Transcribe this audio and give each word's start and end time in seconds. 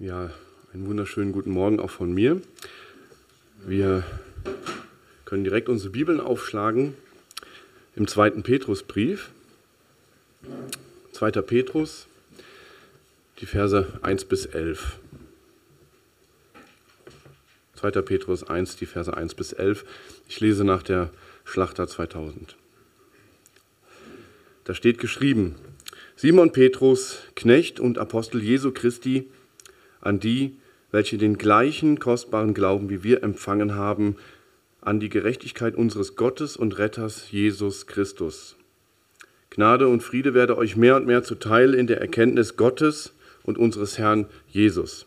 Ja, 0.00 0.30
einen 0.72 0.86
wunderschönen 0.86 1.32
guten 1.32 1.50
Morgen 1.50 1.80
auch 1.80 1.90
von 1.90 2.14
mir. 2.14 2.40
Wir 3.66 4.04
können 5.24 5.42
direkt 5.42 5.68
unsere 5.68 5.90
Bibeln 5.90 6.20
aufschlagen 6.20 6.94
im 7.96 8.06
zweiten 8.06 8.44
Petrusbrief. 8.44 9.30
2. 11.10 11.32
Petrus, 11.42 12.06
die 13.40 13.46
Verse 13.46 13.98
1 14.02 14.26
bis 14.26 14.46
11. 14.46 15.00
2. 17.74 17.90
Petrus 18.02 18.44
1, 18.44 18.76
die 18.76 18.86
Verse 18.86 19.12
1 19.12 19.34
bis 19.34 19.52
11. 19.52 19.84
Ich 20.28 20.38
lese 20.38 20.62
nach 20.62 20.84
der 20.84 21.10
Schlachter 21.44 21.88
2000. 21.88 22.54
Da 24.62 24.74
steht 24.74 24.98
geschrieben, 24.98 25.56
Simon 26.14 26.52
Petrus, 26.52 27.18
Knecht 27.34 27.80
und 27.80 27.98
Apostel 27.98 28.40
Jesu 28.40 28.70
Christi, 28.70 29.28
an 30.00 30.20
die, 30.20 30.56
welche 30.90 31.18
den 31.18 31.38
gleichen 31.38 31.98
kostbaren 31.98 32.54
Glauben 32.54 32.90
wie 32.90 33.02
wir 33.02 33.22
empfangen 33.22 33.74
haben, 33.74 34.16
an 34.80 35.00
die 35.00 35.08
Gerechtigkeit 35.08 35.74
unseres 35.74 36.16
Gottes 36.16 36.56
und 36.56 36.78
Retters 36.78 37.30
Jesus 37.30 37.86
Christus. 37.86 38.56
Gnade 39.50 39.88
und 39.88 40.02
Friede 40.02 40.34
werde 40.34 40.56
euch 40.56 40.76
mehr 40.76 40.96
und 40.96 41.06
mehr 41.06 41.22
zuteil 41.22 41.74
in 41.74 41.86
der 41.86 42.00
Erkenntnis 42.00 42.56
Gottes 42.56 43.14
und 43.42 43.58
unseres 43.58 43.98
Herrn 43.98 44.26
Jesus. 44.48 45.06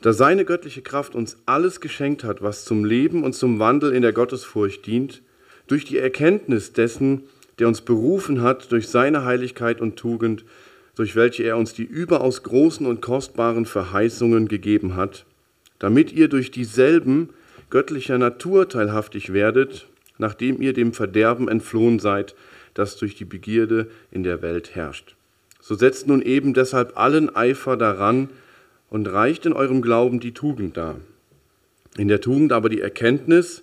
Da 0.00 0.12
seine 0.12 0.44
göttliche 0.44 0.82
Kraft 0.82 1.14
uns 1.14 1.38
alles 1.46 1.80
geschenkt 1.80 2.24
hat, 2.24 2.42
was 2.42 2.64
zum 2.64 2.84
Leben 2.84 3.24
und 3.24 3.34
zum 3.34 3.58
Wandel 3.58 3.92
in 3.92 4.02
der 4.02 4.12
Gottesfurcht 4.12 4.86
dient, 4.86 5.22
durch 5.66 5.84
die 5.84 5.98
Erkenntnis 5.98 6.72
dessen, 6.72 7.24
der 7.58 7.68
uns 7.68 7.82
berufen 7.82 8.42
hat 8.42 8.72
durch 8.72 8.88
seine 8.88 9.24
Heiligkeit 9.24 9.80
und 9.80 9.96
Tugend, 9.96 10.44
durch 10.94 11.16
welche 11.16 11.42
er 11.44 11.56
uns 11.56 11.72
die 11.72 11.84
überaus 11.84 12.42
großen 12.42 12.86
und 12.86 13.00
kostbaren 13.00 13.64
Verheißungen 13.64 14.48
gegeben 14.48 14.96
hat, 14.96 15.24
damit 15.78 16.12
ihr 16.12 16.28
durch 16.28 16.50
dieselben 16.50 17.30
göttlicher 17.70 18.18
Natur 18.18 18.68
teilhaftig 18.68 19.32
werdet, 19.32 19.88
nachdem 20.18 20.60
ihr 20.60 20.74
dem 20.74 20.92
Verderben 20.92 21.48
entflohen 21.48 21.98
seid, 21.98 22.34
das 22.74 22.96
durch 22.96 23.14
die 23.14 23.24
Begierde 23.24 23.90
in 24.10 24.22
der 24.22 24.42
Welt 24.42 24.74
herrscht. 24.74 25.16
So 25.60 25.74
setzt 25.74 26.06
nun 26.06 26.22
eben 26.22 26.54
deshalb 26.54 26.98
allen 26.98 27.34
Eifer 27.34 27.76
daran 27.76 28.28
und 28.90 29.06
reicht 29.06 29.46
in 29.46 29.52
eurem 29.52 29.80
Glauben 29.80 30.20
die 30.20 30.34
Tugend 30.34 30.76
dar. 30.76 30.96
In 31.96 32.08
der 32.08 32.20
Tugend 32.20 32.52
aber 32.52 32.68
die 32.68 32.80
Erkenntnis, 32.80 33.62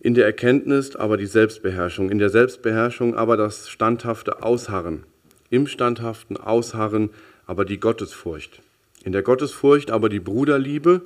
in 0.00 0.14
der 0.14 0.26
Erkenntnis 0.26 0.96
aber 0.96 1.16
die 1.16 1.26
Selbstbeherrschung, 1.26 2.10
in 2.10 2.18
der 2.18 2.30
Selbstbeherrschung 2.30 3.14
aber 3.14 3.36
das 3.36 3.68
standhafte 3.68 4.42
Ausharren 4.42 5.04
im 5.50 5.66
standhaften 5.66 6.36
Ausharren 6.36 7.10
aber 7.46 7.64
die 7.64 7.80
Gottesfurcht, 7.80 8.62
in 9.04 9.12
der 9.12 9.22
Gottesfurcht 9.22 9.90
aber 9.90 10.08
die 10.08 10.20
Bruderliebe, 10.20 11.02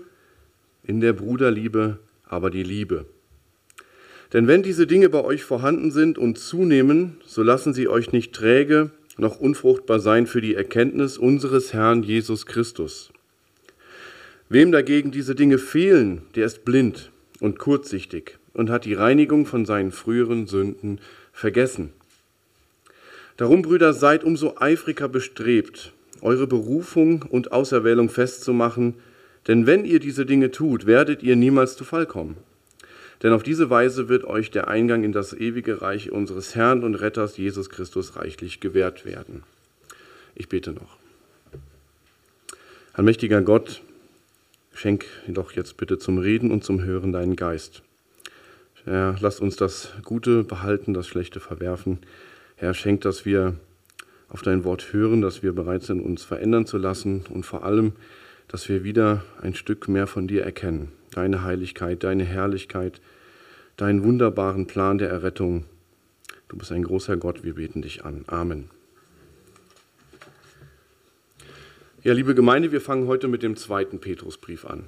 in 0.84 1.00
der 1.00 1.12
Bruderliebe 1.12 1.98
aber 2.24 2.50
die 2.50 2.64
Liebe. 2.64 3.06
Denn 4.32 4.48
wenn 4.48 4.62
diese 4.62 4.86
Dinge 4.86 5.10
bei 5.10 5.22
euch 5.22 5.44
vorhanden 5.44 5.90
sind 5.90 6.18
und 6.18 6.38
zunehmen, 6.38 7.18
so 7.26 7.42
lassen 7.42 7.74
sie 7.74 7.86
euch 7.86 8.12
nicht 8.12 8.32
träge 8.32 8.90
noch 9.18 9.38
unfruchtbar 9.38 10.00
sein 10.00 10.26
für 10.26 10.40
die 10.40 10.54
Erkenntnis 10.54 11.18
unseres 11.18 11.72
Herrn 11.72 12.02
Jesus 12.02 12.46
Christus. 12.46 13.12
Wem 14.48 14.72
dagegen 14.72 15.10
diese 15.10 15.34
Dinge 15.34 15.58
fehlen, 15.58 16.22
der 16.34 16.46
ist 16.46 16.64
blind 16.64 17.10
und 17.40 17.58
kurzsichtig 17.58 18.38
und 18.52 18.70
hat 18.70 18.84
die 18.84 18.94
Reinigung 18.94 19.46
von 19.46 19.64
seinen 19.64 19.92
früheren 19.92 20.46
Sünden 20.46 21.00
vergessen. 21.32 21.92
Darum, 23.36 23.62
Brüder, 23.62 23.92
seid 23.92 24.24
umso 24.24 24.54
eifriger 24.58 25.08
bestrebt, 25.08 25.92
eure 26.20 26.46
Berufung 26.46 27.22
und 27.22 27.52
Auserwählung 27.52 28.08
festzumachen, 28.08 28.94
denn 29.48 29.66
wenn 29.66 29.84
ihr 29.84 29.98
diese 29.98 30.26
Dinge 30.26 30.50
tut, 30.50 30.86
werdet 30.86 31.22
ihr 31.22 31.36
niemals 31.36 31.76
zu 31.76 31.84
Fall 31.84 32.06
kommen. 32.06 32.36
Denn 33.22 33.32
auf 33.32 33.42
diese 33.42 33.70
Weise 33.70 34.08
wird 34.08 34.24
euch 34.24 34.50
der 34.50 34.68
Eingang 34.68 35.04
in 35.04 35.12
das 35.12 35.32
ewige 35.32 35.80
Reich 35.80 36.10
unseres 36.10 36.54
Herrn 36.54 36.82
und 36.82 36.96
Retters 36.96 37.36
Jesus 37.36 37.70
Christus 37.70 38.16
reichlich 38.16 38.60
gewährt 38.60 39.04
werden. 39.04 39.44
Ich 40.34 40.48
bete 40.48 40.72
noch. 40.72 40.96
Allmächtiger 42.94 43.40
Gott, 43.42 43.82
schenk 44.74 45.06
doch 45.28 45.52
jetzt 45.52 45.76
bitte 45.76 45.98
zum 45.98 46.18
Reden 46.18 46.50
und 46.50 46.64
zum 46.64 46.82
Hören 46.82 47.12
deinen 47.12 47.36
Geist. 47.36 47.82
Ja, 48.86 49.16
lass 49.20 49.38
uns 49.38 49.56
das 49.56 49.92
Gute 50.04 50.42
behalten, 50.42 50.92
das 50.92 51.06
Schlechte 51.06 51.38
verwerfen. 51.38 52.00
Herr, 52.62 52.74
schenk, 52.74 53.00
dass 53.00 53.26
wir 53.26 53.56
auf 54.28 54.42
dein 54.42 54.62
Wort 54.62 54.92
hören, 54.92 55.20
dass 55.20 55.42
wir 55.42 55.52
bereit 55.52 55.82
sind, 55.82 56.00
uns 56.00 56.22
verändern 56.22 56.64
zu 56.64 56.78
lassen 56.78 57.24
und 57.28 57.44
vor 57.44 57.64
allem, 57.64 57.90
dass 58.46 58.68
wir 58.68 58.84
wieder 58.84 59.24
ein 59.40 59.54
Stück 59.54 59.88
mehr 59.88 60.06
von 60.06 60.28
dir 60.28 60.44
erkennen. 60.44 60.92
Deine 61.10 61.42
Heiligkeit, 61.42 62.04
deine 62.04 62.22
Herrlichkeit, 62.22 63.00
deinen 63.76 64.04
wunderbaren 64.04 64.68
Plan 64.68 64.98
der 64.98 65.10
Errettung. 65.10 65.64
Du 66.48 66.56
bist 66.56 66.70
ein 66.70 66.84
großer 66.84 67.16
Gott, 67.16 67.42
wir 67.42 67.54
beten 67.54 67.82
dich 67.82 68.04
an. 68.04 68.24
Amen. 68.28 68.70
Ja, 72.04 72.12
liebe 72.12 72.36
Gemeinde, 72.36 72.70
wir 72.70 72.80
fangen 72.80 73.08
heute 73.08 73.26
mit 73.26 73.42
dem 73.42 73.56
zweiten 73.56 73.98
Petrusbrief 73.98 74.66
an. 74.66 74.84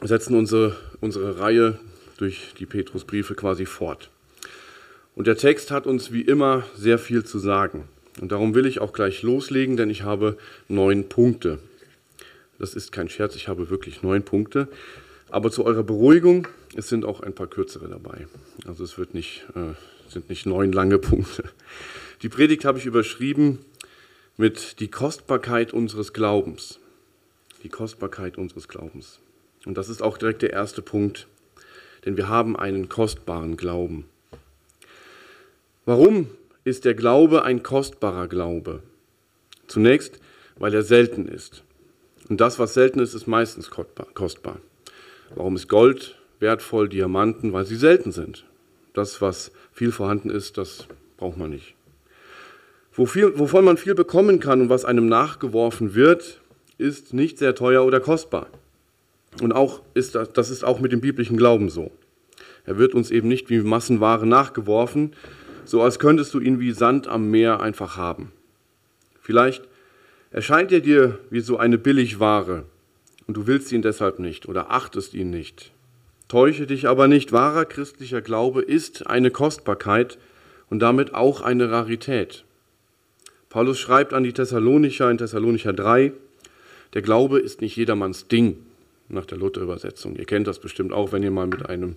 Wir 0.00 0.08
setzen 0.08 0.34
unsere, 0.34 0.76
unsere 1.00 1.38
Reihe 1.38 1.78
durch 2.16 2.54
die 2.58 2.66
Petrusbriefe 2.66 3.36
quasi 3.36 3.66
fort. 3.66 4.10
Und 5.16 5.26
der 5.26 5.38
Text 5.38 5.70
hat 5.70 5.86
uns 5.86 6.12
wie 6.12 6.20
immer 6.20 6.64
sehr 6.76 6.98
viel 6.98 7.24
zu 7.24 7.38
sagen. 7.38 7.88
Und 8.20 8.32
darum 8.32 8.54
will 8.54 8.66
ich 8.66 8.80
auch 8.80 8.92
gleich 8.92 9.22
loslegen, 9.22 9.78
denn 9.78 9.88
ich 9.88 10.02
habe 10.02 10.36
neun 10.68 11.08
Punkte. 11.08 11.58
Das 12.58 12.74
ist 12.74 12.92
kein 12.92 13.08
Scherz, 13.08 13.34
ich 13.34 13.48
habe 13.48 13.70
wirklich 13.70 14.02
neun 14.02 14.22
Punkte. 14.22 14.68
Aber 15.30 15.50
zu 15.50 15.64
eurer 15.64 15.82
Beruhigung, 15.82 16.46
es 16.76 16.90
sind 16.90 17.06
auch 17.06 17.20
ein 17.20 17.34
paar 17.34 17.46
kürzere 17.46 17.88
dabei. 17.88 18.26
Also 18.66 18.84
es 18.84 18.98
wird 18.98 19.14
nicht, 19.14 19.46
äh, 19.54 19.72
sind 20.10 20.28
nicht 20.28 20.44
neun 20.44 20.70
lange 20.70 20.98
Punkte. 20.98 21.44
Die 22.20 22.28
Predigt 22.28 22.66
habe 22.66 22.78
ich 22.78 22.84
überschrieben 22.84 23.60
mit 24.36 24.80
die 24.80 24.88
Kostbarkeit 24.88 25.72
unseres 25.72 26.12
Glaubens. 26.12 26.78
Die 27.62 27.70
Kostbarkeit 27.70 28.36
unseres 28.36 28.68
Glaubens. 28.68 29.18
Und 29.64 29.78
das 29.78 29.88
ist 29.88 30.02
auch 30.02 30.18
direkt 30.18 30.42
der 30.42 30.52
erste 30.52 30.82
Punkt, 30.82 31.26
denn 32.04 32.18
wir 32.18 32.28
haben 32.28 32.54
einen 32.54 32.90
kostbaren 32.90 33.56
Glauben. 33.56 34.04
Warum 35.88 36.26
ist 36.64 36.84
der 36.84 36.94
Glaube 36.94 37.44
ein 37.44 37.62
kostbarer 37.62 38.26
Glaube? 38.26 38.82
Zunächst, 39.68 40.18
weil 40.58 40.74
er 40.74 40.82
selten 40.82 41.28
ist. 41.28 41.62
Und 42.28 42.40
das, 42.40 42.58
was 42.58 42.74
selten 42.74 42.98
ist, 42.98 43.14
ist 43.14 43.28
meistens 43.28 43.70
kostbar. 43.70 44.56
Warum 45.36 45.54
ist 45.54 45.68
Gold 45.68 46.18
wertvoll, 46.40 46.88
Diamanten? 46.88 47.52
Weil 47.52 47.66
sie 47.66 47.76
selten 47.76 48.10
sind. 48.10 48.44
Das, 48.94 49.20
was 49.22 49.52
viel 49.72 49.92
vorhanden 49.92 50.28
ist, 50.28 50.58
das 50.58 50.88
braucht 51.18 51.38
man 51.38 51.50
nicht. 51.50 51.76
wovon 52.96 53.64
man 53.64 53.76
viel 53.76 53.94
bekommen 53.94 54.40
kann 54.40 54.62
und 54.62 54.68
was 54.68 54.84
einem 54.84 55.06
nachgeworfen 55.06 55.94
wird, 55.94 56.40
ist 56.78 57.14
nicht 57.14 57.38
sehr 57.38 57.54
teuer 57.54 57.84
oder 57.84 58.00
kostbar. 58.00 58.48
Und 59.40 59.52
auch 59.52 59.82
ist 59.94 60.16
das, 60.16 60.32
das 60.32 60.50
ist 60.50 60.64
auch 60.64 60.80
mit 60.80 60.90
dem 60.90 61.00
biblischen 61.00 61.36
Glauben 61.36 61.70
so. 61.70 61.92
Er 62.64 62.76
wird 62.76 62.92
uns 62.92 63.12
eben 63.12 63.28
nicht 63.28 63.50
wie 63.50 63.60
Massenware 63.60 64.26
nachgeworfen, 64.26 65.12
so 65.68 65.82
als 65.82 65.98
könntest 65.98 66.34
du 66.34 66.40
ihn 66.40 66.60
wie 66.60 66.72
Sand 66.72 67.08
am 67.08 67.30
Meer 67.30 67.60
einfach 67.60 67.96
haben. 67.96 68.32
Vielleicht 69.20 69.64
erscheint 70.30 70.72
er 70.72 70.80
dir 70.80 71.18
wie 71.30 71.40
so 71.40 71.58
eine 71.58 71.78
Billigware 71.78 72.64
und 73.26 73.36
du 73.36 73.46
willst 73.46 73.72
ihn 73.72 73.82
deshalb 73.82 74.18
nicht 74.18 74.46
oder 74.46 74.70
achtest 74.70 75.14
ihn 75.14 75.30
nicht. 75.30 75.72
Täusche 76.28 76.66
dich 76.66 76.88
aber 76.88 77.08
nicht, 77.08 77.32
wahrer 77.32 77.64
christlicher 77.64 78.20
Glaube 78.20 78.62
ist 78.62 79.06
eine 79.06 79.30
Kostbarkeit 79.30 80.18
und 80.70 80.80
damit 80.80 81.14
auch 81.14 81.40
eine 81.40 81.70
Rarität. 81.70 82.44
Paulus 83.48 83.78
schreibt 83.78 84.12
an 84.12 84.24
die 84.24 84.32
Thessalonicher 84.32 85.10
in 85.10 85.18
Thessalonicher 85.18 85.72
3, 85.72 86.12
der 86.94 87.02
Glaube 87.02 87.38
ist 87.38 87.60
nicht 87.60 87.76
jedermanns 87.76 88.28
Ding, 88.28 88.58
nach 89.08 89.26
der 89.26 89.38
Luther-Übersetzung. 89.38 90.16
Ihr 90.16 90.24
kennt 90.24 90.46
das 90.46 90.58
bestimmt 90.58 90.92
auch, 90.92 91.12
wenn 91.12 91.22
ihr 91.22 91.30
mal 91.30 91.46
mit 91.46 91.68
einem 91.68 91.96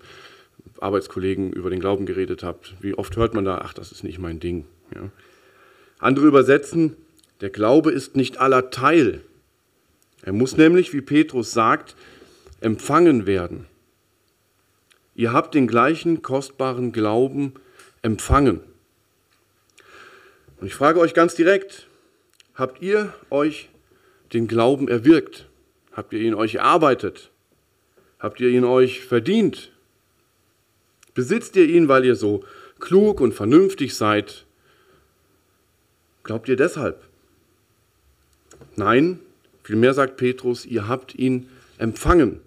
Arbeitskollegen 0.79 1.51
über 1.51 1.69
den 1.69 1.79
Glauben 1.79 2.05
geredet 2.05 2.43
habt, 2.43 2.75
wie 2.81 2.93
oft 2.93 3.15
hört 3.17 3.33
man 3.33 3.45
da, 3.45 3.59
ach, 3.63 3.73
das 3.73 3.91
ist 3.91 4.03
nicht 4.03 4.19
mein 4.19 4.39
Ding. 4.39 4.65
Ja. 4.93 5.09
Andere 5.99 6.27
übersetzen, 6.27 6.95
der 7.41 7.49
Glaube 7.49 7.91
ist 7.91 8.15
nicht 8.15 8.39
aller 8.39 8.69
Teil. 8.69 9.21
Er 10.23 10.33
muss 10.33 10.57
nämlich, 10.57 10.93
wie 10.93 11.01
Petrus 11.01 11.51
sagt, 11.51 11.95
empfangen 12.61 13.25
werden. 13.25 13.65
Ihr 15.15 15.33
habt 15.33 15.53
den 15.53 15.67
gleichen 15.67 16.21
kostbaren 16.21 16.91
Glauben 16.91 17.53
empfangen. 18.01 18.61
Und 20.59 20.67
ich 20.67 20.75
frage 20.75 20.99
euch 20.99 21.13
ganz 21.13 21.35
direkt, 21.35 21.87
habt 22.55 22.81
ihr 22.81 23.13
euch 23.29 23.69
den 24.33 24.47
Glauben 24.47 24.87
erwirkt? 24.87 25.47
Habt 25.91 26.13
ihr 26.13 26.21
ihn 26.21 26.33
euch 26.33 26.55
erarbeitet? 26.55 27.31
Habt 28.19 28.39
ihr 28.39 28.49
ihn 28.49 28.65
euch 28.65 29.01
verdient? 29.01 29.71
Besitzt 31.19 31.55
ihr 31.57 31.67
ihn, 31.67 31.89
weil 31.89 32.05
ihr 32.05 32.15
so 32.15 32.45
klug 32.79 33.19
und 33.19 33.33
vernünftig 33.33 33.95
seid? 33.95 34.45
Glaubt 36.23 36.47
ihr 36.47 36.55
deshalb? 36.55 37.03
Nein, 38.77 39.19
Vielmehr 39.69 39.93
sagt 39.93 40.17
Petrus, 40.17 40.65
ihr 40.65 40.87
habt 40.87 41.13
ihn 41.13 41.47
empfangen. 41.77 42.39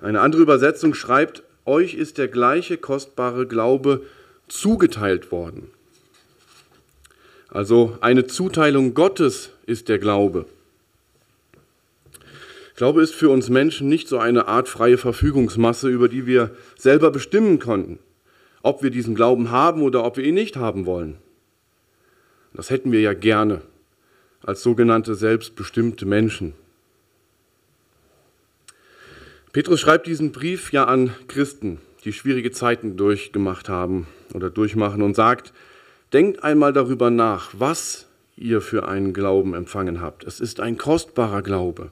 Eine 0.00 0.22
andere 0.22 0.42
Übersetzung 0.42 0.92
schreibt, 0.92 1.44
euch 1.66 1.94
ist 1.94 2.18
der 2.18 2.26
gleiche 2.26 2.78
kostbare 2.78 3.46
Glaube 3.46 4.02
zugeteilt 4.48 5.30
worden. 5.30 5.70
Also 7.48 7.96
eine 8.00 8.26
Zuteilung 8.26 8.92
Gottes 8.94 9.50
ist 9.66 9.88
der 9.88 10.00
Glaube. 10.00 10.46
Glaube 12.78 13.02
ist 13.02 13.16
für 13.16 13.28
uns 13.28 13.48
Menschen 13.48 13.88
nicht 13.88 14.06
so 14.06 14.18
eine 14.18 14.46
Art 14.46 14.68
freie 14.68 14.98
Verfügungsmasse, 14.98 15.88
über 15.88 16.08
die 16.08 16.26
wir 16.26 16.54
selber 16.76 17.10
bestimmen 17.10 17.58
konnten, 17.58 17.98
ob 18.62 18.84
wir 18.84 18.90
diesen 18.90 19.16
Glauben 19.16 19.50
haben 19.50 19.82
oder 19.82 20.04
ob 20.04 20.16
wir 20.16 20.22
ihn 20.22 20.36
nicht 20.36 20.56
haben 20.56 20.86
wollen. 20.86 21.16
Das 22.54 22.70
hätten 22.70 22.92
wir 22.92 23.00
ja 23.00 23.14
gerne 23.14 23.62
als 24.44 24.62
sogenannte 24.62 25.16
selbstbestimmte 25.16 26.06
Menschen. 26.06 26.54
Petrus 29.50 29.80
schreibt 29.80 30.06
diesen 30.06 30.30
Brief 30.30 30.70
ja 30.70 30.84
an 30.84 31.12
Christen, 31.26 31.80
die 32.04 32.12
schwierige 32.12 32.52
Zeiten 32.52 32.96
durchgemacht 32.96 33.68
haben 33.68 34.06
oder 34.34 34.50
durchmachen 34.50 35.02
und 35.02 35.16
sagt, 35.16 35.52
denkt 36.12 36.44
einmal 36.44 36.72
darüber 36.72 37.10
nach, 37.10 37.50
was 37.58 38.06
ihr 38.36 38.60
für 38.60 38.86
einen 38.86 39.12
Glauben 39.12 39.54
empfangen 39.54 40.00
habt. 40.00 40.22
Es 40.22 40.38
ist 40.38 40.60
ein 40.60 40.78
kostbarer 40.78 41.42
Glaube. 41.42 41.90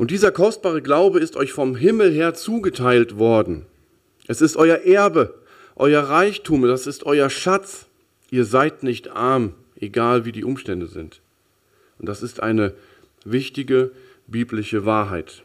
Und 0.00 0.10
dieser 0.10 0.32
kostbare 0.32 0.80
Glaube 0.80 1.20
ist 1.20 1.36
euch 1.36 1.52
vom 1.52 1.76
Himmel 1.76 2.10
her 2.10 2.32
zugeteilt 2.32 3.18
worden. 3.18 3.66
Es 4.26 4.40
ist 4.40 4.56
euer 4.56 4.78
Erbe, 4.78 5.34
euer 5.76 6.00
Reichtum, 6.00 6.62
das 6.62 6.86
ist 6.86 7.04
euer 7.04 7.28
Schatz. 7.28 7.84
Ihr 8.30 8.46
seid 8.46 8.82
nicht 8.82 9.10
arm, 9.10 9.52
egal 9.78 10.24
wie 10.24 10.32
die 10.32 10.42
Umstände 10.42 10.86
sind. 10.86 11.20
Und 11.98 12.08
das 12.08 12.22
ist 12.22 12.42
eine 12.42 12.72
wichtige 13.26 13.90
biblische 14.26 14.86
Wahrheit. 14.86 15.42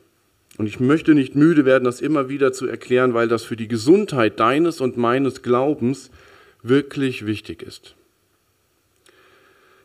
Und 0.57 0.67
ich 0.67 0.79
möchte 0.79 1.15
nicht 1.15 1.35
müde 1.35 1.65
werden, 1.65 1.83
das 1.83 1.99
immer 1.99 2.29
wieder 2.29 2.53
zu 2.53 2.65
erklären, 2.65 3.13
weil 3.13 3.27
das 3.27 3.43
für 3.43 3.57
die 3.57 3.67
Gesundheit 3.67 4.39
deines 4.39 4.79
und 4.79 4.95
meines 4.95 5.41
Glaubens 5.41 6.11
wirklich 6.63 7.25
wichtig 7.25 7.61
ist. 7.61 7.93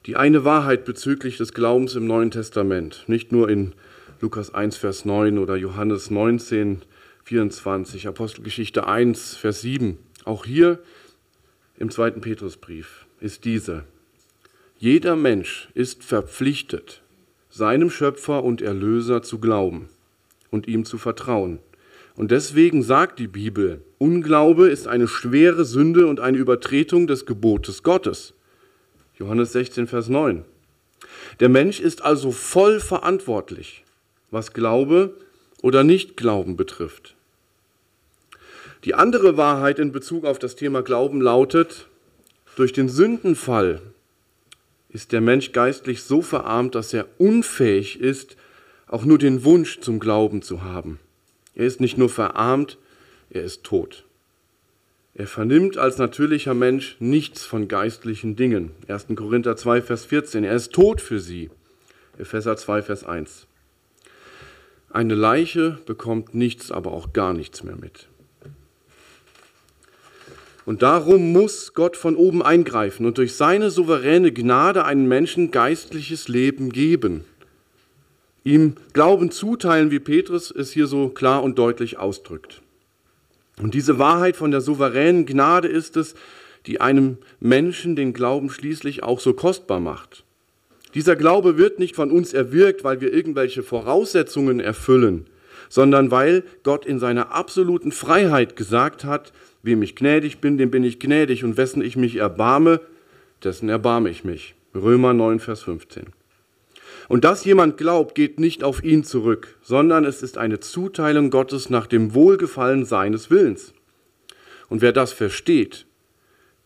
Die 0.06 0.14
eine 0.14 0.44
Wahrheit 0.44 0.84
bezüglich 0.84 1.38
des 1.38 1.54
Glaubens 1.54 1.96
im 1.96 2.06
Neuen 2.06 2.30
Testament, 2.30 3.02
nicht 3.08 3.32
nur 3.32 3.48
in 3.48 3.72
Lukas 4.22 4.52
1, 4.52 4.76
Vers 4.76 5.06
9 5.06 5.38
oder 5.38 5.56
Johannes 5.56 6.10
19, 6.10 6.82
24, 7.24 8.06
Apostelgeschichte 8.06 8.86
1, 8.86 9.36
Vers 9.36 9.62
7. 9.62 9.96
Auch 10.26 10.44
hier 10.44 10.78
im 11.78 11.90
zweiten 11.90 12.20
Petrusbrief 12.20 13.06
ist 13.20 13.46
diese. 13.46 13.84
Jeder 14.76 15.16
Mensch 15.16 15.70
ist 15.72 16.04
verpflichtet, 16.04 17.00
seinem 17.48 17.88
Schöpfer 17.88 18.44
und 18.44 18.60
Erlöser 18.60 19.22
zu 19.22 19.38
glauben 19.38 19.88
und 20.50 20.68
ihm 20.68 20.84
zu 20.84 20.98
vertrauen. 20.98 21.58
Und 22.14 22.30
deswegen 22.30 22.82
sagt 22.82 23.20
die 23.20 23.28
Bibel, 23.28 23.80
Unglaube 23.96 24.68
ist 24.68 24.86
eine 24.86 25.08
schwere 25.08 25.64
Sünde 25.64 26.06
und 26.06 26.20
eine 26.20 26.36
Übertretung 26.36 27.06
des 27.06 27.24
Gebotes 27.24 27.82
Gottes. 27.82 28.34
Johannes 29.18 29.52
16, 29.52 29.86
Vers 29.86 30.10
9. 30.10 30.44
Der 31.40 31.48
Mensch 31.48 31.80
ist 31.80 32.02
also 32.02 32.32
voll 32.32 32.80
verantwortlich 32.80 33.84
was 34.30 34.52
Glaube 34.52 35.16
oder 35.62 35.84
Nicht-Glauben 35.84 36.56
betrifft. 36.56 37.14
Die 38.84 38.94
andere 38.94 39.36
Wahrheit 39.36 39.78
in 39.78 39.92
Bezug 39.92 40.24
auf 40.24 40.38
das 40.38 40.56
Thema 40.56 40.82
Glauben 40.82 41.20
lautet, 41.20 41.86
durch 42.56 42.72
den 42.72 42.88
Sündenfall 42.88 43.80
ist 44.88 45.12
der 45.12 45.20
Mensch 45.20 45.52
geistlich 45.52 46.02
so 46.02 46.22
verarmt, 46.22 46.74
dass 46.74 46.92
er 46.92 47.06
unfähig 47.18 48.00
ist, 48.00 48.36
auch 48.86 49.04
nur 49.04 49.18
den 49.18 49.44
Wunsch 49.44 49.80
zum 49.80 50.00
Glauben 50.00 50.42
zu 50.42 50.62
haben. 50.62 50.98
Er 51.54 51.66
ist 51.66 51.80
nicht 51.80 51.96
nur 51.96 52.08
verarmt, 52.08 52.78
er 53.30 53.44
ist 53.44 53.64
tot. 53.64 54.04
Er 55.14 55.26
vernimmt 55.26 55.76
als 55.76 55.98
natürlicher 55.98 56.54
Mensch 56.54 56.96
nichts 56.98 57.44
von 57.44 57.68
geistlichen 57.68 58.36
Dingen. 58.36 58.70
1. 58.88 59.08
Korinther 59.14 59.56
2, 59.56 59.82
Vers 59.82 60.04
14. 60.06 60.44
Er 60.44 60.54
ist 60.54 60.72
tot 60.72 61.00
für 61.00 61.20
sie. 61.20 61.50
Epheser 62.18 62.56
2, 62.56 62.82
Vers 62.82 63.04
1. 63.04 63.46
Eine 64.90 65.14
Leiche 65.14 65.78
bekommt 65.86 66.34
nichts, 66.34 66.72
aber 66.72 66.92
auch 66.92 67.12
gar 67.12 67.32
nichts 67.32 67.62
mehr 67.62 67.76
mit. 67.76 68.08
Und 70.66 70.82
darum 70.82 71.32
muss 71.32 71.74
Gott 71.74 71.96
von 71.96 72.16
oben 72.16 72.42
eingreifen 72.42 73.06
und 73.06 73.16
durch 73.18 73.34
seine 73.34 73.70
souveräne 73.70 74.32
Gnade 74.32 74.84
einen 74.84 75.08
Menschen 75.08 75.50
geistliches 75.50 76.28
Leben 76.28 76.70
geben. 76.70 77.24
Ihm 78.44 78.74
Glauben 78.92 79.30
zuteilen, 79.30 79.90
wie 79.90 80.00
Petrus 80.00 80.50
es 80.50 80.72
hier 80.72 80.86
so 80.86 81.08
klar 81.08 81.42
und 81.42 81.58
deutlich 81.58 81.98
ausdrückt. 81.98 82.60
Und 83.60 83.74
diese 83.74 83.98
Wahrheit 83.98 84.36
von 84.36 84.50
der 84.50 84.60
souveränen 84.60 85.26
Gnade 85.26 85.68
ist 85.68 85.96
es, 85.96 86.14
die 86.66 86.80
einem 86.80 87.18
Menschen 87.38 87.96
den 87.96 88.12
Glauben 88.12 88.50
schließlich 88.50 89.02
auch 89.02 89.20
so 89.20 89.34
kostbar 89.34 89.80
macht. 89.80 90.24
Dieser 90.94 91.16
Glaube 91.16 91.56
wird 91.56 91.78
nicht 91.78 91.94
von 91.94 92.10
uns 92.10 92.32
erwirkt, 92.32 92.84
weil 92.84 93.00
wir 93.00 93.12
irgendwelche 93.12 93.62
Voraussetzungen 93.62 94.60
erfüllen, 94.60 95.26
sondern 95.68 96.10
weil 96.10 96.42
Gott 96.62 96.84
in 96.84 96.98
seiner 96.98 97.32
absoluten 97.32 97.92
Freiheit 97.92 98.56
gesagt 98.56 99.04
hat, 99.04 99.32
wem 99.62 99.82
ich 99.82 99.94
gnädig 99.94 100.40
bin, 100.40 100.58
dem 100.58 100.70
bin 100.70 100.84
ich 100.84 100.98
gnädig 100.98 101.44
und 101.44 101.56
wessen 101.56 101.82
ich 101.82 101.96
mich 101.96 102.16
erbarme, 102.16 102.80
dessen 103.44 103.68
erbarme 103.68 104.10
ich 104.10 104.24
mich. 104.24 104.54
Römer 104.74 105.14
9, 105.14 105.40
Vers 105.40 105.62
15. 105.62 106.06
Und 107.08 107.24
dass 107.24 107.44
jemand 107.44 107.76
glaubt, 107.76 108.14
geht 108.14 108.38
nicht 108.38 108.62
auf 108.62 108.84
ihn 108.84 109.02
zurück, 109.02 109.56
sondern 109.62 110.04
es 110.04 110.22
ist 110.22 110.38
eine 110.38 110.60
Zuteilung 110.60 111.30
Gottes 111.30 111.68
nach 111.68 111.86
dem 111.86 112.14
Wohlgefallen 112.14 112.84
seines 112.84 113.30
Willens. 113.30 113.72
Und 114.68 114.80
wer 114.80 114.92
das 114.92 115.12
versteht, 115.12 115.86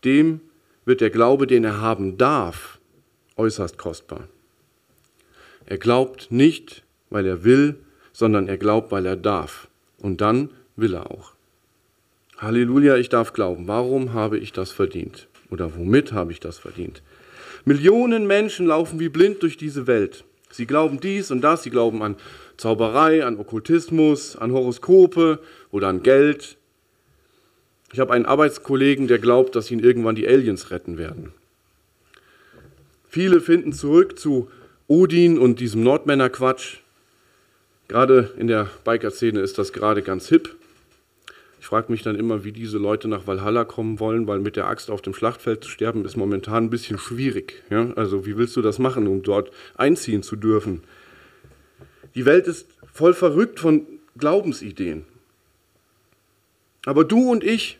dem 0.03 0.41
wird 0.85 1.01
der 1.01 1.09
Glaube, 1.09 1.47
den 1.47 1.63
er 1.63 1.81
haben 1.81 2.17
darf, 2.17 2.74
äußerst 3.37 3.77
kostbar. 3.77 4.27
Er 5.65 5.77
glaubt 5.77 6.31
nicht, 6.31 6.83
weil 7.09 7.25
er 7.25 7.43
will, 7.43 7.75
sondern 8.13 8.47
er 8.47 8.57
glaubt, 8.57 8.91
weil 8.91 9.05
er 9.05 9.15
darf. 9.15 9.67
Und 9.97 10.21
dann 10.21 10.49
will 10.75 10.93
er 10.93 11.11
auch. 11.11 11.33
Halleluja, 12.37 12.97
ich 12.97 13.09
darf 13.09 13.33
glauben. 13.33 13.67
Warum 13.67 14.13
habe 14.13 14.37
ich 14.37 14.51
das 14.51 14.71
verdient? 14.71 15.27
Oder 15.49 15.75
womit 15.75 16.11
habe 16.11 16.31
ich 16.31 16.39
das 16.39 16.59
verdient? 16.59 17.01
Millionen 17.63 18.27
Menschen 18.27 18.67
laufen 18.67 18.99
wie 18.99 19.09
blind 19.09 19.41
durch 19.41 19.57
diese 19.57 19.87
Welt. 19.87 20.23
Sie 20.51 20.67
glauben 20.67 20.99
dies 20.99 21.31
und 21.31 21.41
das, 21.41 21.63
sie 21.63 21.69
glauben 21.69 22.01
an 22.03 22.15
Zauberei, 22.57 23.25
an 23.25 23.37
Okkultismus, 23.37 24.35
an 24.35 24.51
Horoskope 24.51 25.39
oder 25.71 25.87
an 25.87 26.03
Geld. 26.03 26.57
Ich 27.91 27.99
habe 27.99 28.13
einen 28.13 28.25
Arbeitskollegen, 28.25 29.07
der 29.07 29.19
glaubt, 29.19 29.55
dass 29.55 29.71
ihn 29.71 29.79
irgendwann 29.79 30.15
die 30.15 30.27
Aliens 30.27 30.71
retten 30.71 30.97
werden. 30.97 31.33
Viele 33.15 33.39
finden 33.39 33.71
zurück 33.71 34.19
zu 34.19 34.49
Odin 34.87 35.37
und 35.37 35.61
diesem 35.61 35.83
Nordmänner-Quatsch. 35.83 36.79
Gerade 37.87 38.33
in 38.37 38.47
der 38.47 38.69
Biker-Szene 38.83 39.39
ist 39.39 39.57
das 39.57 39.71
gerade 39.71 40.01
ganz 40.01 40.27
hip. 40.27 40.53
Ich 41.61 41.65
frage 41.65 41.93
mich 41.93 42.03
dann 42.03 42.17
immer, 42.17 42.43
wie 42.43 42.51
diese 42.51 42.77
Leute 42.77 43.07
nach 43.07 43.25
Valhalla 43.25 43.63
kommen 43.63 44.01
wollen, 44.01 44.27
weil 44.27 44.39
mit 44.39 44.57
der 44.57 44.67
Axt 44.67 44.91
auf 44.91 45.01
dem 45.01 45.13
Schlachtfeld 45.13 45.63
zu 45.63 45.69
sterben 45.69 46.03
ist 46.03 46.17
momentan 46.17 46.65
ein 46.65 46.69
bisschen 46.69 46.97
schwierig. 46.97 47.63
Ja? 47.69 47.89
Also 47.95 48.25
wie 48.25 48.35
willst 48.35 48.57
du 48.57 48.61
das 48.61 48.79
machen, 48.79 49.07
um 49.07 49.23
dort 49.23 49.49
einziehen 49.77 50.21
zu 50.21 50.35
dürfen? 50.35 50.83
Die 52.15 52.25
Welt 52.25 52.47
ist 52.47 52.67
voll 52.91 53.13
verrückt 53.13 53.61
von 53.61 53.87
Glaubensideen. 54.17 55.05
Aber 56.85 57.05
du 57.05 57.31
und 57.31 57.45
ich, 57.45 57.79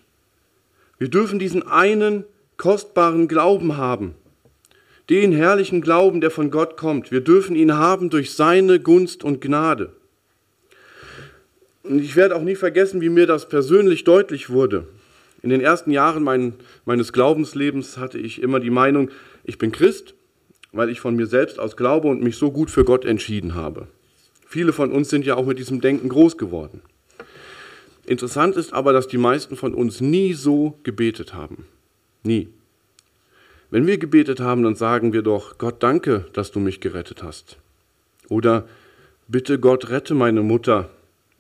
wir 0.97 1.09
dürfen 1.09 1.39
diesen 1.39 1.67
einen 1.67 2.23
kostbaren 2.55 3.27
Glauben 3.27 3.75
haben 3.75 4.15
den 5.09 5.31
herrlichen 5.31 5.81
Glauben, 5.81 6.21
der 6.21 6.31
von 6.31 6.51
Gott 6.51 6.77
kommt. 6.77 7.11
Wir 7.11 7.21
dürfen 7.21 7.55
ihn 7.55 7.73
haben 7.73 8.09
durch 8.09 8.33
seine 8.33 8.79
Gunst 8.79 9.23
und 9.23 9.41
Gnade. 9.41 9.91
Und 11.83 11.99
ich 11.99 12.15
werde 12.15 12.35
auch 12.35 12.41
nie 12.41 12.55
vergessen, 12.55 13.01
wie 13.01 13.09
mir 13.09 13.27
das 13.27 13.47
persönlich 13.47 14.03
deutlich 14.03 14.49
wurde. 14.49 14.87
In 15.43 15.49
den 15.49 15.61
ersten 15.61 15.91
Jahren 15.91 16.23
mein, 16.23 16.53
meines 16.85 17.13
Glaubenslebens 17.13 17.97
hatte 17.97 18.17
ich 18.17 18.41
immer 18.41 18.59
die 18.59 18.71
Meinung, 18.71 19.11
ich 19.43 19.59
bin 19.59 19.71
Christ, 19.71 20.15
weil 20.71 20.89
ich 20.89 20.99
von 20.99 21.15
mir 21.15 21.27
selbst 21.27 21.59
aus 21.59 21.77
glaube 21.77 22.07
und 22.07 22.23
mich 22.23 22.37
so 22.37 22.51
gut 22.51 22.71
für 22.71 22.83
Gott 22.83 23.05
entschieden 23.05 23.53
habe. 23.53 23.87
Viele 24.47 24.73
von 24.73 24.91
uns 24.91 25.09
sind 25.09 25.25
ja 25.25 25.35
auch 25.35 25.45
mit 25.45 25.59
diesem 25.59 25.81
Denken 25.81 26.09
groß 26.09 26.37
geworden. 26.37 26.81
Interessant 28.07 28.55
ist 28.55 28.73
aber, 28.73 28.93
dass 28.93 29.07
die 29.07 29.17
meisten 29.17 29.55
von 29.55 29.73
uns 29.73 30.01
nie 30.01 30.33
so 30.33 30.79
gebetet 30.83 31.33
haben. 31.33 31.65
Nie. 32.23 32.49
Wenn 33.75 33.87
wir 33.87 33.97
gebetet 33.97 34.39
haben, 34.39 34.63
dann 34.63 34.75
sagen 34.75 35.11
wir 35.11 35.21
doch, 35.21 35.57
Gott 35.57 35.83
danke, 35.83 36.27
dass 36.31 36.49
du 36.49 36.61
mich 36.61 36.79
gerettet 36.79 37.23
hast. 37.23 37.57
Oder 38.29 38.69
bitte 39.27 39.59
Gott 39.59 39.89
rette 39.89 40.15
meine 40.15 40.43
Mutter 40.43 40.91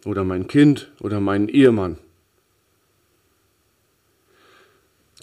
oder 0.03 0.25
mein 0.25 0.47
Kind 0.47 0.91
oder 0.99 1.21
meinen 1.21 1.47
Ehemann. 1.47 1.97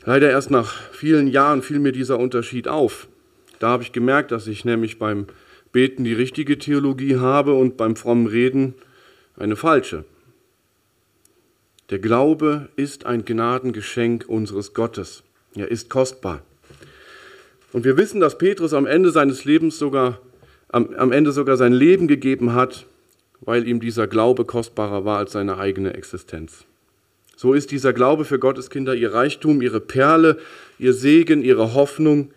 Leider 0.07 0.31
erst 0.31 0.51
nach 0.51 0.73
vielen 0.93 1.27
Jahren 1.27 1.61
fiel 1.61 1.81
mir 1.81 1.93
dieser 1.93 2.19
Unterschied 2.19 2.67
auf. 2.67 3.09
Da 3.59 3.69
habe 3.69 3.83
ich 3.83 3.93
gemerkt, 3.93 4.31
dass 4.31 4.47
ich 4.47 4.65
nämlich 4.65 4.99
beim 4.99 5.27
Beten 5.71 6.05
die 6.05 6.15
richtige 6.15 6.57
Theologie 6.57 7.19
habe 7.19 7.53
und 7.53 7.77
beim 7.77 7.95
frommen 7.95 8.27
Reden 8.27 8.73
eine 9.37 9.57
falsche. 9.57 10.07
Der 11.91 11.99
Glaube 11.99 12.71
ist 12.77 13.05
ein 13.05 13.27
Gnadengeschenk 13.27 14.25
unseres 14.27 14.73
Gottes. 14.73 15.25
Er 15.55 15.71
ist 15.71 15.91
kostbar. 15.91 16.41
Und 17.73 17.85
wir 17.85 17.97
wissen, 17.97 18.21
dass 18.21 18.39
Petrus 18.39 18.75
am 18.75 18.87
Ende 18.87 19.11
seines 19.11 19.45
Lebens 19.45 19.79
sogar, 19.79 20.21
am, 20.69 20.95
am 20.95 21.13
Ende 21.13 21.33
sogar 21.33 21.57
sein 21.57 21.73
Leben 21.73 22.07
gegeben 22.07 22.53
hat, 22.53 22.87
weil 23.41 23.67
ihm 23.67 23.81
dieser 23.81 24.07
Glaube 24.07 24.45
kostbarer 24.45 25.05
war 25.05 25.19
als 25.19 25.33
seine 25.33 25.59
eigene 25.59 25.95
Existenz. 25.95 26.65
So 27.37 27.55
ist 27.55 27.71
dieser 27.71 27.93
Glaube 27.93 28.25
für 28.25 28.39
Gottes 28.39 28.71
Kinder 28.71 28.95
ihr 28.95 29.13
Reichtum, 29.13 29.63
ihre 29.63 29.81
Perle, 29.81 30.39
ihr 30.79 30.93
Segen, 30.93 31.43
ihre 31.43 31.75
Hoffnung, 31.75 32.31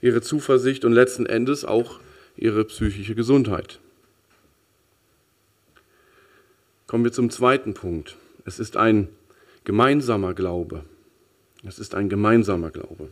ihre 0.00 0.20
Zuversicht 0.20 0.84
und 0.84 0.92
letzten 0.92 1.26
Endes 1.26 1.64
auch 1.64 2.00
ihre 2.36 2.64
psychische 2.64 3.14
Gesundheit. 3.14 3.78
Kommen 6.86 7.04
wir 7.04 7.12
zum 7.12 7.30
zweiten 7.30 7.74
Punkt. 7.74 8.16
Es 8.46 8.58
ist 8.58 8.76
ein 8.76 9.08
gemeinsamer 9.64 10.34
Glaube. 10.34 10.84
Es 11.66 11.78
ist 11.78 11.94
ein 11.94 12.08
gemeinsamer 12.08 12.70
Glaube. 12.70 13.10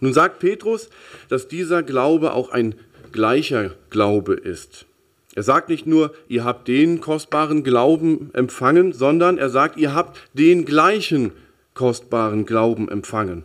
Nun 0.00 0.12
sagt 0.12 0.38
Petrus, 0.38 0.90
dass 1.28 1.48
dieser 1.48 1.82
Glaube 1.82 2.32
auch 2.32 2.50
ein 2.50 2.74
gleicher 3.12 3.70
Glaube 3.90 4.34
ist. 4.34 4.86
Er 5.34 5.42
sagt 5.42 5.68
nicht 5.68 5.86
nur, 5.86 6.14
ihr 6.28 6.44
habt 6.44 6.68
den 6.68 7.00
kostbaren 7.00 7.64
Glauben 7.64 8.30
empfangen, 8.34 8.92
sondern 8.92 9.36
er 9.38 9.50
sagt, 9.50 9.76
ihr 9.76 9.94
habt 9.94 10.20
den 10.32 10.64
gleichen 10.64 11.32
kostbaren 11.74 12.46
Glauben 12.46 12.88
empfangen. 12.88 13.44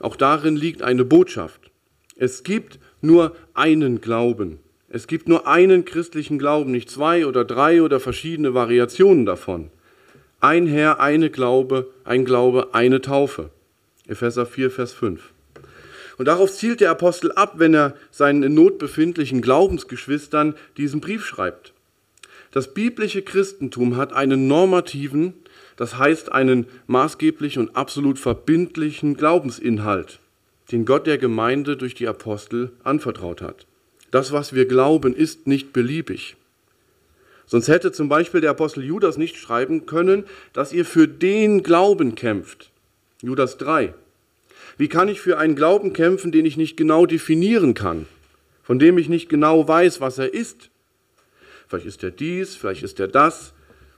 Auch 0.00 0.16
darin 0.16 0.56
liegt 0.56 0.82
eine 0.82 1.04
Botschaft. 1.04 1.70
Es 2.16 2.42
gibt 2.42 2.78
nur 3.00 3.34
einen 3.54 4.00
Glauben. 4.00 4.58
Es 4.90 5.06
gibt 5.06 5.26
nur 5.26 5.46
einen 5.46 5.86
christlichen 5.86 6.38
Glauben, 6.38 6.70
nicht 6.70 6.90
zwei 6.90 7.26
oder 7.26 7.46
drei 7.46 7.82
oder 7.82 7.98
verschiedene 7.98 8.52
Variationen 8.52 9.24
davon. 9.24 9.70
Ein 10.40 10.66
Herr, 10.66 11.00
eine 11.00 11.30
Glaube, 11.30 11.88
ein 12.04 12.26
Glaube, 12.26 12.74
eine 12.74 13.00
Taufe. 13.00 13.50
Epheser 14.06 14.44
4, 14.44 14.70
Vers 14.70 14.92
5. 14.92 15.31
Und 16.18 16.26
darauf 16.26 16.52
zielt 16.52 16.80
der 16.80 16.90
Apostel 16.90 17.32
ab, 17.32 17.54
wenn 17.56 17.74
er 17.74 17.94
seinen 18.10 18.42
in 18.42 18.54
Not 18.54 18.78
befindlichen 18.78 19.40
Glaubensgeschwistern 19.40 20.54
diesen 20.76 21.00
Brief 21.00 21.24
schreibt. 21.24 21.72
Das 22.50 22.74
biblische 22.74 23.22
Christentum 23.22 23.96
hat 23.96 24.12
einen 24.12 24.46
normativen, 24.46 25.34
das 25.76 25.96
heißt 25.96 26.30
einen 26.32 26.66
maßgeblichen 26.86 27.68
und 27.68 27.76
absolut 27.76 28.18
verbindlichen 28.18 29.16
Glaubensinhalt, 29.16 30.20
den 30.70 30.84
Gott 30.84 31.06
der 31.06 31.18
Gemeinde 31.18 31.76
durch 31.76 31.94
die 31.94 32.06
Apostel 32.06 32.72
anvertraut 32.84 33.40
hat. 33.40 33.66
Das, 34.10 34.32
was 34.32 34.52
wir 34.52 34.66
glauben, 34.66 35.14
ist 35.14 35.46
nicht 35.46 35.72
beliebig. 35.72 36.36
Sonst 37.46 37.68
hätte 37.68 37.92
zum 37.92 38.08
Beispiel 38.08 38.42
der 38.42 38.50
Apostel 38.50 38.84
Judas 38.84 39.16
nicht 39.16 39.36
schreiben 39.36 39.86
können, 39.86 40.24
dass 40.52 40.72
ihr 40.72 40.84
für 40.84 41.08
den 41.08 41.62
Glauben 41.62 42.14
kämpft. 42.14 42.70
Judas 43.22 43.56
3. 43.58 43.94
Wie 44.78 44.88
kann 44.88 45.08
ich 45.08 45.20
für 45.20 45.38
einen 45.38 45.56
Glauben 45.56 45.92
kämpfen, 45.92 46.32
den 46.32 46.46
ich 46.46 46.56
nicht 46.56 46.76
genau 46.76 47.06
definieren 47.06 47.74
kann, 47.74 48.06
von 48.62 48.78
dem 48.78 48.98
ich 48.98 49.08
nicht 49.08 49.28
genau 49.28 49.66
weiß, 49.66 50.00
was 50.00 50.18
er 50.18 50.32
ist? 50.32 50.70
Vielleicht 51.68 51.86
ist 51.86 52.02
er 52.02 52.10
dies, 52.10 52.56
vielleicht 52.56 52.82
ist 52.82 53.00
er 53.00 53.08
das, 53.08 53.52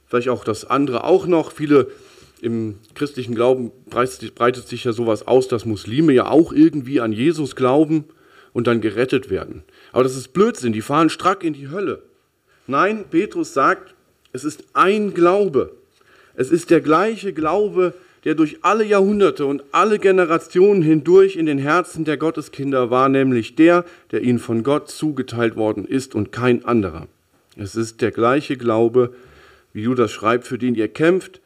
vielleicht 0.07 0.29
auch 0.29 0.45
das 0.45 0.65
andere 0.65 1.05
auch 1.05 1.27
noch. 1.27 1.53
Viele 1.53 1.89
im 2.41 2.79
christlichen 2.95 3.35
Glauben 3.35 3.73
breitet 3.89 4.69
sich 4.69 4.85
ja 4.85 4.93
sowas 4.93 5.27
aus, 5.27 5.49
dass 5.49 5.65
Muslime 5.65 6.13
ja 6.13 6.29
auch 6.29 6.53
irgendwie 6.53 7.01
an 7.01 7.13
Jesus 7.13 7.57
glauben 7.57 8.05
und 8.53 8.67
dann 8.67 8.81
gerettet 8.81 9.31
werden. 9.31 9.65
Aber 9.93 10.03
das 10.03 10.17
ist 10.17 10.33
Blödsinn, 10.33 10.73
die 10.73 10.83
fahren 10.83 11.11
strack 11.11 11.43
in 11.43 11.55
die 11.55 11.71
Hölle. 11.71 12.03
Nein, 12.67 13.05
Petrus 13.11 13.55
sagt, 13.55 13.95
es 14.33 14.45
ist 14.45 14.65
ein 14.73 15.15
Glaube. 15.15 15.75
Es 16.35 16.51
ist 16.51 16.71
der 16.71 16.81
gleiche 16.81 17.33
Glaube, 17.33 17.95
der 18.25 18.35
durch 18.35 18.59
alle 18.63 18.85
Jahrhunderte 18.85 19.47
und 19.47 19.63
alle 19.73 19.99
Generationen 19.99 20.83
hindurch 20.83 21.37
in 21.37 21.47
den 21.47 21.59
Herzen 21.59 22.05
der 22.05 22.17
Gotteskinder 22.17 22.91
war, 22.91 23.09
nämlich 23.09 23.55
der, 23.55 23.85
der 24.13 24.23
ihnen 24.23 24.39
von 24.39 24.63
Gott 24.63 24.91
zugeteilt 24.91 25.57
worden 25.57 25.85
ist 25.85 26.15
und 26.15 26.33
kein 26.33 26.65
anderer. 26.65 27.07
Es 27.57 27.77
ist 27.77 28.01
der 28.01 28.11
gleiche 28.11 28.57
Glaube, 28.57 29.15
wie 29.73 29.83
Judas 29.83 30.11
schreibt, 30.11 30.47
für 30.47 30.59
den 30.59 30.75
ihr 30.75 30.89
kämpft 30.89 31.41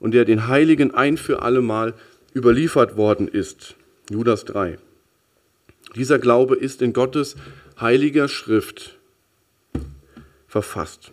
und 0.00 0.12
der 0.12 0.24
den 0.24 0.48
Heiligen 0.48 0.92
ein 0.92 1.16
für 1.16 1.42
allemal 1.42 1.94
überliefert 2.34 2.96
worden 2.96 3.28
ist. 3.28 3.76
Judas 4.10 4.44
3. 4.46 4.78
Dieser 5.94 6.18
Glaube 6.18 6.56
ist 6.56 6.80
in 6.80 6.92
Gottes 6.92 7.36
heiliger 7.78 8.28
Schrift 8.28 8.96
verfasst. 10.48 11.12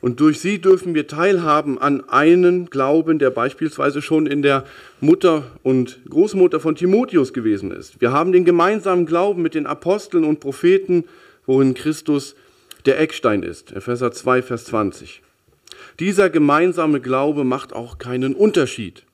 Und 0.00 0.20
durch 0.20 0.40
sie 0.40 0.60
dürfen 0.60 0.94
wir 0.94 1.06
teilhaben 1.06 1.78
an 1.78 2.08
einen 2.08 2.70
Glauben, 2.70 3.18
der 3.18 3.30
beispielsweise 3.30 4.00
schon 4.00 4.26
in 4.26 4.40
der 4.40 4.64
Mutter 5.00 5.44
und 5.62 6.00
Großmutter 6.08 6.58
von 6.58 6.74
Timotheus 6.74 7.32
gewesen 7.32 7.70
ist. 7.70 8.00
Wir 8.00 8.12
haben 8.12 8.32
den 8.32 8.46
gemeinsamen 8.46 9.04
Glauben 9.04 9.42
mit 9.42 9.54
den 9.54 9.66
Aposteln 9.66 10.24
und 10.24 10.40
Propheten, 10.40 11.04
worin 11.44 11.74
Christus 11.74 12.34
der 12.86 12.98
Eckstein 12.98 13.42
ist. 13.42 13.72
Epheser 13.72 14.10
2, 14.10 14.42
Vers 14.42 14.64
20. 14.66 15.22
Dieser 15.98 16.30
gemeinsame 16.30 17.00
Glaube 17.00 17.44
macht 17.44 17.74
auch 17.74 17.98
keinen 17.98 18.34
Unterschied. 18.34 19.04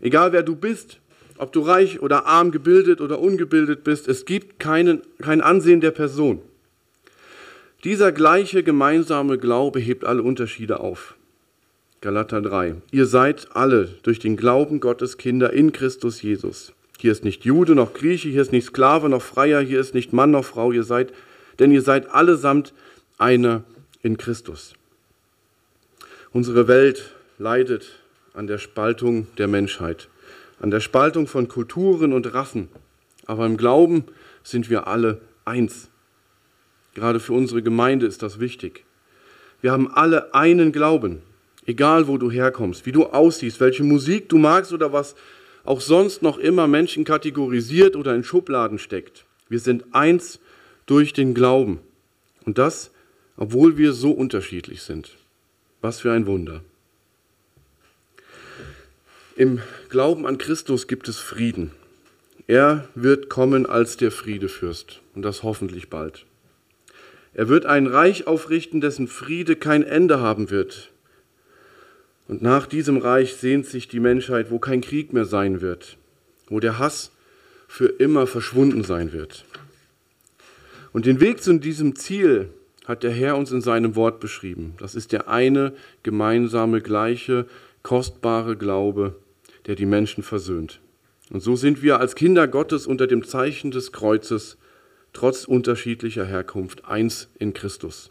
Egal 0.00 0.32
wer 0.32 0.44
du 0.44 0.54
bist, 0.54 1.00
ob 1.36 1.52
du 1.52 1.60
reich 1.60 2.00
oder 2.00 2.26
arm, 2.26 2.52
gebildet 2.52 3.00
oder 3.00 3.18
ungebildet 3.18 3.82
bist, 3.82 4.06
es 4.06 4.24
gibt 4.24 4.60
keinen, 4.60 5.02
kein 5.20 5.40
Ansehen 5.40 5.80
der 5.80 5.90
Person. 5.90 6.42
Dieser 7.84 8.12
gleiche 8.12 8.62
gemeinsame 8.62 9.36
Glaube 9.36 9.78
hebt 9.78 10.06
alle 10.06 10.22
Unterschiede 10.22 10.80
auf. 10.80 11.16
Galater 12.00 12.40
3. 12.40 12.76
Ihr 12.92 13.04
seid 13.04 13.48
alle 13.54 13.90
durch 14.02 14.18
den 14.18 14.38
Glauben 14.38 14.80
Gottes 14.80 15.18
Kinder 15.18 15.52
in 15.52 15.70
Christus 15.70 16.22
Jesus. 16.22 16.72
Hier 16.98 17.12
ist 17.12 17.24
nicht 17.24 17.44
Jude 17.44 17.74
noch 17.74 17.92
Grieche, 17.92 18.30
hier 18.30 18.40
ist 18.40 18.52
nicht 18.52 18.68
Sklave 18.68 19.10
noch 19.10 19.20
Freier, 19.20 19.60
hier 19.60 19.80
ist 19.80 19.92
nicht 19.92 20.14
Mann 20.14 20.30
noch 20.30 20.46
Frau, 20.46 20.72
ihr 20.72 20.82
seid, 20.82 21.12
denn 21.58 21.70
ihr 21.72 21.82
seid 21.82 22.10
allesamt 22.10 22.72
einer 23.18 23.64
in 24.02 24.16
Christus. 24.16 24.72
Unsere 26.32 26.68
Welt 26.68 27.14
leidet 27.38 28.00
an 28.32 28.46
der 28.46 28.58
Spaltung 28.58 29.26
der 29.36 29.46
Menschheit, 29.46 30.08
an 30.58 30.70
der 30.70 30.80
Spaltung 30.80 31.26
von 31.26 31.48
Kulturen 31.48 32.14
und 32.14 32.32
Rassen. 32.32 32.70
Aber 33.26 33.44
im 33.44 33.58
Glauben 33.58 34.04
sind 34.42 34.70
wir 34.70 34.86
alle 34.86 35.20
eins. 35.44 35.90
Gerade 36.94 37.20
für 37.20 37.32
unsere 37.32 37.62
Gemeinde 37.62 38.06
ist 38.06 38.22
das 38.22 38.40
wichtig. 38.40 38.84
Wir 39.60 39.72
haben 39.72 39.92
alle 39.92 40.34
einen 40.34 40.72
Glauben, 40.72 41.22
egal 41.66 42.06
wo 42.06 42.18
du 42.18 42.30
herkommst, 42.30 42.86
wie 42.86 42.92
du 42.92 43.06
aussiehst, 43.06 43.60
welche 43.60 43.82
Musik 43.82 44.28
du 44.28 44.38
magst 44.38 44.72
oder 44.72 44.92
was 44.92 45.14
auch 45.64 45.80
sonst 45.80 46.22
noch 46.22 46.38
immer 46.38 46.66
Menschen 46.66 47.04
kategorisiert 47.04 47.96
oder 47.96 48.14
in 48.14 48.24
Schubladen 48.24 48.78
steckt. 48.78 49.24
Wir 49.48 49.58
sind 49.58 49.84
eins 49.92 50.38
durch 50.86 51.12
den 51.12 51.34
Glauben. 51.34 51.80
Und 52.44 52.58
das, 52.58 52.90
obwohl 53.36 53.78
wir 53.78 53.92
so 53.92 54.10
unterschiedlich 54.10 54.82
sind. 54.82 55.16
Was 55.80 56.00
für 56.00 56.12
ein 56.12 56.26
Wunder. 56.26 56.62
Im 59.36 59.60
Glauben 59.88 60.26
an 60.26 60.38
Christus 60.38 60.86
gibt 60.86 61.08
es 61.08 61.18
Frieden. 61.18 61.72
Er 62.46 62.88
wird 62.94 63.30
kommen 63.30 63.66
als 63.66 63.96
der 63.96 64.12
Friedefürst 64.12 65.00
und 65.14 65.22
das 65.22 65.42
hoffentlich 65.42 65.88
bald. 65.88 66.26
Er 67.34 67.48
wird 67.48 67.66
ein 67.66 67.86
Reich 67.86 68.26
aufrichten, 68.26 68.80
dessen 68.80 69.08
Friede 69.08 69.56
kein 69.56 69.82
Ende 69.82 70.20
haben 70.20 70.50
wird. 70.50 70.90
Und 72.28 72.42
nach 72.42 72.66
diesem 72.66 72.96
Reich 72.96 73.34
sehnt 73.34 73.66
sich 73.66 73.88
die 73.88 74.00
Menschheit, 74.00 74.50
wo 74.50 74.58
kein 74.58 74.80
Krieg 74.80 75.12
mehr 75.12 75.26
sein 75.26 75.60
wird, 75.60 75.98
wo 76.48 76.60
der 76.60 76.78
Hass 76.78 77.10
für 77.68 77.86
immer 77.86 78.26
verschwunden 78.26 78.84
sein 78.84 79.12
wird. 79.12 79.44
Und 80.92 81.06
den 81.06 81.20
Weg 81.20 81.42
zu 81.42 81.58
diesem 81.58 81.96
Ziel 81.96 82.50
hat 82.84 83.02
der 83.02 83.10
Herr 83.10 83.36
uns 83.36 83.50
in 83.50 83.60
seinem 83.60 83.96
Wort 83.96 84.20
beschrieben. 84.20 84.74
Das 84.78 84.94
ist 84.94 85.12
der 85.12 85.28
eine 85.28 85.72
gemeinsame, 86.02 86.80
gleiche, 86.80 87.46
kostbare 87.82 88.56
Glaube, 88.56 89.16
der 89.66 89.74
die 89.74 89.86
Menschen 89.86 90.22
versöhnt. 90.22 90.80
Und 91.30 91.42
so 91.42 91.56
sind 91.56 91.82
wir 91.82 91.98
als 91.98 92.14
Kinder 92.14 92.46
Gottes 92.46 92.86
unter 92.86 93.06
dem 93.06 93.24
Zeichen 93.24 93.70
des 93.70 93.90
Kreuzes 93.90 94.56
trotz 95.14 95.44
unterschiedlicher 95.46 96.26
Herkunft 96.26 96.84
eins 96.84 97.28
in 97.38 97.54
Christus. 97.54 98.10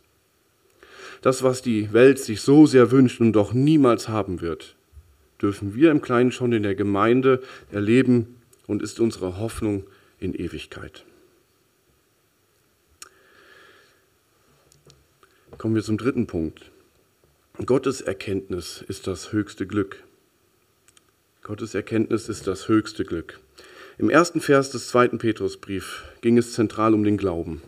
Das, 1.22 1.44
was 1.44 1.62
die 1.62 1.94
Welt 1.94 2.18
sich 2.18 2.42
so 2.42 2.66
sehr 2.66 2.90
wünscht 2.90 3.22
und 3.22 3.34
doch 3.34 3.54
niemals 3.54 4.08
haben 4.08 4.42
wird, 4.42 4.76
dürfen 5.42 5.76
wir 5.76 5.92
im 5.92 6.02
Kleinen 6.02 6.32
schon 6.32 6.52
in 6.54 6.64
der 6.64 6.74
Gemeinde 6.74 7.44
erleben 7.72 8.36
und 8.66 8.82
ist 8.82 9.00
unsere 9.00 9.38
Hoffnung 9.38 9.84
in 10.20 10.34
Ewigkeit. 10.34 11.06
Kommen 15.58 15.76
wir 15.76 15.84
zum 15.84 15.98
dritten 15.98 16.26
Punkt. 16.26 16.72
Gottes 17.66 18.02
Erkenntnis 18.02 18.84
ist 18.88 19.06
das 19.06 19.32
höchste 19.32 19.68
Glück. 19.68 20.04
Gottes 21.44 21.76
Erkenntnis 21.76 22.28
ist 22.28 22.48
das 22.48 22.68
höchste 22.68 23.06
Glück. 23.06 23.40
Im 24.00 24.10
ersten 24.10 24.42
Vers 24.42 24.72
des 24.72 24.88
zweiten 24.88 25.20
Petrusbrief 25.20 26.04
ging 26.22 26.38
es 26.40 26.54
zentral 26.54 26.96
um 26.96 27.04
den 27.04 27.18
Glauben. 27.18 27.62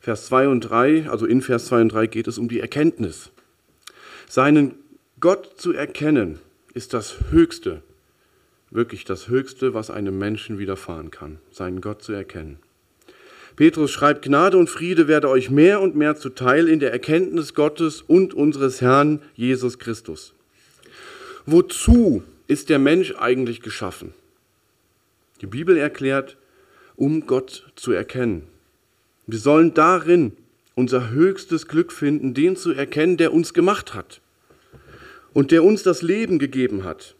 Vers 0.00 0.26
2 0.26 0.48
und 0.48 0.60
3, 0.60 1.08
also 1.08 1.24
in 1.24 1.40
Vers 1.40 1.66
2 1.66 1.82
und 1.82 1.88
3 1.92 2.06
geht 2.08 2.26
es 2.26 2.38
um 2.38 2.48
die 2.48 2.58
Erkenntnis. 2.58 3.30
Seinen 4.28 4.74
Gott 5.20 5.52
zu 5.56 5.72
erkennen 5.72 6.40
ist 6.74 6.94
das 6.94 7.16
Höchste, 7.30 7.82
wirklich 8.70 9.04
das 9.04 9.28
Höchste, 9.28 9.72
was 9.72 9.88
einem 9.88 10.18
Menschen 10.18 10.58
widerfahren 10.58 11.12
kann, 11.12 11.38
seinen 11.52 11.80
Gott 11.80 12.02
zu 12.02 12.12
erkennen. 12.12 12.58
Petrus 13.54 13.92
schreibt, 13.92 14.22
Gnade 14.22 14.58
und 14.58 14.68
Friede 14.68 15.06
werde 15.06 15.30
euch 15.30 15.48
mehr 15.48 15.80
und 15.80 15.94
mehr 15.94 16.16
zuteil 16.16 16.68
in 16.68 16.80
der 16.80 16.92
Erkenntnis 16.92 17.54
Gottes 17.54 18.02
und 18.02 18.34
unseres 18.34 18.80
Herrn 18.80 19.22
Jesus 19.34 19.78
Christus. 19.78 20.34
Wozu 21.46 22.24
ist 22.48 22.68
der 22.68 22.80
Mensch 22.80 23.14
eigentlich 23.16 23.62
geschaffen? 23.62 24.12
Die 25.40 25.46
Bibel 25.46 25.76
erklärt, 25.76 26.36
um 26.96 27.26
Gott 27.26 27.70
zu 27.76 27.92
erkennen. 27.92 28.48
Wir 29.26 29.38
sollen 29.38 29.74
darin 29.74 30.32
unser 30.74 31.10
höchstes 31.10 31.68
Glück 31.68 31.92
finden, 31.92 32.32
den 32.32 32.56
zu 32.56 32.72
erkennen, 32.72 33.16
der 33.16 33.32
uns 33.32 33.52
gemacht 33.52 33.94
hat 33.94 34.20
und 35.32 35.50
der 35.50 35.64
uns 35.64 35.82
das 35.82 36.00
Leben 36.00 36.38
gegeben 36.38 36.84
hat. 36.84 37.14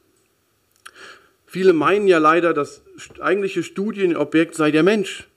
Viele 1.46 1.72
meinen 1.72 2.08
ja 2.08 2.18
leider, 2.18 2.54
das 2.54 2.82
eigentliche 3.20 3.62
Studienobjekt 3.62 4.54
sei 4.54 4.70
der 4.70 4.82
Mensch. 4.82 5.28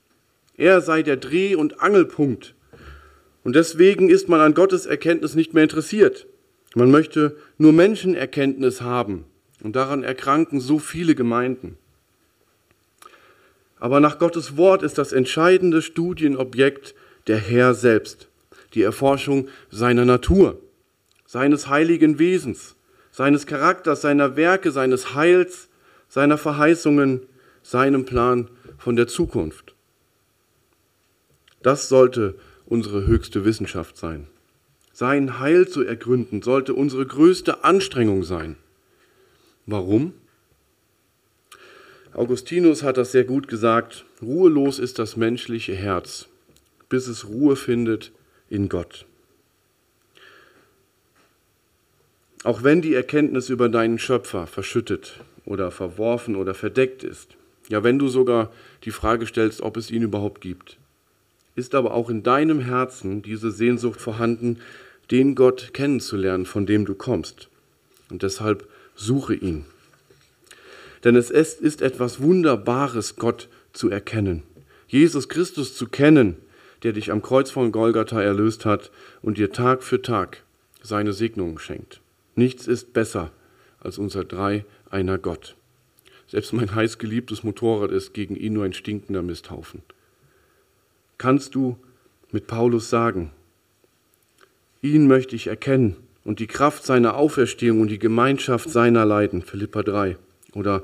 Er 0.55 0.81
sei 0.81 1.03
der 1.03 1.17
Dreh- 1.17 1.55
und 1.55 1.81
Angelpunkt. 1.81 2.55
Und 3.43 3.55
deswegen 3.55 4.09
ist 4.09 4.27
man 4.27 4.41
an 4.41 4.53
Gottes 4.53 4.85
Erkenntnis 4.85 5.35
nicht 5.35 5.53
mehr 5.53 5.63
interessiert. 5.63 6.27
Man 6.75 6.91
möchte 6.91 7.37
nur 7.57 7.73
Menschenerkenntnis 7.73 8.81
haben. 8.81 9.25
Und 9.63 9.75
daran 9.75 10.03
erkranken 10.03 10.59
so 10.59 10.79
viele 10.79 11.15
Gemeinden. 11.15 11.77
Aber 13.79 13.99
nach 13.99 14.19
Gottes 14.19 14.57
Wort 14.57 14.83
ist 14.83 14.97
das 14.97 15.11
entscheidende 15.13 15.81
Studienobjekt 15.81 16.95
der 17.27 17.37
Herr 17.37 17.73
selbst, 17.73 18.27
die 18.73 18.81
Erforschung 18.81 19.47
seiner 19.69 20.05
Natur, 20.05 20.59
seines 21.25 21.67
heiligen 21.69 22.19
Wesens, 22.19 22.75
seines 23.11 23.45
Charakters, 23.45 24.01
seiner 24.01 24.35
Werke, 24.35 24.71
seines 24.71 25.15
Heils, 25.15 25.69
seiner 26.07 26.37
Verheißungen, 26.37 27.21
seinem 27.63 28.05
Plan 28.05 28.49
von 28.77 28.95
der 28.95 29.07
Zukunft. 29.07 29.75
Das 31.61 31.89
sollte 31.89 32.35
unsere 32.65 33.05
höchste 33.05 33.45
Wissenschaft 33.45 33.97
sein. 33.97 34.27
Sein 34.93 35.39
Heil 35.39 35.67
zu 35.67 35.83
ergründen 35.83 36.41
sollte 36.41 36.73
unsere 36.73 37.05
größte 37.05 37.63
Anstrengung 37.63 38.23
sein. 38.23 38.57
Warum? 39.65 40.13
Augustinus 42.19 42.83
hat 42.83 42.97
das 42.97 43.13
sehr 43.13 43.23
gut 43.23 43.47
gesagt. 43.47 44.03
Ruhelos 44.21 44.77
ist 44.77 44.99
das 44.99 45.15
menschliche 45.15 45.73
Herz, 45.73 46.27
bis 46.89 47.07
es 47.07 47.29
Ruhe 47.29 47.55
findet 47.55 48.11
in 48.49 48.67
Gott. 48.67 49.05
Auch 52.43 52.61
wenn 52.61 52.81
die 52.81 52.93
Erkenntnis 52.93 53.47
über 53.47 53.69
deinen 53.69 53.99
Schöpfer 53.99 54.47
verschüttet 54.47 55.21
oder 55.45 55.71
verworfen 55.71 56.35
oder 56.35 56.53
verdeckt 56.53 57.05
ist, 57.05 57.37
ja 57.69 57.85
wenn 57.85 57.97
du 57.97 58.09
sogar 58.09 58.51
die 58.83 58.91
Frage 58.91 59.25
stellst, 59.25 59.61
ob 59.61 59.77
es 59.77 59.89
ihn 59.89 60.03
überhaupt 60.03 60.41
gibt, 60.41 60.77
ist 61.55 61.73
aber 61.73 61.93
auch 61.93 62.09
in 62.09 62.21
deinem 62.21 62.59
Herzen 62.59 63.21
diese 63.21 63.49
Sehnsucht 63.49 64.01
vorhanden, 64.01 64.57
den 65.09 65.35
Gott 65.35 65.69
kennenzulernen, 65.71 66.45
von 66.45 66.65
dem 66.65 66.83
du 66.83 66.95
kommst. 66.95 67.47
Und 68.09 68.23
deshalb 68.23 68.67
suche 68.93 69.35
ihn. 69.35 69.63
Denn 71.03 71.15
es 71.15 71.29
ist 71.29 71.81
etwas 71.81 72.21
Wunderbares, 72.21 73.15
Gott 73.15 73.47
zu 73.73 73.89
erkennen. 73.89 74.43
Jesus 74.87 75.29
Christus 75.29 75.75
zu 75.75 75.87
kennen, 75.87 76.37
der 76.83 76.93
dich 76.93 77.11
am 77.11 77.21
Kreuz 77.21 77.51
von 77.51 77.71
Golgatha 77.71 78.21
erlöst 78.21 78.65
hat 78.65 78.91
und 79.21 79.37
dir 79.37 79.51
Tag 79.51 79.83
für 79.83 80.01
Tag 80.01 80.43
seine 80.81 81.13
Segnungen 81.13 81.59
schenkt. 81.59 82.01
Nichts 82.35 82.67
ist 82.67 82.93
besser 82.93 83.31
als 83.79 83.97
unser 83.97 84.23
drei 84.23 84.65
einer 84.89 85.17
Gott. 85.17 85.55
Selbst 86.27 86.53
mein 86.53 86.73
heißgeliebtes 86.73 87.43
Motorrad 87.43 87.91
ist 87.91 88.13
gegen 88.13 88.35
ihn 88.35 88.53
nur 88.53 88.65
ein 88.65 88.73
stinkender 88.73 89.21
Misthaufen. 89.21 89.81
Kannst 91.17 91.55
du 91.55 91.77
mit 92.31 92.47
Paulus 92.47 92.89
sagen, 92.89 93.31
ihn 94.81 95.07
möchte 95.07 95.35
ich 95.35 95.47
erkennen 95.47 95.97
und 96.23 96.39
die 96.39 96.47
Kraft 96.47 96.85
seiner 96.85 97.15
Auferstehung 97.15 97.81
und 97.81 97.89
die 97.89 97.99
Gemeinschaft 97.99 98.69
seiner 98.69 99.05
Leiden, 99.05 99.41
Philippa 99.41 99.83
3. 99.83 100.17
Oder 100.53 100.83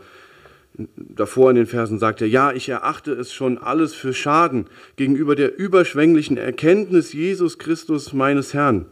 davor 0.96 1.50
in 1.50 1.56
den 1.56 1.68
Versen 1.68 2.00
sagt 2.00 2.22
er, 2.22 2.28
ja, 2.28 2.52
ich 2.52 2.70
erachte 2.70 3.14
es 3.14 3.34
schon 3.34 3.58
alles 3.58 3.94
für 3.94 4.14
Schaden 4.14 4.66
gegenüber 4.98 5.36
der 5.36 5.58
überschwänglichen 5.58 6.38
Erkenntnis 6.38 7.14
Jesus 7.14 7.58
Christus 7.58 8.14
meines 8.14 8.54
Herrn. 8.54 8.86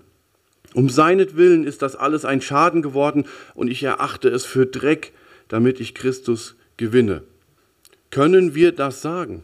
Um 0.73 0.89
seinetwillen 0.89 1.65
ist 1.65 1.81
das 1.81 1.95
alles 1.95 2.25
ein 2.25 2.41
Schaden 2.41 2.81
geworden 2.81 3.25
und 3.53 3.67
ich 3.67 3.83
erachte 3.83 4.29
es 4.29 4.45
für 4.45 4.65
Dreck, 4.65 5.12
damit 5.47 5.79
ich 5.79 5.93
Christus 5.93 6.55
gewinne. 6.77 7.23
Können 8.09 8.55
wir 8.55 8.71
das 8.71 9.01
sagen? 9.01 9.43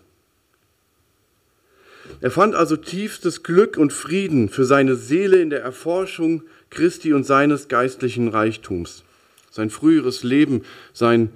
Er 2.21 2.31
fand 2.31 2.55
also 2.55 2.75
tiefstes 2.75 3.43
Glück 3.43 3.77
und 3.77 3.93
Frieden 3.93 4.49
für 4.49 4.65
seine 4.65 4.95
Seele 4.95 5.41
in 5.41 5.49
der 5.49 5.61
Erforschung 5.61 6.43
Christi 6.69 7.13
und 7.13 7.23
seines 7.23 7.67
geistlichen 7.67 8.27
Reichtums. 8.27 9.03
Sein 9.51 9.69
früheres 9.69 10.23
Leben 10.23 10.63
sein 10.93 11.29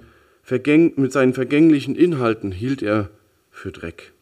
mit 0.48 1.12
seinen 1.12 1.32
vergänglichen 1.32 1.96
Inhalten 1.96 2.52
hielt 2.52 2.82
er 2.82 3.10
für 3.50 3.72
Dreck. 3.72 4.12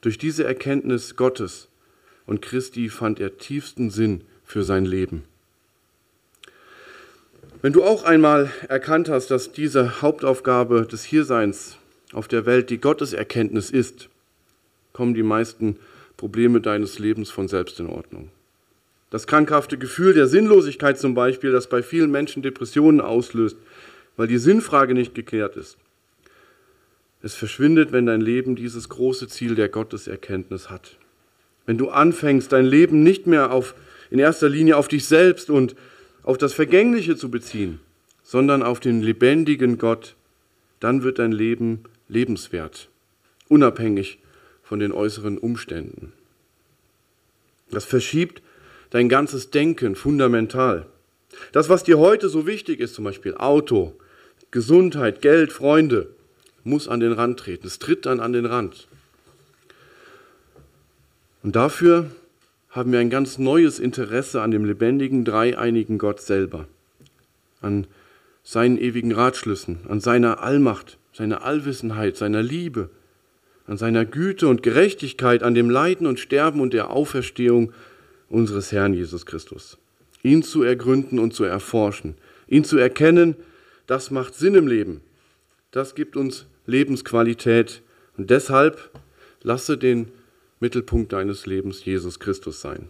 Durch 0.00 0.18
diese 0.18 0.44
Erkenntnis 0.44 1.16
Gottes 1.16 1.68
und 2.26 2.40
Christi 2.40 2.88
fand 2.88 3.20
er 3.20 3.36
tiefsten 3.38 3.90
Sinn 3.90 4.22
für 4.44 4.64
sein 4.64 4.84
Leben. 4.84 5.24
Wenn 7.62 7.72
du 7.72 7.82
auch 7.82 8.04
einmal 8.04 8.50
erkannt 8.68 9.08
hast, 9.08 9.30
dass 9.30 9.52
diese 9.52 10.02
Hauptaufgabe 10.02 10.86
des 10.86 11.04
Hierseins 11.04 11.78
auf 12.12 12.28
der 12.28 12.44
Welt 12.46 12.68
die 12.68 12.78
Gotteserkenntnis 12.78 13.70
ist, 13.70 14.08
kommen 14.92 15.14
die 15.14 15.22
meisten 15.22 15.78
Probleme 16.16 16.60
deines 16.60 16.98
Lebens 16.98 17.30
von 17.30 17.48
selbst 17.48 17.80
in 17.80 17.86
Ordnung. 17.86 18.30
Das 19.14 19.28
krankhafte 19.28 19.78
Gefühl 19.78 20.12
der 20.12 20.26
Sinnlosigkeit 20.26 20.98
zum 20.98 21.14
Beispiel, 21.14 21.52
das 21.52 21.68
bei 21.68 21.84
vielen 21.84 22.10
Menschen 22.10 22.42
Depressionen 22.42 23.00
auslöst, 23.00 23.56
weil 24.16 24.26
die 24.26 24.38
Sinnfrage 24.38 24.92
nicht 24.92 25.14
geklärt 25.14 25.54
ist. 25.54 25.78
Es 27.22 27.36
verschwindet, 27.36 27.92
wenn 27.92 28.06
dein 28.06 28.20
Leben 28.20 28.56
dieses 28.56 28.88
große 28.88 29.28
Ziel 29.28 29.54
der 29.54 29.68
Gotteserkenntnis 29.68 30.68
hat. 30.68 30.96
Wenn 31.64 31.78
du 31.78 31.90
anfängst, 31.90 32.50
dein 32.50 32.64
Leben 32.64 33.04
nicht 33.04 33.28
mehr 33.28 33.52
auf, 33.52 33.76
in 34.10 34.18
erster 34.18 34.48
Linie 34.48 34.76
auf 34.76 34.88
dich 34.88 35.06
selbst 35.06 35.48
und 35.48 35.76
auf 36.24 36.36
das 36.36 36.52
Vergängliche 36.52 37.14
zu 37.14 37.30
beziehen, 37.30 37.78
sondern 38.24 38.64
auf 38.64 38.80
den 38.80 39.00
lebendigen 39.00 39.78
Gott, 39.78 40.16
dann 40.80 41.04
wird 41.04 41.20
dein 41.20 41.30
Leben 41.30 41.84
lebenswert, 42.08 42.88
unabhängig 43.46 44.18
von 44.64 44.80
den 44.80 44.90
äußeren 44.90 45.38
Umständen. 45.38 46.12
Das 47.70 47.84
verschiebt 47.84 48.42
dein 48.94 49.08
ganzes 49.08 49.50
Denken 49.50 49.96
fundamental. 49.96 50.86
Das, 51.50 51.68
was 51.68 51.82
dir 51.82 51.98
heute 51.98 52.28
so 52.28 52.46
wichtig 52.46 52.78
ist, 52.78 52.94
zum 52.94 53.02
Beispiel 53.02 53.34
Auto, 53.34 53.92
Gesundheit, 54.52 55.20
Geld, 55.20 55.52
Freunde, 55.52 56.10
muss 56.62 56.86
an 56.86 57.00
den 57.00 57.10
Rand 57.10 57.40
treten. 57.40 57.66
Es 57.66 57.80
tritt 57.80 58.06
dann 58.06 58.20
an 58.20 58.32
den 58.32 58.46
Rand. 58.46 58.86
Und 61.42 61.56
dafür 61.56 62.08
haben 62.70 62.92
wir 62.92 63.00
ein 63.00 63.10
ganz 63.10 63.36
neues 63.36 63.80
Interesse 63.80 64.42
an 64.42 64.52
dem 64.52 64.64
lebendigen, 64.64 65.24
dreieinigen 65.24 65.98
Gott 65.98 66.20
selber, 66.20 66.68
an 67.62 67.88
seinen 68.44 68.78
ewigen 68.78 69.10
Ratschlüssen, 69.10 69.80
an 69.88 69.98
seiner 69.98 70.40
Allmacht, 70.40 70.98
seiner 71.12 71.42
Allwissenheit, 71.42 72.16
seiner 72.16 72.44
Liebe, 72.44 72.90
an 73.66 73.76
seiner 73.76 74.04
Güte 74.04 74.46
und 74.46 74.62
Gerechtigkeit, 74.62 75.42
an 75.42 75.54
dem 75.54 75.68
Leiden 75.68 76.06
und 76.06 76.20
Sterben 76.20 76.60
und 76.60 76.72
der 76.72 76.90
Auferstehung 76.90 77.72
unseres 78.34 78.72
Herrn 78.72 78.92
Jesus 78.92 79.24
Christus. 79.24 79.78
Ihn 80.22 80.42
zu 80.42 80.62
ergründen 80.62 81.18
und 81.18 81.32
zu 81.32 81.44
erforschen, 81.44 82.16
ihn 82.48 82.64
zu 82.64 82.76
erkennen, 82.76 83.36
das 83.86 84.10
macht 84.10 84.34
Sinn 84.34 84.54
im 84.54 84.66
Leben. 84.66 85.00
Das 85.70 85.94
gibt 85.94 86.16
uns 86.16 86.46
Lebensqualität. 86.66 87.82
Und 88.16 88.30
deshalb 88.30 88.90
lasse 89.42 89.76
den 89.76 90.10
Mittelpunkt 90.60 91.12
deines 91.12 91.46
Lebens 91.46 91.84
Jesus 91.84 92.18
Christus 92.18 92.60
sein. 92.60 92.88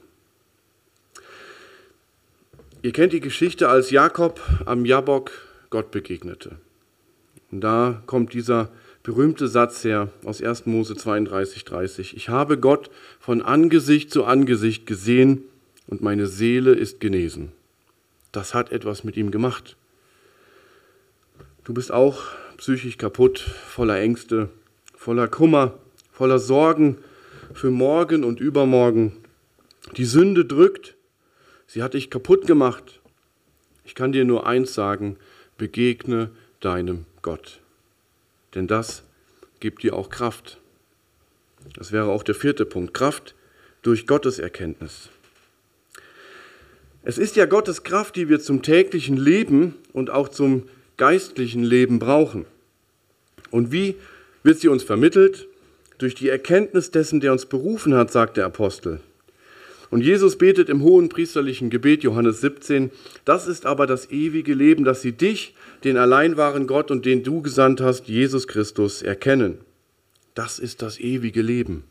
Ihr 2.83 2.93
kennt 2.93 3.13
die 3.13 3.21
Geschichte, 3.21 3.69
als 3.69 3.91
Jakob 3.91 4.41
am 4.67 4.85
Jabok 4.85 5.31
Gott 5.71 5.91
begegnete. 5.91 6.57
Und 7.51 7.63
da 7.63 8.03
kommt 8.07 8.35
dieser 8.35 8.71
berühmte 9.05 9.49
Satz 9.49 9.85
her 9.85 10.09
aus 10.25 10.43
1. 10.43 10.67
Mose 10.67 10.97
32, 10.97 11.65
30. 11.65 12.17
Ich 12.17 12.31
habe 12.31 12.59
Gott 12.59 12.91
von 13.21 13.43
Angesicht 13.43 14.11
zu 14.11 14.25
Angesicht 14.25 14.87
gesehen 14.87 15.45
und 15.87 16.03
meine 16.03 16.27
Seele 16.27 16.73
ist 16.73 17.01
genesen. 17.01 17.53
Das 18.33 18.55
hat 18.55 18.73
etwas 18.73 19.05
mit 19.05 19.17
ihm 19.17 19.31
gemacht. 19.31 19.77
Du 21.65 21.75
bist 21.75 21.93
auch 21.93 22.23
psychisch 22.57 22.97
kaputt, 22.97 23.39
voller 23.39 24.01
Ängste, 24.01 24.49
voller 24.97 25.29
Kummer, 25.29 25.79
voller 26.11 26.39
Sorgen 26.39 26.97
für 27.53 27.71
morgen 27.71 28.25
und 28.25 28.41
übermorgen. 28.41 29.13
Die 29.99 30.07
Sünde 30.07 30.47
drückt, 30.47 30.95
sie 31.67 31.83
hat 31.83 31.93
dich 31.93 32.09
kaputt 32.09 32.47
gemacht. 32.47 33.01
Ich 33.85 33.95
kann 33.95 34.13
dir 34.13 34.25
nur 34.25 34.47
eins 34.47 34.73
sagen, 34.73 35.19
begegne 35.59 36.31
deinem 36.61 37.05
Gott. 37.21 37.61
Denn 38.55 38.67
das 38.67 39.03
gibt 39.61 39.83
dir 39.83 39.95
auch 39.95 40.11
Kraft. 40.11 40.59
Das 41.77 41.93
wäre 41.93 42.07
auch 42.07 42.23
der 42.23 42.35
vierte 42.35 42.67
Punkt, 42.67 42.95
Kraft 42.95 43.35
durch 43.83 44.07
Gottes 44.07 44.39
Erkenntnis. 44.39 45.09
Es 47.03 47.19
ist 47.19 47.37
ja 47.37 47.45
Gottes 47.45 47.83
Kraft, 47.83 48.17
die 48.17 48.29
wir 48.29 48.41
zum 48.41 48.63
täglichen 48.63 49.17
Leben 49.17 49.75
und 49.93 50.11
auch 50.11 50.29
zum 50.29 50.69
geistlichen 50.97 51.63
Leben 51.63 51.99
brauchen. 51.99 52.47
Und 53.51 53.73
wie 53.73 53.97
wird 54.43 54.59
sie 54.59 54.69
uns 54.69 54.83
vermittelt? 54.83 55.47
Durch 55.99 56.15
die 56.15 56.29
Erkenntnis 56.29 56.91
dessen, 56.91 57.21
der 57.21 57.33
uns 57.33 57.47
berufen 57.47 57.95
hat, 57.95 58.11
sagt 58.11 58.37
der 58.37 58.47
Apostel. 58.47 59.01
Und 59.95 60.01
Jesus 60.01 60.39
betet 60.39 60.71
im 60.71 60.83
hohen 60.83 61.09
priesterlichen 61.09 61.71
Gebet 61.71 62.03
Johannes 62.03 62.41
17, 62.41 62.91
das 63.25 63.47
ist 63.47 63.65
aber 63.65 63.87
das 63.87 64.11
ewige 64.11 64.53
Leben, 64.53 64.83
dass 64.83 65.03
sie 65.03 65.13
dich, 65.13 65.55
den 65.85 65.99
allein 65.99 66.37
wahren 66.37 66.67
Gott 66.67 66.91
und 66.91 67.07
den 67.07 67.23
du 67.23 67.43
gesandt 67.43 67.81
hast, 67.81 68.09
Jesus 68.09 68.49
Christus, 68.49 69.03
erkennen. 69.03 69.59
Das 70.35 70.59
ist 70.59 70.83
das 70.83 70.99
ewige 70.99 71.43
Leben. 71.43 71.85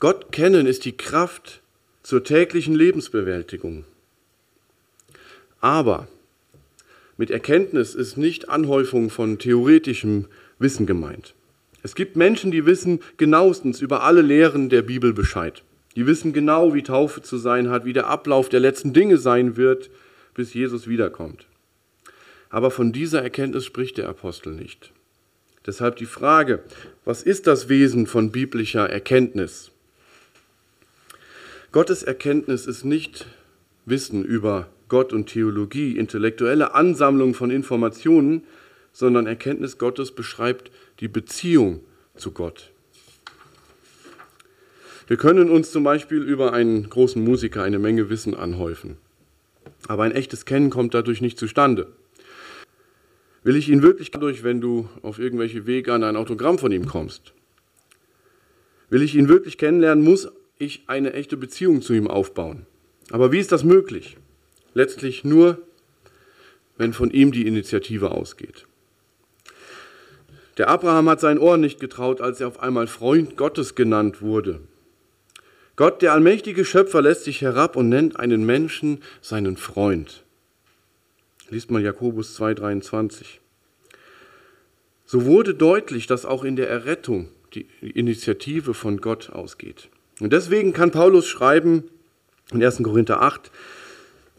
Gott 0.00 0.32
kennen 0.32 0.66
ist 0.66 0.84
die 0.84 0.96
Kraft 0.96 1.60
zur 2.02 2.24
täglichen 2.24 2.74
Lebensbewältigung. 2.74 3.84
Aber 5.60 6.08
mit 7.16 7.30
Erkenntnis 7.30 7.94
ist 7.94 8.16
nicht 8.16 8.48
Anhäufung 8.48 9.10
von 9.10 9.38
theoretischem 9.38 10.24
Wissen 10.58 10.86
gemeint. 10.86 11.34
Es 11.84 11.94
gibt 11.94 12.16
Menschen, 12.16 12.50
die 12.50 12.66
wissen 12.66 12.98
genauestens 13.16 13.80
über 13.80 14.02
alle 14.02 14.22
Lehren 14.22 14.70
der 14.70 14.82
Bibel 14.82 15.12
Bescheid. 15.12 15.62
Die 15.96 16.06
wissen 16.06 16.32
genau, 16.32 16.74
wie 16.74 16.82
Taufe 16.82 17.22
zu 17.22 17.36
sein 17.36 17.70
hat, 17.70 17.84
wie 17.84 17.92
der 17.92 18.08
Ablauf 18.08 18.48
der 18.48 18.60
letzten 18.60 18.92
Dinge 18.92 19.18
sein 19.18 19.56
wird, 19.56 19.90
bis 20.34 20.54
Jesus 20.54 20.88
wiederkommt. 20.88 21.46
Aber 22.50 22.70
von 22.70 22.92
dieser 22.92 23.22
Erkenntnis 23.22 23.64
spricht 23.64 23.98
der 23.98 24.08
Apostel 24.08 24.52
nicht. 24.52 24.92
Deshalb 25.66 25.96
die 25.96 26.06
Frage, 26.06 26.62
was 27.04 27.22
ist 27.22 27.46
das 27.46 27.68
Wesen 27.68 28.06
von 28.06 28.30
biblischer 28.30 28.88
Erkenntnis? 28.88 29.70
Gottes 31.72 32.02
Erkenntnis 32.02 32.66
ist 32.66 32.84
nicht 32.84 33.26
Wissen 33.86 34.24
über 34.24 34.68
Gott 34.88 35.12
und 35.12 35.26
Theologie, 35.26 35.96
intellektuelle 35.96 36.74
Ansammlung 36.74 37.34
von 37.34 37.50
Informationen, 37.50 38.44
sondern 38.92 39.26
Erkenntnis 39.26 39.78
Gottes 39.78 40.12
beschreibt 40.12 40.70
die 41.00 41.08
Beziehung 41.08 41.80
zu 42.16 42.30
Gott. 42.30 42.70
Wir 45.06 45.18
können 45.18 45.50
uns 45.50 45.70
zum 45.70 45.84
Beispiel 45.84 46.22
über 46.22 46.54
einen 46.54 46.88
großen 46.88 47.22
Musiker 47.22 47.62
eine 47.62 47.78
Menge 47.78 48.08
Wissen 48.08 48.34
anhäufen. 48.34 48.96
Aber 49.86 50.04
ein 50.04 50.12
echtes 50.12 50.46
Kennen 50.46 50.70
kommt 50.70 50.94
dadurch 50.94 51.20
nicht 51.20 51.38
zustande. 51.38 51.88
Will 53.42 53.56
ich 53.56 53.68
ihn 53.68 53.82
wirklich 53.82 54.10
dadurch, 54.10 54.42
wenn 54.42 54.62
du 54.62 54.88
auf 55.02 55.18
irgendwelche 55.18 55.66
Wege 55.66 55.92
an 55.92 56.02
ein 56.02 56.16
Autogramm 56.16 56.58
von 56.58 56.72
ihm 56.72 56.86
kommst? 56.86 57.34
Will 58.88 59.02
ich 59.02 59.14
ihn 59.14 59.28
wirklich 59.28 59.58
kennenlernen, 59.58 60.02
muss 60.02 60.28
ich 60.56 60.84
eine 60.86 61.12
echte 61.12 61.36
Beziehung 61.36 61.82
zu 61.82 61.92
ihm 61.92 62.06
aufbauen. 62.06 62.64
Aber 63.10 63.32
wie 63.32 63.38
ist 63.38 63.52
das 63.52 63.62
möglich? 63.62 64.16
Letztlich 64.72 65.24
nur, 65.24 65.58
wenn 66.78 66.94
von 66.94 67.10
ihm 67.10 67.30
die 67.30 67.46
Initiative 67.46 68.10
ausgeht. 68.10 68.66
Der 70.56 70.68
Abraham 70.68 71.10
hat 71.10 71.20
seinen 71.20 71.38
Ohren 71.38 71.60
nicht 71.60 71.80
getraut, 71.80 72.22
als 72.22 72.40
er 72.40 72.48
auf 72.48 72.60
einmal 72.60 72.86
Freund 72.86 73.36
Gottes 73.36 73.74
genannt 73.74 74.22
wurde. 74.22 74.60
Gott, 75.76 76.02
der 76.02 76.12
allmächtige 76.12 76.64
Schöpfer, 76.64 77.02
lässt 77.02 77.24
sich 77.24 77.40
herab 77.40 77.74
und 77.74 77.88
nennt 77.88 78.18
einen 78.20 78.46
Menschen 78.46 79.02
seinen 79.20 79.56
Freund. 79.56 80.22
Liest 81.50 81.70
mal 81.70 81.82
Jakobus 81.82 82.38
2,23. 82.38 83.24
So 85.04 85.24
wurde 85.24 85.54
deutlich, 85.54 86.06
dass 86.06 86.24
auch 86.24 86.44
in 86.44 86.56
der 86.56 86.68
Errettung 86.68 87.28
die 87.54 87.66
Initiative 87.80 88.72
von 88.72 89.00
Gott 89.00 89.30
ausgeht. 89.30 89.88
Und 90.20 90.32
deswegen 90.32 90.72
kann 90.72 90.92
Paulus 90.92 91.26
schreiben 91.26 91.84
in 92.52 92.62
1. 92.62 92.82
Korinther 92.82 93.20
8, 93.20 93.50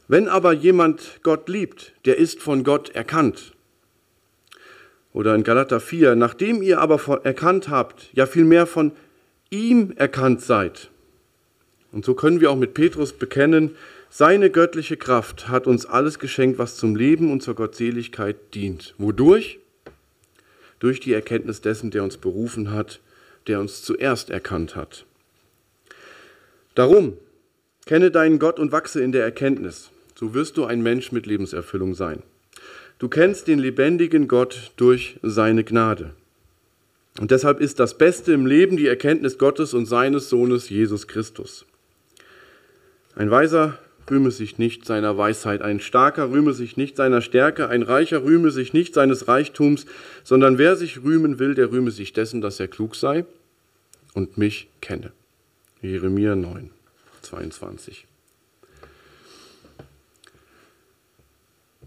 wenn 0.08 0.30
aber 0.30 0.54
jemand 0.54 1.20
Gott 1.24 1.50
liebt, 1.50 1.94
der 2.06 2.18
ist 2.18 2.42
von 2.42 2.64
Gott 2.64 2.90
erkannt. 2.90 3.54
Oder 5.14 5.36
in 5.36 5.44
Galater 5.44 5.80
4, 5.80 6.16
nachdem 6.16 6.62
ihr 6.62 6.80
aber 6.80 7.22
erkannt 7.24 7.70
habt, 7.70 8.10
ja 8.14 8.26
vielmehr 8.26 8.68
von 8.68 8.92
ihm 9.50 9.94
erkannt 9.96 10.42
seid, 10.42 10.92
und 11.96 12.04
so 12.04 12.14
können 12.14 12.42
wir 12.42 12.52
auch 12.52 12.58
mit 12.58 12.74
Petrus 12.74 13.14
bekennen, 13.14 13.72
seine 14.10 14.50
göttliche 14.50 14.98
Kraft 14.98 15.48
hat 15.48 15.66
uns 15.66 15.86
alles 15.86 16.20
geschenkt, 16.20 16.60
was 16.60 16.76
zum 16.76 16.94
Leben 16.98 17.32
und 17.32 17.42
zur 17.42 17.56
Gottseligkeit 17.56 18.36
dient. 18.54 18.94
Wodurch? 18.98 19.60
Durch 20.80 21.00
die 21.00 21.14
Erkenntnis 21.14 21.62
dessen, 21.62 21.92
der 21.92 22.04
uns 22.04 22.18
berufen 22.18 22.72
hat, 22.72 23.00
der 23.48 23.62
uns 23.62 23.82
zuerst 23.82 24.30
erkannt 24.30 24.76
hat. 24.76 25.06
Darum, 26.76 27.14
kenne 27.86 28.12
deinen 28.12 28.40
Gott 28.40 28.60
und 28.60 28.74
wachse 28.74 29.02
in 29.02 29.14
der 29.14 29.24
Erkenntnis. 29.24 29.90
So 30.16 30.34
wirst 30.34 30.58
du 30.58 30.66
ein 30.66 30.84
Mensch 30.84 31.14
mit 31.14 31.26
Lebenserfüllung 31.26 31.96
sein. 31.96 32.24
Du 33.00 33.08
kennst 33.08 33.48
den 33.48 33.60
lebendigen 33.60 34.28
Gott 34.28 34.74
durch 34.76 35.18
seine 35.22 35.64
Gnade. 35.64 36.14
Und 37.22 37.32
deshalb 37.32 37.62
ist 37.62 37.80
das 37.80 37.98
Beste 37.98 38.34
im 38.34 38.46
Leben 38.46 38.76
die 38.76 38.88
Erkenntnis 38.88 39.38
Gottes 39.38 39.74
und 39.74 39.86
seines 39.86 40.28
Sohnes 40.28 40.68
Jesus 40.68 41.08
Christus. 41.08 41.66
Ein 43.16 43.32
Weiser 43.32 43.80
rühme 44.10 44.30
sich 44.30 44.58
nicht 44.58 44.86
seiner 44.86 45.18
Weisheit, 45.18 45.62
ein 45.62 45.80
Starker 45.80 46.30
rühme 46.30 46.54
sich 46.54 46.78
nicht 46.78 46.98
seiner 46.98 47.22
Stärke, 47.22 47.70
ein 47.70 47.82
Reicher 47.82 48.24
rühme 48.24 48.52
sich 48.52 48.74
nicht 48.74 48.94
seines 48.94 49.28
Reichtums, 49.28 49.86
sondern 50.24 50.58
wer 50.58 50.76
sich 50.76 51.04
rühmen 51.04 51.40
will, 51.40 51.56
der 51.56 51.72
rühme 51.72 51.92
sich 51.92 52.14
dessen, 52.14 52.42
dass 52.42 52.60
er 52.60 52.68
klug 52.68 52.96
sei 52.96 53.26
und 54.14 54.38
mich 54.38 54.68
kenne. 54.82 55.12
Jeremia 55.82 56.36
9, 56.36 56.70
22. 57.22 58.06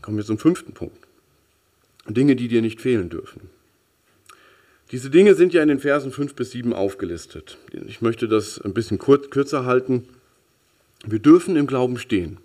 Kommen 0.00 0.16
wir 0.16 0.24
zum 0.24 0.38
fünften 0.38 0.72
Punkt. 0.72 0.96
Dinge, 2.08 2.36
die 2.36 2.48
dir 2.48 2.62
nicht 2.62 2.80
fehlen 2.80 3.10
dürfen. 3.10 3.50
Diese 4.90 5.10
Dinge 5.10 5.34
sind 5.34 5.52
ja 5.52 5.62
in 5.62 5.68
den 5.68 5.80
Versen 5.80 6.10
5 6.10 6.34
bis 6.34 6.52
7 6.52 6.72
aufgelistet. 6.72 7.58
Ich 7.86 8.00
möchte 8.00 8.26
das 8.26 8.58
ein 8.58 8.72
bisschen 8.72 8.98
kurz, 8.98 9.28
kürzer 9.28 9.66
halten. 9.66 10.08
Wir 11.06 11.18
dürfen 11.18 11.56
im 11.56 11.66
Glauben 11.66 11.98
stehen. 11.98 12.38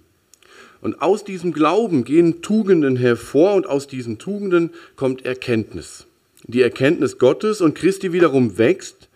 Und 0.81 1.01
aus 1.01 1.23
diesem 1.23 1.53
Glauben 1.53 2.03
gehen 2.03 2.41
Tugenden 2.41 2.97
hervor 2.97 3.55
und 3.55 3.67
aus 3.67 3.87
diesen 3.87 4.19
Tugenden 4.19 4.71
kommt 4.95 5.25
Erkenntnis. 5.25 6.07
Die 6.45 6.61
Erkenntnis 6.61 7.17
Gottes 7.17 7.61
und 7.61 7.73
Christi 7.73 8.11
wiederum 8.11 8.57
wächst, 8.57 9.07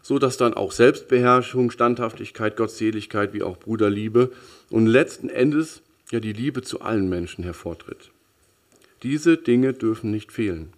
so 0.00 0.18
dass 0.18 0.36
dann 0.36 0.54
auch 0.54 0.72
Selbstbeherrschung, 0.72 1.70
Standhaftigkeit, 1.70 2.56
Gottseligkeit 2.56 3.34
wie 3.34 3.42
auch 3.42 3.56
Bruderliebe 3.56 4.30
und 4.70 4.86
letzten 4.86 5.28
Endes 5.28 5.82
ja 6.12 6.20
die 6.20 6.32
Liebe 6.32 6.62
zu 6.62 6.82
allen 6.82 7.08
Menschen 7.08 7.42
hervortritt. 7.42 8.10
Diese 9.02 9.36
Dinge 9.36 9.72
dürfen 9.72 10.10
nicht 10.12 10.30
fehlen. 10.30 10.72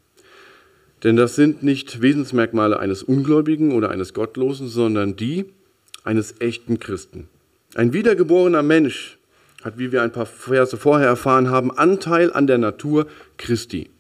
Denn 1.03 1.17
das 1.17 1.35
sind 1.35 1.63
nicht 1.63 2.01
Wesensmerkmale 2.01 2.79
eines 2.79 3.03
Ungläubigen 3.03 3.73
oder 3.73 3.91
eines 3.91 4.15
Gottlosen, 4.15 4.69
sondern 4.69 5.17
die 5.17 5.45
eines 6.03 6.41
echten 6.41 6.81
Christen. 6.81 7.29
Ein 7.75 7.93
wiedergeborener 7.93 8.63
Mensch 8.63 9.19
hat, 9.65 9.79
wie 9.79 9.91
wir 9.91 10.03
ein 10.03 10.13
paar 10.13 10.27
Verse 10.27 10.77
vorher 10.77 11.09
erfahren 11.09 11.51
haben, 11.51 11.77
Anteil 11.77 12.33
an 12.33 12.47
der 12.47 12.59
Natur 12.59 13.07
Christi. 13.37 13.91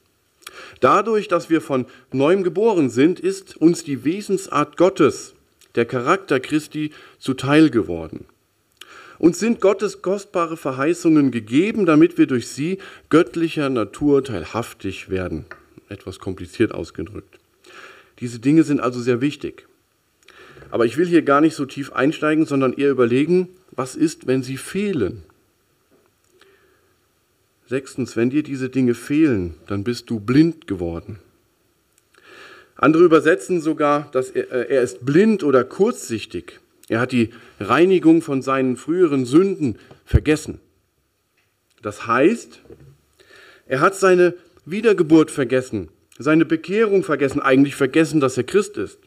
Dadurch, 0.80 1.26
dass 1.26 1.50
wir 1.50 1.60
von 1.60 1.86
neuem 2.12 2.44
geboren 2.44 2.88
sind, 2.88 3.18
ist 3.18 3.56
uns 3.56 3.82
die 3.82 4.04
Wesensart 4.04 4.76
Gottes, 4.76 5.34
der 5.74 5.86
Charakter 5.86 6.38
Christi, 6.38 6.92
zuteil 7.18 7.70
geworden. 7.70 8.26
Uns 9.18 9.40
sind 9.40 9.60
Gottes 9.60 10.02
kostbare 10.02 10.56
Verheißungen 10.56 11.30
gegeben, 11.30 11.86
damit 11.86 12.18
wir 12.18 12.26
durch 12.26 12.48
sie 12.48 12.78
göttlicher 13.10 13.70
Natur 13.70 14.22
teilhaftig 14.22 15.08
werden. 15.08 15.46
Etwas 15.88 16.18
kompliziert 16.18 16.72
ausgedrückt. 16.72 17.38
Diese 18.20 18.38
Dinge 18.38 18.62
sind 18.62 18.80
also 18.80 19.00
sehr 19.00 19.20
wichtig. 19.20 19.66
Aber 20.70 20.86
ich 20.86 20.96
will 20.96 21.06
hier 21.06 21.22
gar 21.22 21.40
nicht 21.40 21.54
so 21.54 21.66
tief 21.66 21.92
einsteigen, 21.92 22.46
sondern 22.46 22.72
eher 22.72 22.90
überlegen, 22.90 23.48
was 23.76 23.96
ist, 23.96 24.26
wenn 24.26 24.42
sie 24.42 24.56
fehlen? 24.56 25.22
Sechstens, 27.66 28.16
wenn 28.16 28.30
dir 28.30 28.42
diese 28.42 28.68
Dinge 28.68 28.94
fehlen, 28.94 29.54
dann 29.66 29.84
bist 29.84 30.10
du 30.10 30.20
blind 30.20 30.66
geworden. 30.66 31.18
Andere 32.76 33.04
übersetzen 33.04 33.60
sogar, 33.60 34.10
dass 34.12 34.30
er, 34.30 34.50
äh, 34.50 34.74
er 34.74 34.82
ist 34.82 35.04
blind 35.04 35.42
oder 35.42 35.64
kurzsichtig. 35.64 36.60
Er 36.88 37.00
hat 37.00 37.12
die 37.12 37.30
Reinigung 37.60 38.20
von 38.20 38.42
seinen 38.42 38.76
früheren 38.76 39.24
Sünden 39.24 39.78
vergessen. 40.04 40.60
Das 41.80 42.06
heißt, 42.06 42.60
er 43.66 43.80
hat 43.80 43.94
seine 43.94 44.34
Wiedergeburt 44.66 45.30
vergessen, 45.30 45.88
seine 46.18 46.44
Bekehrung 46.44 47.02
vergessen, 47.02 47.40
eigentlich 47.40 47.74
vergessen, 47.74 48.20
dass 48.20 48.36
er 48.36 48.44
Christ 48.44 48.76
ist. 48.76 48.98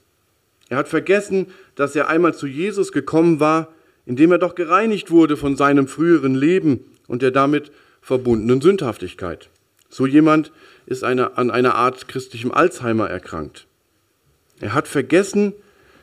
Er 0.70 0.78
hat 0.78 0.88
vergessen, 0.88 1.48
dass 1.76 1.96
er 1.96 2.08
einmal 2.08 2.34
zu 2.34 2.48
Jesus 2.48 2.92
gekommen 2.92 3.40
war, 3.40 3.74
indem 4.08 4.32
er 4.32 4.38
doch 4.38 4.56
gereinigt 4.56 5.12
wurde 5.12 5.36
von 5.36 5.58
seinem 5.58 5.88
früheren 5.88 6.34
Leben 6.34 6.80
und 7.08 7.22
der 7.22 7.32
damit 7.32 7.72
verbundenen 8.02 8.62
Sündhaftigkeit. 8.62 9.50
So 9.90 10.08
jemand 10.08 10.54
ist 10.86 11.04
eine, 11.04 11.38
an 11.38 11.52
einer 11.52 11.76
Art 11.76 12.08
christlichem 12.08 12.52
Alzheimer 12.52 13.10
erkrankt. 13.10 13.68
Er 14.62 14.74
hat 14.74 14.88
vergessen, 14.88 15.54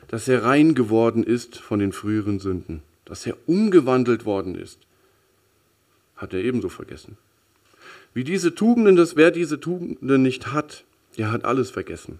dass 0.07 0.27
er 0.27 0.43
rein 0.43 0.75
geworden 0.75 1.23
ist 1.23 1.57
von 1.57 1.79
den 1.79 1.91
früheren 1.91 2.39
Sünden, 2.39 2.83
dass 3.05 3.25
er 3.25 3.35
umgewandelt 3.47 4.23
worden 4.23 4.53
ist. 4.53 4.79
Hat 6.15 6.31
er 6.33 6.43
ebenso 6.43 6.69
vergessen. 6.69 7.17
Wie 8.13 8.23
diese 8.23 8.53
Tugenden, 8.53 8.95
das 8.95 9.15
wer 9.15 9.31
diese 9.31 9.59
Tugenden 9.59 10.21
nicht 10.21 10.53
hat, 10.53 10.83
der 11.17 11.31
hat 11.31 11.43
alles 11.43 11.71
vergessen. 11.71 12.19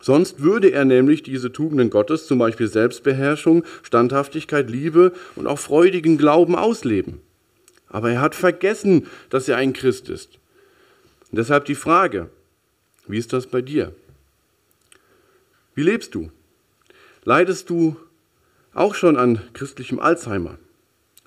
Sonst 0.00 0.40
würde 0.40 0.70
er 0.70 0.84
nämlich 0.84 1.22
diese 1.22 1.52
Tugenden 1.52 1.90
Gottes, 1.90 2.26
zum 2.26 2.38
Beispiel 2.38 2.68
Selbstbeherrschung, 2.68 3.64
Standhaftigkeit, 3.82 4.70
Liebe 4.70 5.12
und 5.34 5.46
auch 5.46 5.58
freudigen 5.58 6.18
Glauben 6.18 6.54
ausleben. 6.54 7.20
Aber 7.88 8.10
er 8.10 8.20
hat 8.20 8.34
vergessen, 8.34 9.06
dass 9.30 9.48
er 9.48 9.56
ein 9.56 9.72
Christ 9.72 10.08
ist. 10.08 10.38
Und 11.30 11.38
deshalb 11.38 11.64
die 11.64 11.74
Frage, 11.74 12.30
wie 13.06 13.18
ist 13.18 13.32
das 13.32 13.46
bei 13.46 13.62
dir? 13.62 13.92
Wie 15.74 15.82
lebst 15.82 16.14
du? 16.14 16.30
Leidest 17.24 17.70
du 17.70 17.96
auch 18.74 18.94
schon 18.94 19.16
an 19.16 19.40
christlichem 19.52 19.98
Alzheimer? 19.98 20.58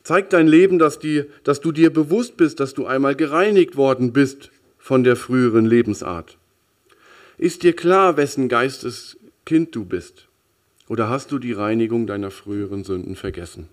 Zeigt 0.03 0.33
dein 0.33 0.47
Leben, 0.47 0.79
dass, 0.79 0.99
die, 0.99 1.25
dass 1.43 1.61
du 1.61 1.71
dir 1.71 1.91
bewusst 1.91 2.37
bist, 2.37 2.59
dass 2.59 2.73
du 2.73 2.85
einmal 2.85 3.15
gereinigt 3.15 3.75
worden 3.75 4.13
bist 4.13 4.49
von 4.79 5.03
der 5.03 5.15
früheren 5.15 5.65
Lebensart? 5.65 6.37
Ist 7.41 7.63
dir 7.63 7.75
klar, 7.75 8.17
wessen 8.17 8.49
Geistes 8.49 9.17
Kind 9.47 9.73
du 9.73 9.83
bist? 9.83 10.27
Oder 10.87 11.09
hast 11.09 11.31
du 11.31 11.39
die 11.39 11.53
Reinigung 11.53 12.05
deiner 12.05 12.29
früheren 12.29 12.83
Sünden 12.83 13.15
vergessen? 13.15 13.67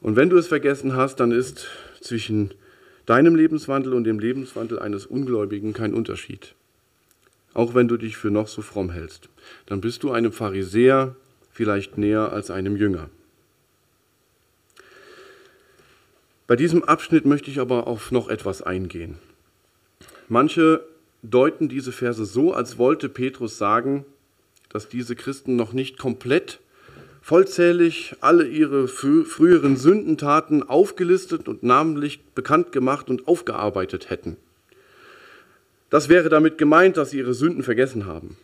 Und 0.00 0.16
wenn 0.16 0.28
du 0.28 0.36
es 0.36 0.48
vergessen 0.48 0.96
hast, 0.96 1.20
dann 1.20 1.30
ist 1.30 1.68
zwischen 2.00 2.54
deinem 3.06 3.36
Lebenswandel 3.36 3.94
und 3.94 4.02
dem 4.02 4.18
Lebenswandel 4.18 4.80
eines 4.80 5.06
Ungläubigen 5.06 5.74
kein 5.74 5.94
Unterschied. 5.94 6.56
Auch 7.54 7.72
wenn 7.76 7.86
du 7.86 7.96
dich 7.96 8.16
für 8.16 8.32
noch 8.32 8.48
so 8.48 8.62
fromm 8.62 8.90
hältst, 8.90 9.28
dann 9.66 9.80
bist 9.80 10.02
du 10.02 10.10
einem 10.10 10.32
Pharisäer 10.32 11.14
vielleicht 11.52 11.98
näher 11.98 12.32
als 12.32 12.50
einem 12.50 12.76
Jünger. 12.76 13.10
Bei 16.48 16.56
diesem 16.56 16.82
Abschnitt 16.82 17.26
möchte 17.26 17.48
ich 17.52 17.60
aber 17.60 17.86
auf 17.86 18.10
noch 18.10 18.26
etwas 18.26 18.60
eingehen. 18.60 19.18
Manche 20.28 20.84
deuten 21.22 21.68
diese 21.68 21.92
Verse 21.92 22.24
so, 22.24 22.52
als 22.52 22.78
wollte 22.78 23.08
Petrus 23.08 23.56
sagen, 23.58 24.04
dass 24.68 24.88
diese 24.88 25.14
Christen 25.16 25.56
noch 25.56 25.72
nicht 25.72 25.98
komplett 25.98 26.60
vollzählig 27.20 28.16
alle 28.20 28.46
ihre 28.46 28.88
früheren 28.88 29.76
Sündentaten 29.76 30.68
aufgelistet 30.68 31.46
und 31.48 31.62
namentlich 31.62 32.20
bekannt 32.34 32.72
gemacht 32.72 33.08
und 33.08 33.28
aufgearbeitet 33.28 34.10
hätten. 34.10 34.36
Das 35.88 36.08
wäre 36.08 36.28
damit 36.28 36.58
gemeint, 36.58 36.96
dass 36.96 37.10
sie 37.10 37.18
ihre 37.18 37.34
Sünden 37.34 37.62
vergessen 37.62 38.06
haben. 38.06 38.36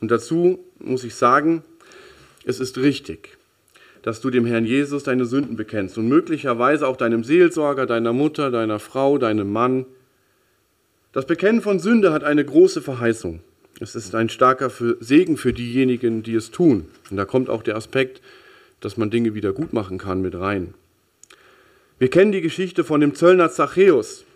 Und 0.00 0.10
dazu 0.10 0.60
muss 0.78 1.04
ich 1.04 1.14
sagen, 1.14 1.64
es 2.44 2.60
ist 2.60 2.78
richtig, 2.78 3.36
dass 4.02 4.20
du 4.20 4.30
dem 4.30 4.46
Herrn 4.46 4.64
Jesus 4.64 5.02
deine 5.02 5.26
Sünden 5.26 5.56
bekennst 5.56 5.98
und 5.98 6.08
möglicherweise 6.08 6.86
auch 6.86 6.96
deinem 6.96 7.24
Seelsorger, 7.24 7.84
deiner 7.84 8.12
Mutter, 8.12 8.50
deiner 8.50 8.78
Frau, 8.78 9.18
deinem 9.18 9.52
Mann, 9.52 9.84
das 11.16 11.24
Bekennen 11.24 11.62
von 11.62 11.78
Sünde 11.78 12.12
hat 12.12 12.24
eine 12.24 12.44
große 12.44 12.82
Verheißung. 12.82 13.40
Es 13.80 13.94
ist 13.94 14.14
ein 14.14 14.28
starker 14.28 14.70
Segen 15.00 15.38
für 15.38 15.54
diejenigen, 15.54 16.22
die 16.22 16.34
es 16.34 16.50
tun. 16.50 16.88
Und 17.10 17.16
da 17.16 17.24
kommt 17.24 17.48
auch 17.48 17.62
der 17.62 17.76
Aspekt, 17.76 18.20
dass 18.80 18.98
man 18.98 19.08
Dinge 19.08 19.32
wieder 19.32 19.54
gut 19.54 19.72
machen 19.72 19.96
kann, 19.96 20.20
mit 20.20 20.38
rein. 20.38 20.74
Wir 21.98 22.10
kennen 22.10 22.32
die 22.32 22.42
Geschichte 22.42 22.84
von 22.84 23.00
dem 23.00 23.14
Zöllner 23.14 23.50
Zachäus, 23.50 24.26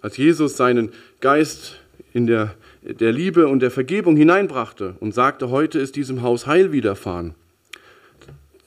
als 0.00 0.16
Jesus 0.16 0.56
seinen 0.56 0.92
Geist 1.20 1.80
in 2.14 2.26
der, 2.26 2.54
der 2.80 3.12
Liebe 3.12 3.46
und 3.46 3.60
der 3.60 3.70
Vergebung 3.70 4.16
hineinbrachte 4.16 4.94
und 5.00 5.12
sagte, 5.12 5.50
heute 5.50 5.78
ist 5.78 5.96
diesem 5.96 6.22
Haus 6.22 6.46
Heil 6.46 6.72
widerfahren. 6.72 7.34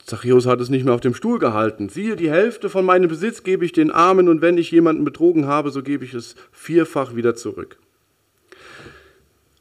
Zachäus 0.10 0.48
hat 0.48 0.60
es 0.60 0.70
nicht 0.70 0.86
mehr 0.86 0.96
auf 0.96 1.02
dem 1.02 1.14
Stuhl 1.14 1.38
gehalten. 1.38 1.88
Siehe, 1.88 2.16
die 2.16 2.32
Hälfte 2.32 2.70
von 2.70 2.84
meinem 2.84 3.08
Besitz 3.08 3.44
gebe 3.44 3.64
ich 3.64 3.74
den 3.74 3.92
Armen 3.92 4.28
und 4.28 4.42
wenn 4.42 4.58
ich 4.58 4.72
jemanden 4.72 5.04
betrogen 5.04 5.46
habe, 5.46 5.70
so 5.70 5.84
gebe 5.84 6.04
ich 6.04 6.16
es 6.16 6.36
vierfach 6.52 7.16
wieder 7.16 7.36
zurück. 7.36 7.78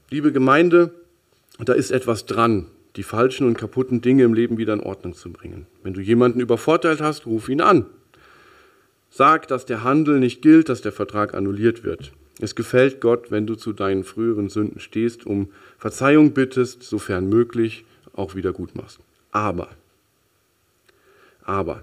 Liebe 0.09 0.33
Gemeinde, 0.33 0.91
da 1.59 1.75
ist 1.75 1.91
etwas 1.91 2.25
dran, 2.25 2.67
die 2.97 3.03
falschen 3.03 3.47
und 3.47 3.59
kaputten 3.59 4.01
Dinge 4.01 4.25
im 4.25 4.33
Leben 4.33 4.57
wieder 4.57 4.73
in 4.73 4.81
Ordnung 4.81 5.13
zu 5.13 5.31
bringen. 5.31 5.67
Wenn 5.83 5.93
du 5.93 6.01
jemanden 6.01 6.41
übervorteilt 6.41 7.03
hast, 7.03 7.27
ruf 7.27 7.51
ihn 7.51 7.61
an. 7.61 7.85
Sag, 9.11 9.49
dass 9.49 9.67
der 9.67 9.85
Handel 9.85 10.19
nicht 10.19 10.41
gilt, 10.41 10.71
dass 10.71 10.81
der 10.81 10.93
Vertrag 10.93 11.35
annulliert 11.35 11.85
wird. 11.85 12.13
Es 12.41 12.55
gefällt 12.55 13.03
Gott, 13.03 13.31
wenn 13.31 13.47
du 13.47 13.55
zu 13.55 13.75
deinen 13.75 14.03
früheren 14.03 14.49
Sünden 14.49 14.81
stehst, 14.81 15.27
um 15.27 15.49
Verzeihung 15.77 16.33
bittest, 16.33 16.85
sofern 16.85 17.29
möglich, 17.29 17.85
auch 18.15 18.35
wieder 18.35 18.55
gut 18.55 18.75
machst. 18.75 19.01
Aber 19.31 19.69
aber. 21.49 21.83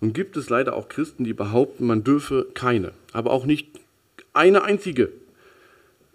Nun 0.00 0.12
gibt 0.12 0.36
es 0.36 0.48
leider 0.48 0.74
auch 0.74 0.88
Christen, 0.88 1.24
die 1.24 1.34
behaupten, 1.34 1.86
man 1.86 2.04
dürfe 2.04 2.46
keine, 2.54 2.92
aber 3.12 3.30
auch 3.30 3.44
nicht 3.44 3.68
eine 4.32 4.62
einzige 4.62 5.10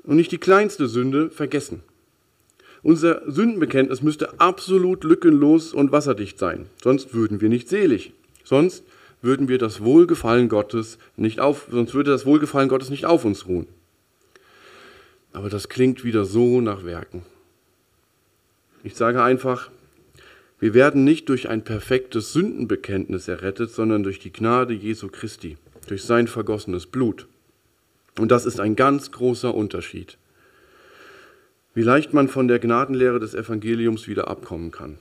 und 0.03 0.15
nicht 0.15 0.31
die 0.31 0.38
kleinste 0.38 0.88
Sünde 0.88 1.29
vergessen. 1.29 1.81
Unser 2.84 3.23
Sündenbekenntnis 3.29 4.01
müsste 4.01 4.39
absolut 4.39 5.03
lückenlos 5.03 5.73
und 5.73 5.91
wasserdicht 5.91 6.38
sein, 6.38 6.67
sonst 6.84 7.13
würden 7.13 7.41
wir 7.41 7.49
nicht 7.49 7.67
selig. 7.67 8.13
Sonst 8.43 8.84
würden 9.21 9.47
wir 9.47 9.58
das 9.58 9.81
Wohlgefallen 9.81 10.49
Gottes 10.49 10.99
nicht 11.17 11.39
auf, 11.39 11.67
sonst 11.71 11.93
würde 11.95 12.12
das 12.12 12.25
Wohlgefallen 12.25 12.69
Gottes 12.69 12.91
nicht 12.91 13.05
auf 13.05 13.25
uns 13.25 13.47
ruhen. 13.47 13.67
Aber 15.34 15.49
das 15.49 15.67
klingt 15.67 16.03
wieder 16.03 16.25
so 16.25 16.62
nach 16.62 16.86
Werken. 16.86 17.23
Ich 18.84 18.95
sage 18.95 19.23
einfach, 19.23 19.71
wir 20.65 20.73
werden 20.73 21.04
nicht 21.04 21.30
durch 21.30 21.47
ein 21.47 21.63
perfektes 21.63 22.34
Sündenbekenntnis 22.34 23.28
errettet, 23.28 23.69
sondern 23.69 24.01
durch 24.01 24.17
die 24.17 24.34
Gnade 24.34 24.73
Jesu 24.73 25.10
Christi, 25.10 25.58
durch 25.86 26.01
sein 26.01 26.25
vergossenes 26.25 26.88
Blut. 26.88 27.28
Und 28.17 28.32
das 28.32 28.47
ist 28.47 28.60
ein 28.60 28.75
ganz 28.75 29.12
großer 29.12 29.54
Unterschied. 29.54 30.17
Wie 31.75 31.84
leicht 31.84 32.15
man 32.15 32.28
von 32.28 32.47
der 32.47 32.58
Gnadenlehre 32.58 33.19
des 33.19 33.36
Evangeliums 33.36 34.08
wieder 34.08 34.28
abkommen 34.28 34.71
kann. 34.71 34.97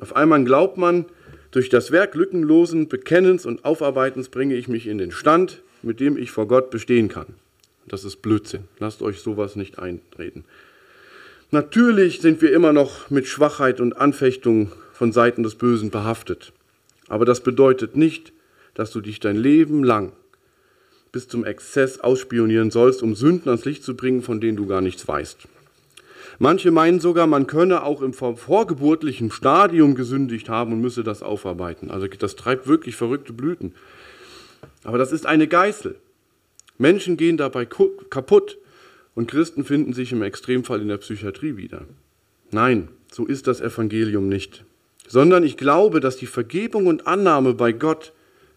Auf 0.00 0.16
einmal 0.16 0.42
glaubt 0.42 0.78
man, 0.78 1.04
durch 1.50 1.68
das 1.68 1.92
Werk 1.92 2.14
lückenlosen 2.14 2.88
Bekennens 2.88 3.44
und 3.44 3.66
Aufarbeitens 3.66 4.30
bringe 4.30 4.54
ich 4.54 4.68
mich 4.68 4.86
in 4.86 4.96
den 4.96 5.10
Stand, 5.10 5.60
mit 5.82 6.00
dem 6.00 6.16
ich 6.16 6.30
vor 6.30 6.48
Gott 6.48 6.70
bestehen 6.70 7.10
kann. 7.10 7.26
Das 7.86 8.04
ist 8.04 8.22
Blödsinn. 8.22 8.64
Lasst 8.78 9.02
euch 9.02 9.20
sowas 9.20 9.54
nicht 9.54 9.78
einreden. 9.78 10.46
Natürlich 11.50 12.22
sind 12.22 12.40
wir 12.40 12.54
immer 12.54 12.72
noch 12.72 13.10
mit 13.10 13.26
Schwachheit 13.26 13.82
und 13.82 13.98
Anfechtung 13.98 14.72
von 14.94 15.12
Seiten 15.12 15.42
des 15.42 15.56
Bösen 15.56 15.90
behaftet. 15.90 16.52
Aber 17.08 17.24
das 17.24 17.42
bedeutet 17.42 17.96
nicht, 17.96 18.32
dass 18.74 18.92
du 18.92 19.00
dich 19.00 19.20
dein 19.20 19.36
Leben 19.36 19.84
lang 19.84 20.12
bis 21.12 21.28
zum 21.28 21.44
Exzess 21.44 22.00
ausspionieren 22.00 22.70
sollst, 22.70 23.02
um 23.02 23.14
Sünden 23.14 23.48
ans 23.48 23.64
Licht 23.64 23.84
zu 23.84 23.96
bringen, 23.96 24.22
von 24.22 24.40
denen 24.40 24.56
du 24.56 24.66
gar 24.66 24.80
nichts 24.80 25.06
weißt. 25.06 25.46
Manche 26.38 26.70
meinen 26.70 26.98
sogar, 26.98 27.26
man 27.26 27.46
könne 27.46 27.82
auch 27.82 28.02
im 28.02 28.12
vorgeburtlichen 28.12 29.30
Stadium 29.30 29.94
gesündigt 29.94 30.48
haben 30.48 30.72
und 30.72 30.80
müsse 30.80 31.04
das 31.04 31.22
aufarbeiten. 31.22 31.90
Also 31.90 32.08
das 32.08 32.34
treibt 32.34 32.66
wirklich 32.66 32.96
verrückte 32.96 33.32
Blüten. 33.32 33.74
Aber 34.82 34.98
das 34.98 35.12
ist 35.12 35.26
eine 35.26 35.46
Geißel. 35.46 35.96
Menschen 36.78 37.16
gehen 37.16 37.36
dabei 37.36 37.66
kaputt 37.66 38.58
und 39.14 39.30
Christen 39.30 39.64
finden 39.64 39.92
sich 39.92 40.10
im 40.10 40.22
Extremfall 40.22 40.80
in 40.80 40.88
der 40.88 40.98
Psychiatrie 40.98 41.56
wieder. 41.56 41.82
Nein, 42.50 42.88
so 43.12 43.24
ist 43.26 43.46
das 43.46 43.60
Evangelium 43.60 44.28
nicht 44.28 44.64
sondern 45.06 45.44
ich 45.44 45.56
glaube, 45.56 46.00
dass 46.00 46.16
die 46.16 46.26
Vergebung 46.26 46.86
und 46.86 47.06
Annahme 47.06 47.54
bei 47.54 47.72
Gott 47.72 48.12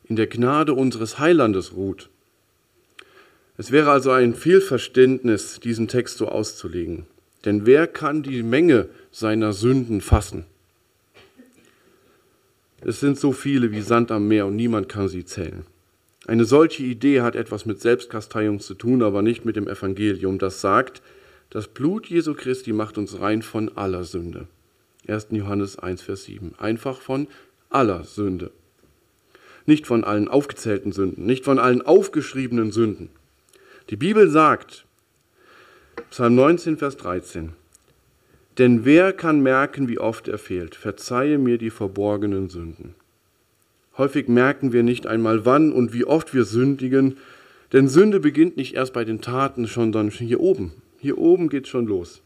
in 0.05 0.15
der 0.15 0.27
Gnade 0.27 0.73
unseres 0.73 1.19
Heilandes 1.19 1.73
ruht. 1.73 2.09
Es 3.57 3.71
wäre 3.71 3.91
also 3.91 4.11
ein 4.11 4.35
Fehlverständnis, 4.35 5.59
diesen 5.59 5.87
Text 5.87 6.17
so 6.17 6.27
auszulegen. 6.29 7.05
Denn 7.45 7.65
wer 7.65 7.87
kann 7.87 8.23
die 8.23 8.43
Menge 8.43 8.87
seiner 9.11 9.53
Sünden 9.53 10.01
fassen? 10.01 10.45
Es 12.81 12.99
sind 12.99 13.17
so 13.17 13.31
viele 13.31 13.71
wie 13.71 13.81
Sand 13.81 14.11
am 14.11 14.27
Meer 14.27 14.45
und 14.45 14.55
niemand 14.55 14.89
kann 14.89 15.07
sie 15.07 15.25
zählen. 15.25 15.65
Eine 16.27 16.45
solche 16.45 16.83
Idee 16.83 17.21
hat 17.21 17.35
etwas 17.35 17.65
mit 17.65 17.81
Selbstkasteiung 17.81 18.59
zu 18.59 18.73
tun, 18.75 19.01
aber 19.01 19.21
nicht 19.21 19.45
mit 19.45 19.55
dem 19.55 19.67
Evangelium, 19.67 20.37
das 20.37 20.61
sagt, 20.61 21.01
das 21.49 21.67
Blut 21.67 22.07
Jesu 22.07 22.33
Christi 22.33 22.73
macht 22.73 22.97
uns 22.97 23.19
rein 23.19 23.41
von 23.41 23.75
aller 23.77 24.03
Sünde. 24.03 24.47
1. 25.07 25.27
Johannes 25.31 25.79
1, 25.79 26.01
Vers 26.01 26.25
7. 26.25 26.53
Einfach 26.57 26.99
von 27.01 27.27
aller 27.69 28.03
Sünde. 28.03 28.51
Nicht 29.65 29.87
von 29.87 30.03
allen 30.03 30.27
aufgezählten 30.27 30.91
Sünden, 30.91 31.25
nicht 31.25 31.43
von 31.43 31.59
allen 31.59 31.81
aufgeschriebenen 31.81 32.71
Sünden. 32.71 33.09
Die 33.89 33.95
Bibel 33.95 34.29
sagt, 34.29 34.85
Psalm 36.09 36.35
19, 36.35 36.77
Vers 36.77 36.97
13, 36.97 37.53
Denn 38.57 38.85
wer 38.85 39.13
kann 39.13 39.41
merken, 39.41 39.87
wie 39.87 39.99
oft 39.99 40.27
er 40.27 40.37
fehlt? 40.37 40.75
Verzeihe 40.75 41.37
mir 41.37 41.57
die 41.57 41.69
verborgenen 41.69 42.49
Sünden. 42.49 42.95
Häufig 43.97 44.27
merken 44.27 44.73
wir 44.73 44.83
nicht 44.83 45.07
einmal, 45.07 45.45
wann 45.45 45.71
und 45.71 45.93
wie 45.93 46.05
oft 46.05 46.33
wir 46.33 46.43
sündigen, 46.43 47.17
denn 47.73 47.87
Sünde 47.87 48.19
beginnt 48.19 48.55
nicht 48.55 48.75
erst 48.75 48.93
bei 48.93 49.03
den 49.03 49.21
Taten, 49.21 49.65
sondern 49.65 50.09
hier 50.09 50.39
oben. 50.39 50.71
Hier 50.99 51.17
oben 51.17 51.49
geht 51.49 51.65
es 51.65 51.69
schon 51.69 51.87
los. 51.87 52.21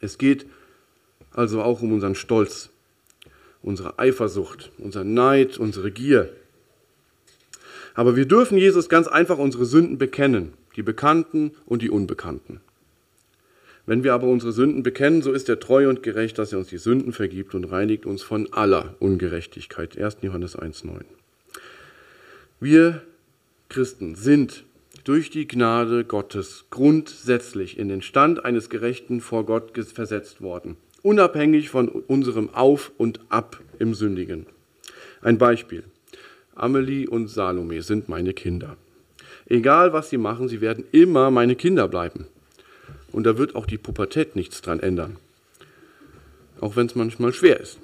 Es 0.00 0.18
geht 0.18 0.46
also 1.40 1.62
auch 1.62 1.82
um 1.82 1.92
unseren 1.92 2.14
Stolz, 2.14 2.68
unsere 3.62 3.98
Eifersucht, 3.98 4.70
unser 4.78 5.04
Neid, 5.04 5.58
unsere 5.58 5.90
Gier. 5.90 6.30
Aber 7.94 8.14
wir 8.14 8.26
dürfen 8.26 8.58
Jesus 8.58 8.88
ganz 8.88 9.08
einfach 9.08 9.38
unsere 9.38 9.64
Sünden 9.64 9.98
bekennen, 9.98 10.52
die 10.76 10.82
bekannten 10.82 11.52
und 11.66 11.82
die 11.82 11.90
unbekannten. 11.90 12.60
Wenn 13.86 14.04
wir 14.04 14.14
aber 14.14 14.28
unsere 14.28 14.52
Sünden 14.52 14.82
bekennen, 14.82 15.22
so 15.22 15.32
ist 15.32 15.48
er 15.48 15.58
treu 15.58 15.88
und 15.88 16.02
gerecht, 16.02 16.38
dass 16.38 16.52
er 16.52 16.58
uns 16.58 16.68
die 16.68 16.78
Sünden 16.78 17.12
vergibt 17.12 17.54
und 17.54 17.64
reinigt 17.64 18.06
uns 18.06 18.22
von 18.22 18.52
aller 18.52 18.94
Ungerechtigkeit. 19.00 19.98
1. 19.98 20.18
Johannes 20.20 20.56
1.9. 20.56 21.00
Wir 22.60 23.02
Christen 23.70 24.14
sind 24.14 24.64
durch 25.04 25.30
die 25.30 25.48
Gnade 25.48 26.04
Gottes 26.04 26.66
grundsätzlich 26.70 27.78
in 27.78 27.88
den 27.88 28.02
Stand 28.02 28.44
eines 28.44 28.68
Gerechten 28.68 29.20
vor 29.20 29.46
Gott 29.46 29.72
versetzt 29.92 30.42
worden, 30.42 30.76
unabhängig 31.02 31.68
von 31.68 31.88
unserem 31.88 32.50
Auf 32.54 32.92
und 32.98 33.20
Ab 33.28 33.60
im 33.78 33.94
Sündigen. 33.94 34.46
Ein 35.22 35.38
Beispiel. 35.38 35.84
Amelie 36.54 37.08
und 37.08 37.28
Salome 37.28 37.82
sind 37.82 38.08
meine 38.08 38.34
Kinder. 38.34 38.76
Egal 39.46 39.92
was 39.92 40.10
sie 40.10 40.18
machen, 40.18 40.48
sie 40.48 40.60
werden 40.60 40.84
immer 40.92 41.30
meine 41.30 41.56
Kinder 41.56 41.88
bleiben. 41.88 42.26
Und 43.12 43.24
da 43.24 43.38
wird 43.38 43.54
auch 43.54 43.66
die 43.66 43.78
Pubertät 43.78 44.36
nichts 44.36 44.62
dran 44.62 44.80
ändern. 44.80 45.16
Auch 46.60 46.76
wenn 46.76 46.86
es 46.86 46.94
manchmal 46.94 47.32
schwer 47.32 47.58
ist. 47.58 47.78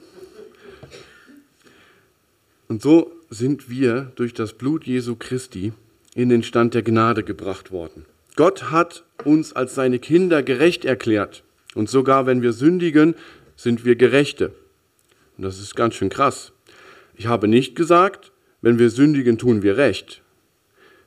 Und 2.68 2.82
so 2.82 3.12
sind 3.30 3.70
wir 3.70 4.12
durch 4.16 4.34
das 4.34 4.52
Blut 4.52 4.86
Jesu 4.86 5.16
Christi 5.16 5.72
in 6.14 6.28
den 6.28 6.42
Stand 6.42 6.74
der 6.74 6.82
Gnade 6.82 7.22
gebracht 7.22 7.70
worden. 7.70 8.04
Gott 8.36 8.70
hat 8.70 9.04
uns 9.24 9.54
als 9.54 9.74
seine 9.74 9.98
Kinder 9.98 10.42
gerecht 10.42 10.84
erklärt. 10.84 11.42
Und 11.76 11.90
sogar 11.90 12.24
wenn 12.24 12.40
wir 12.40 12.54
sündigen, 12.54 13.14
sind 13.54 13.84
wir 13.84 13.96
Gerechte. 13.96 14.52
Und 15.36 15.44
das 15.44 15.60
ist 15.60 15.76
ganz 15.76 15.94
schön 15.94 16.08
krass. 16.08 16.52
Ich 17.16 17.26
habe 17.26 17.48
nicht 17.48 17.76
gesagt, 17.76 18.32
wenn 18.62 18.78
wir 18.78 18.88
sündigen, 18.88 19.36
tun 19.36 19.62
wir 19.62 19.76
Recht. 19.76 20.22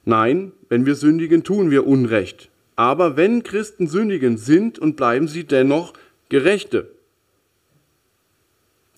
Nein, 0.06 0.52
wenn 0.70 0.86
wir 0.86 0.94
sündigen, 0.94 1.44
tun 1.44 1.72
wir 1.72 1.88
Unrecht. 1.88 2.50
Aber 2.76 3.18
wenn 3.18 3.42
Christen 3.42 3.88
sündigen, 3.88 4.38
sind 4.38 4.78
und 4.78 4.96
bleiben 4.96 5.28
sie 5.28 5.44
dennoch 5.44 5.94
Gerechte. 6.30 6.92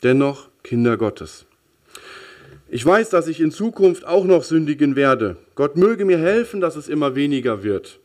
Dennoch 0.03 0.49
Kinder 0.63 0.97
Gottes. 0.97 1.45
Ich 2.67 2.86
weiß, 2.86 3.10
dass 3.10 3.27
ich 3.27 3.39
in 3.39 3.51
Zukunft 3.51 4.05
auch 4.05 4.25
noch 4.25 4.43
sündigen 4.43 4.97
werde. 4.97 5.38
Gott 5.55 5.77
möge 5.77 6.03
mir 6.03 6.19
helfen, 6.19 6.60
dass 6.60 6.75
es 6.75 6.89
immer 6.89 7.15
weniger 7.15 7.63
wird. 7.63 7.99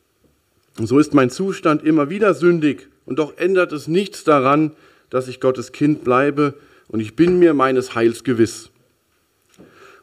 Und 0.78 0.86
so 0.86 1.00
ist 1.00 1.14
mein 1.14 1.30
Zustand 1.30 1.82
immer 1.82 2.10
wieder 2.10 2.32
sündig 2.32 2.88
und 3.06 3.18
doch 3.18 3.38
ändert 3.38 3.72
es 3.72 3.88
nichts 3.88 4.24
daran, 4.24 4.72
dass 5.08 5.28
ich 5.28 5.40
Gottes 5.40 5.72
Kind 5.72 6.04
bleibe 6.04 6.54
und 6.88 7.00
ich 7.00 7.16
bin 7.16 7.38
mir 7.38 7.54
meines 7.54 7.94
Heils 7.94 8.24
gewiss. 8.24 8.70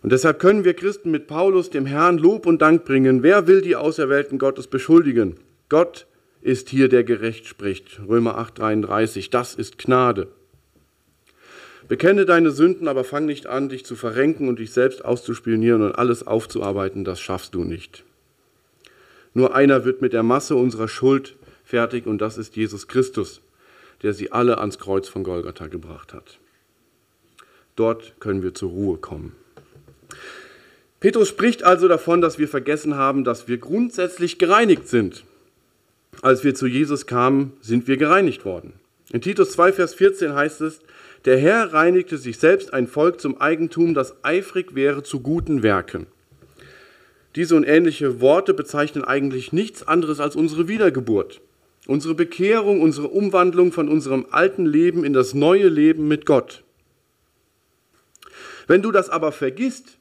Und 0.01 0.11
deshalb 0.11 0.39
können 0.39 0.65
wir 0.65 0.73
Christen 0.73 1.11
mit 1.11 1.27
Paulus 1.27 1.69
dem 1.69 1.85
Herrn 1.85 2.17
Lob 2.17 2.45
und 2.45 2.61
Dank 2.61 2.83
bringen. 2.83 3.23
Wer 3.23 3.47
will 3.47 3.61
die 3.61 3.75
Auserwählten 3.75 4.37
Gottes 4.37 4.67
beschuldigen? 4.67 5.35
Gott 5.69 6.07
ist 6.41 6.69
hier, 6.69 6.89
der 6.89 7.05
gerecht 7.05 7.47
spricht. 7.47 8.01
Römer 8.05 8.37
8:33. 8.37 9.29
Das 9.29 9.55
ist 9.55 9.77
Gnade. 9.77 10.27
Bekenne 11.87 12.25
deine 12.25 12.51
Sünden, 12.51 12.87
aber 12.87 13.03
fang 13.03 13.25
nicht 13.25 13.47
an, 13.47 13.69
dich 13.69 13.85
zu 13.85 13.95
verrenken 13.95 14.47
und 14.47 14.59
dich 14.59 14.71
selbst 14.71 15.03
auszuspionieren 15.03 15.81
und 15.81 15.93
alles 15.93 16.25
aufzuarbeiten, 16.25 17.03
das 17.03 17.19
schaffst 17.19 17.55
du 17.55 17.63
nicht. 17.63 18.03
Nur 19.33 19.55
einer 19.55 19.83
wird 19.83 20.01
mit 20.01 20.13
der 20.13 20.23
Masse 20.23 20.55
unserer 20.55 20.87
Schuld 20.87 21.35
fertig 21.63 22.05
und 22.05 22.19
das 22.19 22.37
ist 22.37 22.55
Jesus 22.55 22.87
Christus, 22.87 23.41
der 24.01 24.13
sie 24.13 24.31
alle 24.31 24.57
ans 24.57 24.79
Kreuz 24.79 25.07
von 25.07 25.23
Golgatha 25.23 25.67
gebracht 25.67 26.13
hat. 26.13 26.39
Dort 27.75 28.19
können 28.19 28.43
wir 28.43 28.53
zur 28.53 28.69
Ruhe 28.69 28.97
kommen. 28.97 29.35
Petrus 30.99 31.27
spricht 31.27 31.63
also 31.63 31.87
davon, 31.87 32.21
dass 32.21 32.37
wir 32.37 32.47
vergessen 32.47 32.95
haben, 32.95 33.23
dass 33.23 33.47
wir 33.47 33.57
grundsätzlich 33.57 34.37
gereinigt 34.37 34.87
sind. 34.87 35.25
Als 36.21 36.43
wir 36.43 36.55
zu 36.55 36.67
Jesus 36.67 37.07
kamen, 37.07 37.53
sind 37.59 37.87
wir 37.87 37.97
gereinigt 37.97 38.45
worden. 38.45 38.73
In 39.11 39.21
Titus 39.21 39.51
2, 39.51 39.73
Vers 39.73 39.93
14 39.95 40.33
heißt 40.33 40.61
es, 40.61 40.79
der 41.25 41.37
Herr 41.37 41.73
reinigte 41.73 42.17
sich 42.17 42.37
selbst 42.37 42.73
ein 42.73 42.87
Volk 42.87 43.19
zum 43.19 43.39
Eigentum, 43.39 43.93
das 43.93 44.15
eifrig 44.23 44.75
wäre 44.75 45.03
zu 45.03 45.21
guten 45.21 45.63
Werken. 45.63 46.07
Diese 47.35 47.55
und 47.55 47.63
ähnliche 47.63 48.21
Worte 48.21 48.53
bezeichnen 48.53 49.03
eigentlich 49.03 49.53
nichts 49.53 49.87
anderes 49.87 50.19
als 50.19 50.35
unsere 50.35 50.67
Wiedergeburt, 50.67 51.41
unsere 51.87 52.15
Bekehrung, 52.15 52.81
unsere 52.81 53.07
Umwandlung 53.07 53.71
von 53.71 53.89
unserem 53.89 54.25
alten 54.31 54.65
Leben 54.65 55.03
in 55.03 55.13
das 55.13 55.33
neue 55.33 55.67
Leben 55.67 56.07
mit 56.07 56.25
Gott. 56.25 56.63
Wenn 58.67 58.81
du 58.81 58.91
das 58.91 59.09
aber 59.09 59.31
vergisst, 59.31 59.97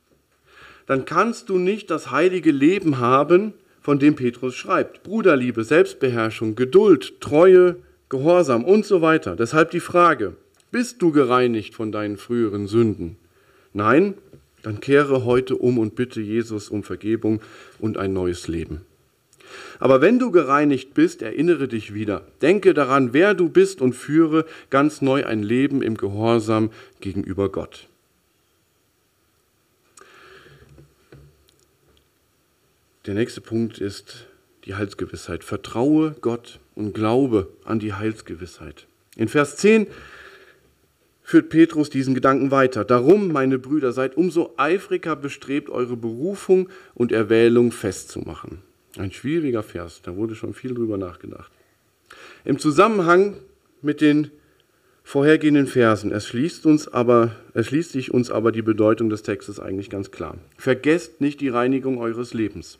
dann 0.87 1.05
kannst 1.05 1.49
du 1.49 1.59
nicht 1.59 1.90
das 1.90 2.11
heilige 2.11 2.51
Leben 2.51 2.99
haben, 2.99 3.55
von 3.81 3.99
dem 3.99 4.14
Petrus 4.14 4.55
schreibt. 4.55 5.03
Bruderliebe, 5.03 5.64
Selbstbeherrschung, 5.64 6.55
Geduld, 6.55 7.21
Treue, 7.21 7.77
Gehorsam 8.09 8.64
und 8.64 8.87
so 8.87 9.03
weiter. 9.03 9.35
Deshalb 9.35 9.73
die 9.73 9.81
Frage, 9.81 10.37
bist 10.71 11.03
du 11.03 11.11
gereinigt 11.11 11.75
von 11.75 11.90
deinen 11.90 12.16
früheren 12.16 12.68
Sünden? 12.68 13.16
Nein? 13.73 14.14
Dann 14.62 14.79
kehre 14.79 15.25
heute 15.25 15.57
um 15.57 15.79
und 15.79 15.97
bitte 15.97 16.21
Jesus 16.21 16.68
um 16.68 16.85
Vergebung 16.85 17.40
und 17.81 17.99
ein 17.99 18.12
neues 18.12 18.47
Leben. 18.47 18.83
Aber 19.79 20.01
wenn 20.01 20.18
du 20.18 20.31
gereinigt 20.31 20.94
bist, 20.94 21.22
erinnere 21.22 21.68
dich 21.68 21.94
wieder. 21.94 22.27
Denke 22.40 22.75
daran, 22.75 23.12
wer 23.12 23.35
du 23.35 23.48
bist 23.48 23.81
und 23.81 23.94
führe 23.94 24.46
ganz 24.70 25.03
neu 25.03 25.25
ein 25.25 25.42
Leben 25.42 25.83
im 25.83 25.96
Gehorsam 25.96 26.70
gegenüber 27.01 27.51
Gott. 27.51 27.88
Der 33.07 33.14
nächste 33.14 33.40
Punkt 33.40 33.79
ist 33.79 34.27
die 34.64 34.75
Heilsgewissheit. 34.77 35.42
Vertraue 35.42 36.14
Gott 36.20 36.61
und 36.77 36.94
glaube 36.94 37.48
an 37.64 37.81
die 37.81 37.94
Heilsgewissheit. 37.94 38.87
In 39.16 39.29
Vers 39.29 39.57
10 39.57 39.88
führt 41.22 41.48
Petrus 41.48 41.90
diesen 41.90 42.14
Gedanken 42.14 42.51
weiter. 42.51 42.85
Darum, 42.85 43.33
meine 43.33 43.59
Brüder, 43.59 43.92
seid 43.92 44.16
umso 44.16 44.55
eifriger 44.57 45.16
bestrebt, 45.16 45.70
eure 45.70 45.96
Berufung 45.96 46.68
und 46.94 47.11
Erwählung 47.11 47.72
festzumachen. 47.72 48.59
Ein 48.99 49.13
schwieriger 49.13 49.63
Vers, 49.63 50.03
da 50.03 50.17
wurde 50.17 50.35
schon 50.35 50.55
viel 50.55 50.75
drüber 50.75 50.99
nachgedacht. 50.99 51.51
Im 52.45 52.59
Zusammenhang 52.59 53.37
mit 53.81 54.01
den 54.01 54.31
vorhergehenden 55.03 55.67
Versen 55.67 56.13
erschließt, 56.13 56.67
uns 56.67 56.89
aber, 56.89 57.35
erschließt 57.55 57.93
sich 57.93 58.13
uns 58.13 58.31
aber 58.31 58.53
die 58.53 58.63
Bedeutung 58.63 59.09
des 59.11 59.23
Textes 59.23 59.59
eigentlich 59.59 59.91
ganz 59.91 60.11
klar. 60.11 60.37
Vergesst 60.57 61.21
nicht 61.21 61.41
die 61.41 61.49
Reinigung 61.49 61.99
eures 61.99 62.35
Lebens 62.35 62.79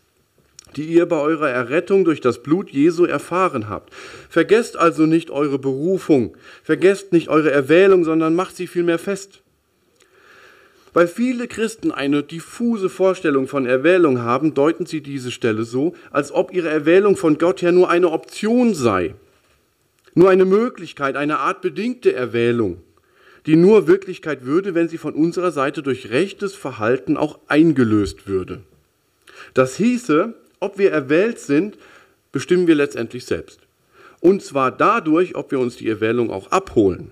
die 0.77 0.85
ihr 0.85 1.07
bei 1.07 1.21
eurer 1.21 1.51
Errettung 1.51 2.05
durch 2.05 2.21
das 2.21 2.43
Blut 2.43 2.71
Jesu 2.71 3.05
erfahren 3.05 3.69
habt. 3.69 3.93
Vergesst 4.29 4.77
also 4.77 5.07
nicht 5.07 5.31
eure 5.31 5.59
Berufung, 5.59 6.37
vergesst 6.63 7.13
nicht 7.13 7.29
eure 7.29 7.51
Erwählung, 7.51 8.05
sondern 8.05 8.35
macht 8.35 8.57
sie 8.57 8.67
vielmehr 8.67 8.99
fest. 8.99 9.43
Weil 10.93 11.09
viele 11.09 11.49
Christen 11.49 11.91
eine 11.91 12.23
diffuse 12.23 12.91
Vorstellung 12.91 13.49
von 13.49 13.65
Erwählung 13.65 14.21
haben, 14.21 14.53
deuten 14.53 14.85
sie 14.85 15.01
diese 15.01 15.31
Stelle 15.31 15.65
so, 15.65 15.95
als 16.11 16.33
ob 16.33 16.53
ihre 16.53 16.69
Erwählung 16.69 17.17
von 17.17 17.39
Gott 17.39 17.63
her 17.63 17.73
nur 17.73 17.89
eine 17.89 18.11
Option 18.11 18.75
sei, 18.75 19.15
nur 20.15 20.29
eine 20.29 20.45
Möglichkeit, 20.45 21.17
eine 21.17 21.39
Art 21.39 21.63
bedingte 21.63 22.13
Erwählung, 22.13 22.83
die 23.47 23.57
nur 23.57 23.87
Wirklichkeit 23.87 24.45
würde, 24.45 24.75
wenn 24.75 24.89
sie 24.89 24.99
von 24.99 25.15
unserer 25.15 25.51
Seite 25.51 25.83
durch 25.83 26.11
rechtes 26.11 26.55
Verhalten 26.55 27.17
auch 27.17 27.39
eingelöst 27.49 28.27
würde. 28.29 28.61
Das 29.55 29.77
hieße, 29.77 30.35
ob 30.61 30.79
wir 30.79 30.93
erwählt 30.93 31.39
sind, 31.39 31.79
bestimmen 32.33 32.67
wir 32.67 32.75
letztendlich 32.75 33.25
selbst. 33.25 33.61
Und 34.21 34.43
zwar 34.43 34.71
dadurch, 34.71 35.35
ob 35.35 35.51
wir 35.51 35.59
uns 35.59 35.77
die 35.77 35.89
Erwählung 35.89 36.31
auch 36.31 36.51
abholen. 36.53 37.11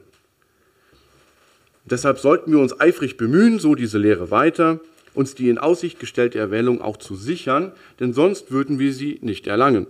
Deshalb 1.84 2.18
sollten 2.18 2.52
wir 2.52 2.58
uns 2.58 2.78
eifrig 2.80 3.16
bemühen, 3.16 3.58
so 3.58 3.74
diese 3.74 3.98
Lehre 3.98 4.30
weiter, 4.30 4.80
uns 5.14 5.34
die 5.34 5.48
in 5.48 5.58
Aussicht 5.58 5.98
gestellte 5.98 6.38
Erwählung 6.38 6.80
auch 6.80 6.96
zu 6.96 7.14
sichern, 7.14 7.72
denn 7.98 8.12
sonst 8.12 8.50
würden 8.50 8.78
wir 8.78 8.92
sie 8.92 9.18
nicht 9.22 9.46
erlangen. 9.46 9.86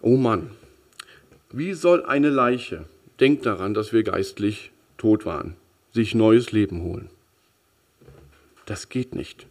Oh 0.00 0.16
Mann, 0.16 0.50
wie 1.50 1.74
soll 1.74 2.04
eine 2.04 2.30
Leiche, 2.30 2.84
denkt 3.20 3.46
daran, 3.46 3.74
dass 3.74 3.92
wir 3.92 4.02
geistlich 4.02 4.70
tot 4.98 5.26
waren, 5.26 5.56
sich 5.92 6.14
neues 6.14 6.52
Leben 6.52 6.82
holen? 6.82 7.10
Das 8.66 8.88
geht 8.88 9.14
nicht. 9.14 9.46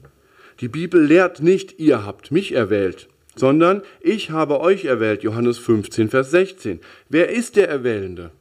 Die 0.60 0.68
Bibel 0.68 1.04
lehrt 1.04 1.42
nicht, 1.42 1.80
ihr 1.80 2.06
habt 2.06 2.32
mich 2.32 2.54
erwählt. 2.54 3.08
sondern 3.36 3.82
ich 4.00 4.32
habe 4.32 4.60
euch 4.62 4.86
erwählt, 4.86 5.24
Johannes 5.24 5.58
15, 5.58 6.10
Vers 6.10 6.32
16. 6.32 6.80
Wer 7.10 7.30
ist 7.30 7.56
der 7.56 7.68
Erwählende? 7.68 8.32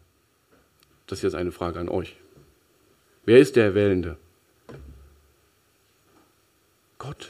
Das 1.06 1.18
ist 1.18 1.24
jetzt 1.24 1.34
eine 1.34 1.52
Frage 1.52 1.80
an 1.80 1.88
euch. 1.88 2.16
Wer 3.26 3.38
ist 3.38 3.56
der 3.56 3.64
Erwählende? 3.64 4.16
Gott. 6.98 7.28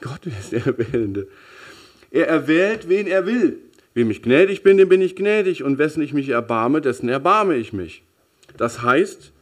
Gott 0.00 0.26
ist 0.26 0.52
der 0.52 0.66
Erwählende. 0.66 1.28
Er 2.10 2.28
erwählt, 2.28 2.88
wen 2.88 3.06
er 3.06 3.26
will. 3.26 3.58
Wem 3.94 4.10
ich 4.10 4.22
gnädig 4.22 4.62
bin, 4.62 4.76
dem 4.76 4.88
bin 4.88 5.02
ich 5.02 5.16
gnädig. 5.16 5.62
Und 5.62 5.78
wessen 5.78 6.02
ich 6.02 6.12
mich 6.12 6.28
erbarme, 6.28 6.80
dessen 6.80 7.08
erbarme 7.08 7.56
ich 7.56 7.72
mich. 7.72 8.02
Das 8.56 8.82
heißt, 8.82 9.32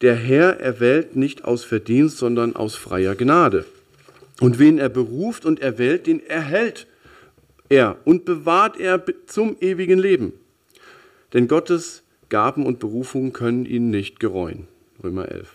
der 0.00 0.14
Herr 0.14 0.60
erwählt 0.60 1.16
nicht 1.16 1.44
aus 1.44 1.64
Verdienst, 1.64 2.18
sondern 2.18 2.56
aus 2.56 2.74
freier 2.74 3.14
Gnade. 3.14 3.64
Und 4.40 4.58
wen 4.58 4.78
er 4.78 4.88
beruft 4.88 5.44
und 5.44 5.60
erwählt, 5.60 6.06
den 6.06 6.24
erhält 6.24 6.86
er 7.68 7.96
und 8.04 8.24
bewahrt 8.24 8.78
er 8.78 9.02
zum 9.26 9.56
ewigen 9.60 9.98
Leben. 9.98 10.32
Denn 11.32 11.48
Gottes 11.48 12.02
Gaben 12.28 12.64
und 12.64 12.78
Berufungen 12.78 13.32
können 13.32 13.66
ihn 13.66 13.90
nicht 13.90 14.20
gereuen. 14.20 14.68
Römer 15.02 15.30
11. 15.30 15.48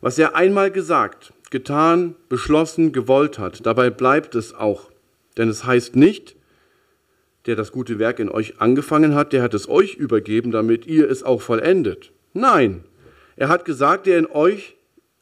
Was 0.00 0.18
er 0.18 0.36
einmal 0.36 0.70
gesagt, 0.70 1.32
getan, 1.50 2.14
beschlossen, 2.28 2.92
gewollt 2.92 3.38
hat, 3.38 3.64
dabei 3.64 3.90
bleibt 3.90 4.34
es 4.34 4.54
auch. 4.54 4.90
Denn 5.36 5.48
es 5.48 5.64
heißt 5.64 5.96
nicht, 5.96 6.36
der 7.46 7.56
das 7.56 7.72
gute 7.72 7.98
Werk 7.98 8.18
in 8.18 8.28
euch 8.28 8.60
angefangen 8.60 9.14
hat, 9.14 9.32
der 9.32 9.42
hat 9.42 9.54
es 9.54 9.68
euch 9.68 9.94
übergeben, 9.94 10.50
damit 10.50 10.86
ihr 10.86 11.08
es 11.08 11.22
auch 11.22 11.40
vollendet. 11.40 12.12
Nein, 12.34 12.84
er 13.36 13.48
hat 13.48 13.64
gesagt, 13.64 14.06
der 14.06 14.18
in 14.18 14.26
euch 14.26 14.76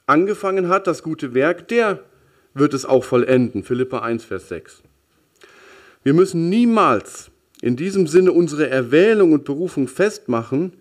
angefangen 0.07 0.69
hat, 0.69 0.87
das 0.87 1.03
gute 1.03 1.35
Werk, 1.35 1.69
der 1.69 2.01
wird 2.55 2.75
es 2.75 2.85
auch 2.85 3.05
vollenden. 3.05 3.63
Philippa 3.63 3.99
1, 3.99 4.25
Vers 4.25 4.49
6. 4.49 4.83
Wir 6.03 6.15
müssen 6.15 6.49
niemals 6.49 7.31
in 7.61 7.77
diesem 7.77 8.07
Sinne 8.07 8.33
unsere 8.33 8.69
Erwählung 8.69 9.33
und 9.33 9.45
Berufung 9.45 9.89
festmachen, 9.89 10.73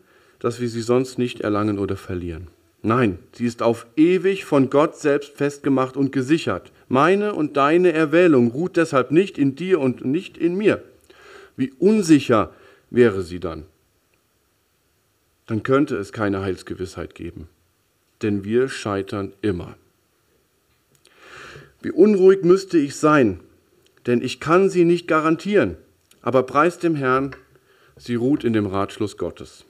dass 0.43 0.59
wir 0.59 0.67
sie 0.67 0.81
sonst 0.81 1.17
nicht 1.17 1.39
erlangen 1.39 1.79
oder 1.79 1.95
verlieren. 1.95 2.49
Nein, 2.81 3.17
sie 3.31 3.45
ist 3.45 3.61
auf 3.61 3.87
ewig 3.95 4.43
von 4.43 4.69
Gott 4.69 4.97
selbst 4.97 5.37
festgemacht 5.37 5.95
und 5.95 6.11
gesichert. 6.11 6.73
Meine 6.89 7.33
und 7.33 7.55
deine 7.55 7.93
Erwählung 7.93 8.51
ruht 8.51 8.75
deshalb 8.75 9.11
nicht 9.11 9.37
in 9.37 9.55
dir 9.55 9.79
und 9.79 10.03
nicht 10.03 10.37
in 10.37 10.55
mir. 10.55 10.83
Wie 11.55 11.71
unsicher 11.71 12.53
wäre 12.89 13.21
sie 13.23 13.39
dann? 13.39 13.63
Dann 15.47 15.63
könnte 15.63 15.95
es 15.95 16.11
keine 16.11 16.41
Heilsgewissheit 16.41 17.15
geben, 17.15 17.47
denn 18.21 18.43
wir 18.43 18.67
scheitern 18.67 19.31
immer. 19.41 19.77
Wie 21.81 21.91
unruhig 21.91 22.43
müsste 22.43 22.77
ich 22.77 22.97
sein, 22.97 23.39
denn 24.07 24.21
ich 24.21 24.41
kann 24.41 24.69
sie 24.69 24.83
nicht 24.83 25.07
garantieren, 25.07 25.77
aber 26.21 26.43
preis 26.43 26.79
dem 26.79 26.95
Herrn, 26.95 27.33
sie 27.95 28.15
ruht 28.15 28.43
in 28.43 28.51
dem 28.51 28.65
Ratschluss 28.65 29.15
Gottes. 29.15 29.63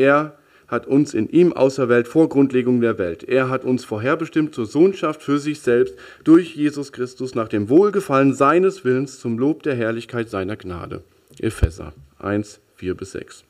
Er 0.00 0.38
hat 0.66 0.86
uns 0.86 1.12
in 1.12 1.28
ihm 1.28 1.52
auserwählt 1.52 2.08
vor 2.08 2.30
Grundlegung 2.30 2.80
der 2.80 2.96
Welt. 2.96 3.22
Er 3.22 3.50
hat 3.50 3.64
uns 3.64 3.84
vorherbestimmt 3.84 4.54
zur 4.54 4.64
Sohnschaft 4.64 5.22
für 5.22 5.38
sich 5.38 5.60
selbst 5.60 5.94
durch 6.24 6.56
Jesus 6.56 6.92
Christus 6.92 7.34
nach 7.34 7.48
dem 7.48 7.68
Wohlgefallen 7.68 8.32
seines 8.32 8.82
Willens 8.82 9.20
zum 9.20 9.38
Lob 9.38 9.62
der 9.62 9.74
Herrlichkeit 9.74 10.30
seiner 10.30 10.56
Gnade. 10.56 11.02
Epheser 11.38 11.92
1, 12.18 12.60
4 12.76 12.94
bis 12.94 13.12
6. 13.12 13.44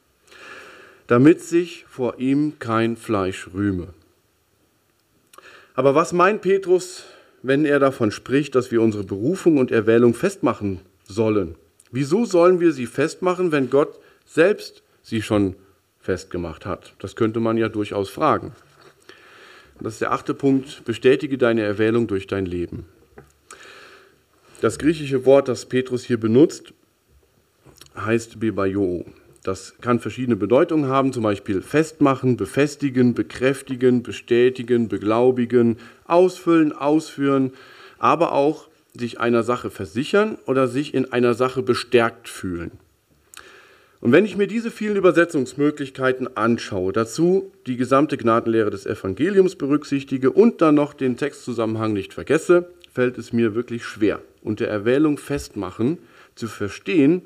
Damit 1.06 1.40
sich 1.40 1.84
vor 1.88 2.18
ihm 2.18 2.58
kein 2.58 2.96
Fleisch 2.96 3.48
rühme. 3.54 3.88
Aber 5.74 5.94
was 5.94 6.12
meint 6.12 6.42
Petrus 6.42 7.04
wenn 7.42 7.64
er 7.64 7.78
davon 7.78 8.10
spricht, 8.10 8.54
dass 8.54 8.70
wir 8.70 8.82
unsere 8.82 9.04
Berufung 9.04 9.56
und 9.56 9.70
Erwählung 9.70 10.12
festmachen 10.12 10.80
sollen. 11.04 11.54
Wieso 11.90 12.24
sollen 12.24 12.60
wir 12.60 12.72
sie 12.72 12.86
festmachen, 12.86 13.50
wenn 13.50 13.70
Gott 13.70 13.98
selbst 14.26 14.82
sie 15.02 15.22
schon 15.22 15.56
festgemacht 16.00 16.66
hat? 16.66 16.94
Das 16.98 17.16
könnte 17.16 17.40
man 17.40 17.56
ja 17.56 17.68
durchaus 17.68 18.10
fragen. 18.10 18.52
Das 19.80 19.94
ist 19.94 20.02
der 20.02 20.12
achte 20.12 20.34
Punkt. 20.34 20.84
Bestätige 20.84 21.38
deine 21.38 21.62
Erwählung 21.62 22.06
durch 22.06 22.26
dein 22.26 22.46
Leben. 22.46 22.86
Das 24.60 24.78
griechische 24.78 25.24
Wort, 25.24 25.48
das 25.48 25.66
Petrus 25.66 26.04
hier 26.04 26.20
benutzt, 26.20 26.74
heißt 27.96 28.40
Bebayo. 28.40 29.06
Das 29.42 29.74
kann 29.80 30.00
verschiedene 30.00 30.36
Bedeutungen 30.36 30.90
haben, 30.90 31.14
zum 31.14 31.22
Beispiel 31.22 31.62
festmachen, 31.62 32.36
befestigen, 32.36 33.14
bekräftigen, 33.14 34.02
bestätigen, 34.02 34.88
beglaubigen, 34.88 35.78
ausfüllen, 36.04 36.72
ausführen, 36.72 37.52
aber 37.98 38.32
auch 38.32 38.68
sich 38.94 39.18
einer 39.18 39.42
Sache 39.42 39.70
versichern 39.70 40.36
oder 40.46 40.68
sich 40.68 40.92
in 40.92 41.10
einer 41.10 41.32
Sache 41.32 41.62
bestärkt 41.62 42.28
fühlen. 42.28 42.72
Und 44.00 44.12
wenn 44.12 44.24
ich 44.24 44.36
mir 44.36 44.46
diese 44.46 44.70
vielen 44.70 44.96
Übersetzungsmöglichkeiten 44.96 46.36
anschaue, 46.36 46.92
dazu 46.92 47.52
die 47.66 47.76
gesamte 47.76 48.16
Gnadenlehre 48.16 48.70
des 48.70 48.86
Evangeliums 48.86 49.56
berücksichtige 49.56 50.30
und 50.32 50.62
dann 50.62 50.74
noch 50.74 50.94
den 50.94 51.18
Textzusammenhang 51.18 51.92
nicht 51.92 52.14
vergesse, 52.14 52.70
fällt 52.92 53.18
es 53.18 53.32
mir 53.32 53.54
wirklich 53.54 53.84
schwer, 53.84 54.22
unter 54.42 54.66
Erwählung 54.66 55.18
festmachen 55.18 55.98
zu 56.34 56.48
verstehen, 56.48 57.22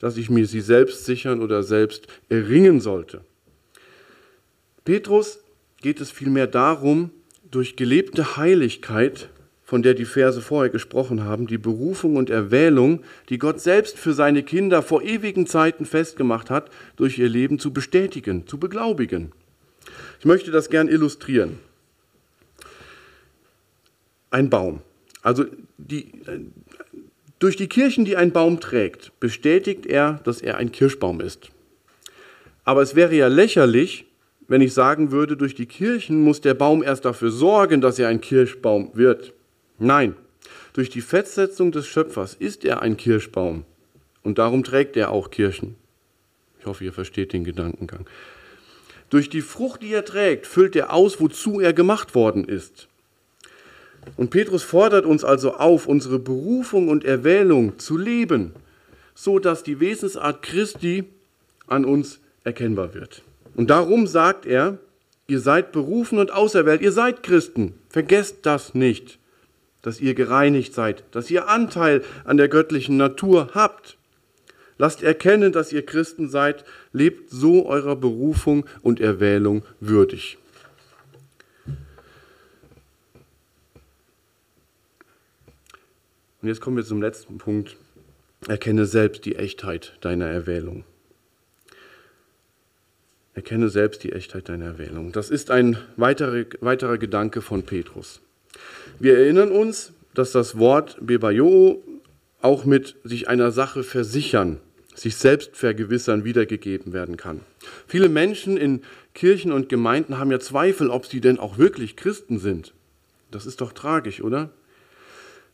dass 0.00 0.16
ich 0.16 0.28
mir 0.28 0.46
sie 0.46 0.60
selbst 0.60 1.04
sichern 1.04 1.40
oder 1.40 1.62
selbst 1.62 2.08
erringen 2.28 2.80
sollte. 2.80 3.20
Petrus 4.84 5.40
geht 5.80 6.00
es 6.00 6.10
vielmehr 6.10 6.46
darum, 6.46 7.10
durch 7.50 7.76
gelebte 7.76 8.36
Heiligkeit, 8.36 9.28
von 9.68 9.82
der 9.82 9.92
die 9.92 10.06
Verse 10.06 10.40
vorher 10.40 10.70
gesprochen 10.70 11.24
haben, 11.24 11.46
die 11.46 11.58
Berufung 11.58 12.16
und 12.16 12.30
Erwählung, 12.30 13.02
die 13.28 13.36
Gott 13.36 13.60
selbst 13.60 13.98
für 13.98 14.14
seine 14.14 14.42
Kinder 14.42 14.80
vor 14.80 15.02
ewigen 15.02 15.46
Zeiten 15.46 15.84
festgemacht 15.84 16.48
hat, 16.48 16.70
durch 16.96 17.18
ihr 17.18 17.28
Leben 17.28 17.58
zu 17.58 17.70
bestätigen, 17.70 18.46
zu 18.46 18.58
beglaubigen. 18.58 19.30
Ich 20.20 20.24
möchte 20.24 20.50
das 20.50 20.70
gern 20.70 20.88
illustrieren. 20.88 21.58
Ein 24.30 24.48
Baum. 24.48 24.80
Also 25.20 25.44
die, 25.76 26.12
durch 27.38 27.56
die 27.56 27.68
Kirchen, 27.68 28.06
die 28.06 28.16
ein 28.16 28.32
Baum 28.32 28.60
trägt, 28.60 29.20
bestätigt 29.20 29.84
er, 29.84 30.18
dass 30.24 30.40
er 30.40 30.56
ein 30.56 30.72
Kirschbaum 30.72 31.20
ist. 31.20 31.50
Aber 32.64 32.80
es 32.80 32.94
wäre 32.94 33.14
ja 33.14 33.28
lächerlich, 33.28 34.06
wenn 34.46 34.62
ich 34.62 34.72
sagen 34.72 35.10
würde, 35.10 35.36
durch 35.36 35.54
die 35.54 35.66
Kirchen 35.66 36.22
muss 36.22 36.40
der 36.40 36.54
Baum 36.54 36.82
erst 36.82 37.04
dafür 37.04 37.30
sorgen, 37.30 37.82
dass 37.82 37.98
er 37.98 38.08
ein 38.08 38.22
Kirschbaum 38.22 38.92
wird. 38.94 39.34
Nein, 39.78 40.16
durch 40.72 40.90
die 40.90 41.00
Fettsetzung 41.00 41.72
des 41.72 41.86
Schöpfers 41.86 42.34
ist 42.34 42.64
er 42.64 42.82
ein 42.82 42.96
Kirschbaum 42.96 43.64
und 44.22 44.38
darum 44.38 44.64
trägt 44.64 44.96
er 44.96 45.10
auch 45.10 45.30
Kirchen. 45.30 45.76
Ich 46.60 46.66
hoffe, 46.66 46.84
ihr 46.84 46.92
versteht 46.92 47.32
den 47.32 47.44
Gedankengang. 47.44 48.06
Durch 49.10 49.30
die 49.30 49.40
Frucht, 49.40 49.82
die 49.82 49.92
er 49.92 50.04
trägt, 50.04 50.46
füllt 50.46 50.76
er 50.76 50.92
aus, 50.92 51.20
wozu 51.20 51.60
er 51.60 51.72
gemacht 51.72 52.14
worden 52.14 52.44
ist. 52.44 52.88
Und 54.16 54.30
Petrus 54.30 54.62
fordert 54.62 55.06
uns 55.06 55.24
also 55.24 55.54
auf, 55.54 55.86
unsere 55.86 56.18
Berufung 56.18 56.88
und 56.88 57.04
Erwählung 57.04 57.78
zu 57.78 57.96
leben, 57.96 58.52
so 59.14 59.38
dass 59.38 59.62
die 59.62 59.80
Wesensart 59.80 60.42
Christi 60.42 61.04
an 61.66 61.84
uns 61.84 62.20
erkennbar 62.44 62.94
wird. 62.94 63.22
Und 63.54 63.70
darum 63.70 64.06
sagt 64.06 64.46
er, 64.46 64.78
ihr 65.26 65.40
seid 65.40 65.72
berufen 65.72 66.18
und 66.18 66.30
auserwählt, 66.30 66.80
ihr 66.80 66.92
seid 66.92 67.22
Christen. 67.22 67.74
Vergesst 67.88 68.38
das 68.42 68.74
nicht, 68.74 69.18
dass 69.82 70.00
ihr 70.00 70.14
gereinigt 70.14 70.74
seid, 70.74 71.04
dass 71.12 71.30
ihr 71.30 71.48
Anteil 71.48 72.02
an 72.24 72.36
der 72.36 72.48
göttlichen 72.48 72.96
Natur 72.96 73.50
habt. 73.54 73.96
Lasst 74.78 75.02
erkennen, 75.02 75.52
dass 75.52 75.72
ihr 75.72 75.84
Christen 75.84 76.28
seid, 76.28 76.64
lebt 76.92 77.30
so 77.30 77.66
eurer 77.66 77.96
Berufung 77.96 78.64
und 78.82 79.00
Erwählung 79.00 79.64
würdig. 79.80 80.38
Und 86.40 86.48
jetzt 86.48 86.60
kommen 86.60 86.76
wir 86.76 86.84
zum 86.84 87.02
letzten 87.02 87.38
Punkt. 87.38 87.76
Erkenne 88.46 88.86
selbst 88.86 89.24
die 89.24 89.34
Echtheit 89.34 89.96
deiner 90.00 90.26
Erwählung. 90.26 90.84
Erkenne 93.34 93.68
selbst 93.68 94.04
die 94.04 94.12
Echtheit 94.12 94.48
deiner 94.48 94.66
Erwählung. 94.66 95.10
Das 95.10 95.30
ist 95.30 95.50
ein 95.50 95.76
weiterer, 95.96 96.44
weiterer 96.60 96.98
Gedanke 96.98 97.42
von 97.42 97.64
Petrus. 97.64 98.20
Wir 98.98 99.18
erinnern 99.18 99.50
uns, 99.50 99.92
dass 100.14 100.32
das 100.32 100.58
Wort 100.58 100.96
Bebayo 101.00 101.82
auch 102.40 102.64
mit 102.64 102.96
sich 103.04 103.28
einer 103.28 103.50
Sache 103.50 103.82
versichern, 103.82 104.58
sich 104.94 105.16
selbst 105.16 105.56
vergewissern 105.56 106.24
wiedergegeben 106.24 106.92
werden 106.92 107.16
kann. 107.16 107.40
Viele 107.86 108.08
Menschen 108.08 108.56
in 108.56 108.82
Kirchen 109.14 109.52
und 109.52 109.68
Gemeinden 109.68 110.18
haben 110.18 110.30
ja 110.30 110.40
Zweifel, 110.40 110.90
ob 110.90 111.06
sie 111.06 111.20
denn 111.20 111.38
auch 111.38 111.58
wirklich 111.58 111.96
Christen 111.96 112.38
sind. 112.38 112.74
Das 113.30 113.46
ist 113.46 113.60
doch 113.60 113.72
tragisch, 113.72 114.22
oder? 114.22 114.50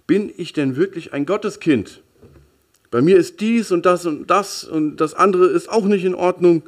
bin 0.07 0.33
ich 0.37 0.53
denn 0.53 0.77
wirklich 0.77 1.13
ein 1.13 1.27
Gotteskind? 1.27 2.03
Bei 2.91 3.03
mir 3.03 3.17
ist 3.17 3.41
dies 3.41 3.73
und 3.73 3.87
das 3.87 4.07
und 4.07 4.29
das 4.31 4.65
und 4.65 4.97
das 4.99 5.15
andere 5.15 5.47
ist 5.47 5.69
auch 5.69 5.87
nicht 5.87 6.05
in 6.05 6.15
Ordnung. 6.15 6.63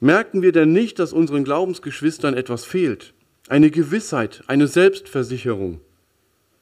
Merken 0.00 0.42
wir 0.42 0.52
denn 0.52 0.72
nicht, 0.72 0.98
dass 0.98 1.12
unseren 1.12 1.44
Glaubensgeschwistern 1.44 2.34
etwas 2.34 2.64
fehlt? 2.64 3.12
Eine 3.48 3.70
Gewissheit, 3.70 4.42
eine 4.46 4.66
Selbstversicherung. 4.66 5.80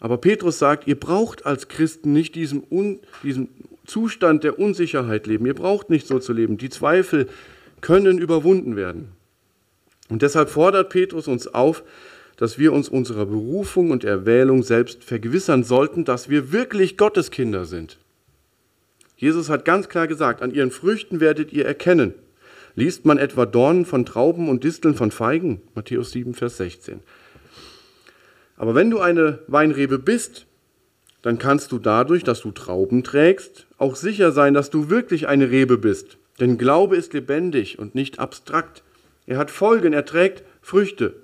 Aber 0.00 0.18
Petrus 0.18 0.58
sagt, 0.58 0.86
ihr 0.86 0.98
braucht 0.98 1.46
als 1.46 1.68
Christen 1.68 2.12
nicht 2.12 2.34
diesen, 2.34 2.62
Un, 2.70 3.00
diesen 3.22 3.48
Zustand 3.86 4.44
der 4.44 4.58
Unsicherheit 4.58 5.26
leben. 5.26 5.46
Ihr 5.46 5.54
braucht 5.54 5.88
nicht 5.88 6.06
so 6.06 6.18
zu 6.18 6.32
leben. 6.32 6.58
Die 6.58 6.70
Zweifel 6.70 7.28
können 7.80 8.18
überwunden 8.18 8.76
werden. 8.76 9.12
Und 10.08 10.22
deshalb 10.22 10.50
fordert 10.50 10.90
Petrus 10.90 11.28
uns 11.28 11.46
auf, 11.46 11.82
dass 12.36 12.58
wir 12.58 12.72
uns 12.72 12.88
unserer 12.88 13.26
Berufung 13.26 13.90
und 13.90 14.04
Erwählung 14.04 14.62
selbst 14.62 15.04
vergewissern 15.04 15.64
sollten, 15.64 16.04
dass 16.04 16.28
wir 16.28 16.52
wirklich 16.52 16.96
Gottes 16.96 17.30
Kinder 17.30 17.64
sind. 17.64 17.98
Jesus 19.16 19.48
hat 19.48 19.64
ganz 19.64 19.88
klar 19.88 20.08
gesagt, 20.08 20.42
an 20.42 20.52
ihren 20.52 20.70
Früchten 20.70 21.20
werdet 21.20 21.52
ihr 21.52 21.64
erkennen. 21.64 22.14
Liest 22.76 23.04
man 23.04 23.18
etwa 23.18 23.46
Dornen 23.46 23.84
von 23.84 24.04
Trauben 24.04 24.48
und 24.48 24.64
Disteln 24.64 24.94
von 24.94 25.10
Feigen? 25.10 25.62
Matthäus 25.74 26.10
7, 26.10 26.34
Vers 26.34 26.56
16. 26.56 27.00
Aber 28.56 28.74
wenn 28.74 28.90
du 28.90 29.00
eine 29.00 29.40
Weinrebe 29.46 29.98
bist, 29.98 30.46
dann 31.22 31.38
kannst 31.38 31.72
du 31.72 31.78
dadurch, 31.78 32.24
dass 32.24 32.40
du 32.40 32.50
Trauben 32.50 33.04
trägst, 33.04 33.66
auch 33.78 33.96
sicher 33.96 34.32
sein, 34.32 34.54
dass 34.54 34.70
du 34.70 34.90
wirklich 34.90 35.28
eine 35.28 35.50
Rebe 35.50 35.78
bist. 35.78 36.18
Denn 36.40 36.58
Glaube 36.58 36.96
ist 36.96 37.12
lebendig 37.12 37.78
und 37.78 37.94
nicht 37.94 38.18
abstrakt. 38.18 38.82
Er 39.26 39.38
hat 39.38 39.50
Folgen, 39.50 39.92
er 39.92 40.04
trägt 40.04 40.42
Früchte. 40.60 41.14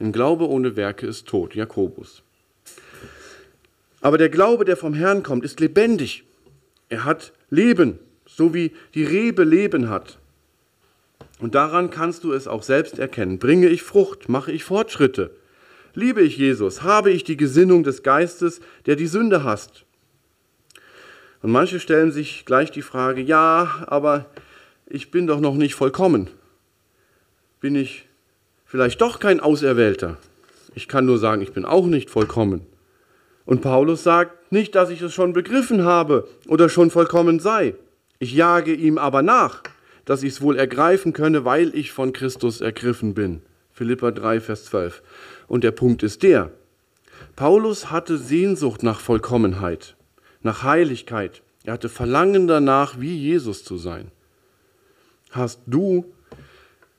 Denn 0.00 0.10
Glaube 0.10 0.48
ohne 0.48 0.74
Werke 0.74 1.06
ist 1.06 1.28
tot. 1.28 1.54
Jakobus. 1.54 2.22
Aber 4.00 4.18
der 4.18 4.28
Glaube, 4.28 4.64
der 4.64 4.76
vom 4.76 4.94
Herrn 4.94 5.22
kommt, 5.22 5.44
ist 5.44 5.60
lebendig. 5.60 6.24
Er 6.88 7.04
hat 7.04 7.32
Leben, 7.50 7.98
so 8.26 8.54
wie 8.54 8.72
die 8.94 9.04
Rebe 9.04 9.44
Leben 9.44 9.88
hat. 9.88 10.18
Und 11.44 11.54
daran 11.54 11.90
kannst 11.90 12.24
du 12.24 12.32
es 12.32 12.48
auch 12.48 12.62
selbst 12.62 12.98
erkennen. 12.98 13.38
Bringe 13.38 13.68
ich 13.68 13.82
Frucht, 13.82 14.30
mache 14.30 14.50
ich 14.50 14.64
Fortschritte. 14.64 15.30
Liebe 15.92 16.22
ich 16.22 16.38
Jesus, 16.38 16.82
habe 16.82 17.10
ich 17.10 17.22
die 17.22 17.36
Gesinnung 17.36 17.84
des 17.84 18.02
Geistes, 18.02 18.62
der 18.86 18.96
die 18.96 19.06
Sünde 19.06 19.44
hasst. 19.44 19.84
Und 21.42 21.52
manche 21.52 21.80
stellen 21.80 22.12
sich 22.12 22.46
gleich 22.46 22.70
die 22.70 22.80
Frage, 22.80 23.20
ja, 23.20 23.84
aber 23.88 24.24
ich 24.86 25.10
bin 25.10 25.26
doch 25.26 25.38
noch 25.38 25.56
nicht 25.56 25.74
vollkommen. 25.74 26.30
Bin 27.60 27.76
ich 27.76 28.06
vielleicht 28.64 29.02
doch 29.02 29.20
kein 29.20 29.38
Auserwählter? 29.38 30.16
Ich 30.74 30.88
kann 30.88 31.04
nur 31.04 31.18
sagen, 31.18 31.42
ich 31.42 31.52
bin 31.52 31.66
auch 31.66 31.84
nicht 31.84 32.08
vollkommen. 32.08 32.64
Und 33.44 33.60
Paulus 33.60 34.02
sagt 34.02 34.50
nicht, 34.50 34.74
dass 34.74 34.88
ich 34.88 35.02
es 35.02 35.12
schon 35.12 35.34
begriffen 35.34 35.84
habe 35.84 36.26
oder 36.48 36.70
schon 36.70 36.90
vollkommen 36.90 37.38
sei. 37.38 37.74
Ich 38.18 38.32
jage 38.32 38.72
ihm 38.72 38.96
aber 38.96 39.20
nach, 39.20 39.62
dass 40.04 40.22
ich 40.22 40.34
es 40.34 40.40
wohl 40.40 40.56
ergreifen 40.56 41.12
könne, 41.12 41.44
weil 41.44 41.74
ich 41.74 41.92
von 41.92 42.12
Christus 42.12 42.60
ergriffen 42.60 43.14
bin. 43.14 43.42
Philippa 43.72 44.10
3, 44.10 44.40
Vers 44.40 44.66
12. 44.66 45.02
Und 45.48 45.64
der 45.64 45.72
Punkt 45.72 46.02
ist 46.02 46.22
der, 46.22 46.50
Paulus 47.36 47.90
hatte 47.90 48.18
Sehnsucht 48.18 48.82
nach 48.82 49.00
Vollkommenheit, 49.00 49.96
nach 50.42 50.62
Heiligkeit. 50.62 51.42
Er 51.64 51.74
hatte 51.74 51.88
Verlangen 51.88 52.46
danach, 52.46 53.00
wie 53.00 53.16
Jesus 53.16 53.64
zu 53.64 53.76
sein. 53.76 54.10
Hast 55.30 55.60
du 55.66 56.04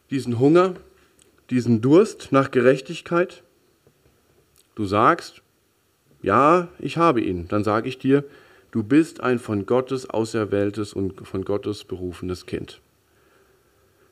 diesen 0.09 0.39
Hunger, 0.39 0.73
diesen 1.49 1.81
Durst 1.81 2.31
nach 2.31 2.51
Gerechtigkeit? 2.51 3.43
Du 4.75 4.85
sagst, 4.85 5.41
ja, 6.21 6.67
ich 6.79 6.97
habe 6.97 7.21
ihn. 7.21 7.47
Dann 7.47 7.63
sage 7.63 7.87
ich 7.87 7.97
dir, 7.97 8.25
du 8.71 8.83
bist 8.83 9.21
ein 9.21 9.39
von 9.39 9.65
Gottes 9.65 10.09
auserwähltes 10.09 10.93
und 10.93 11.25
von 11.25 11.45
Gottes 11.45 11.85
berufenes 11.85 12.45
Kind. 12.45 12.81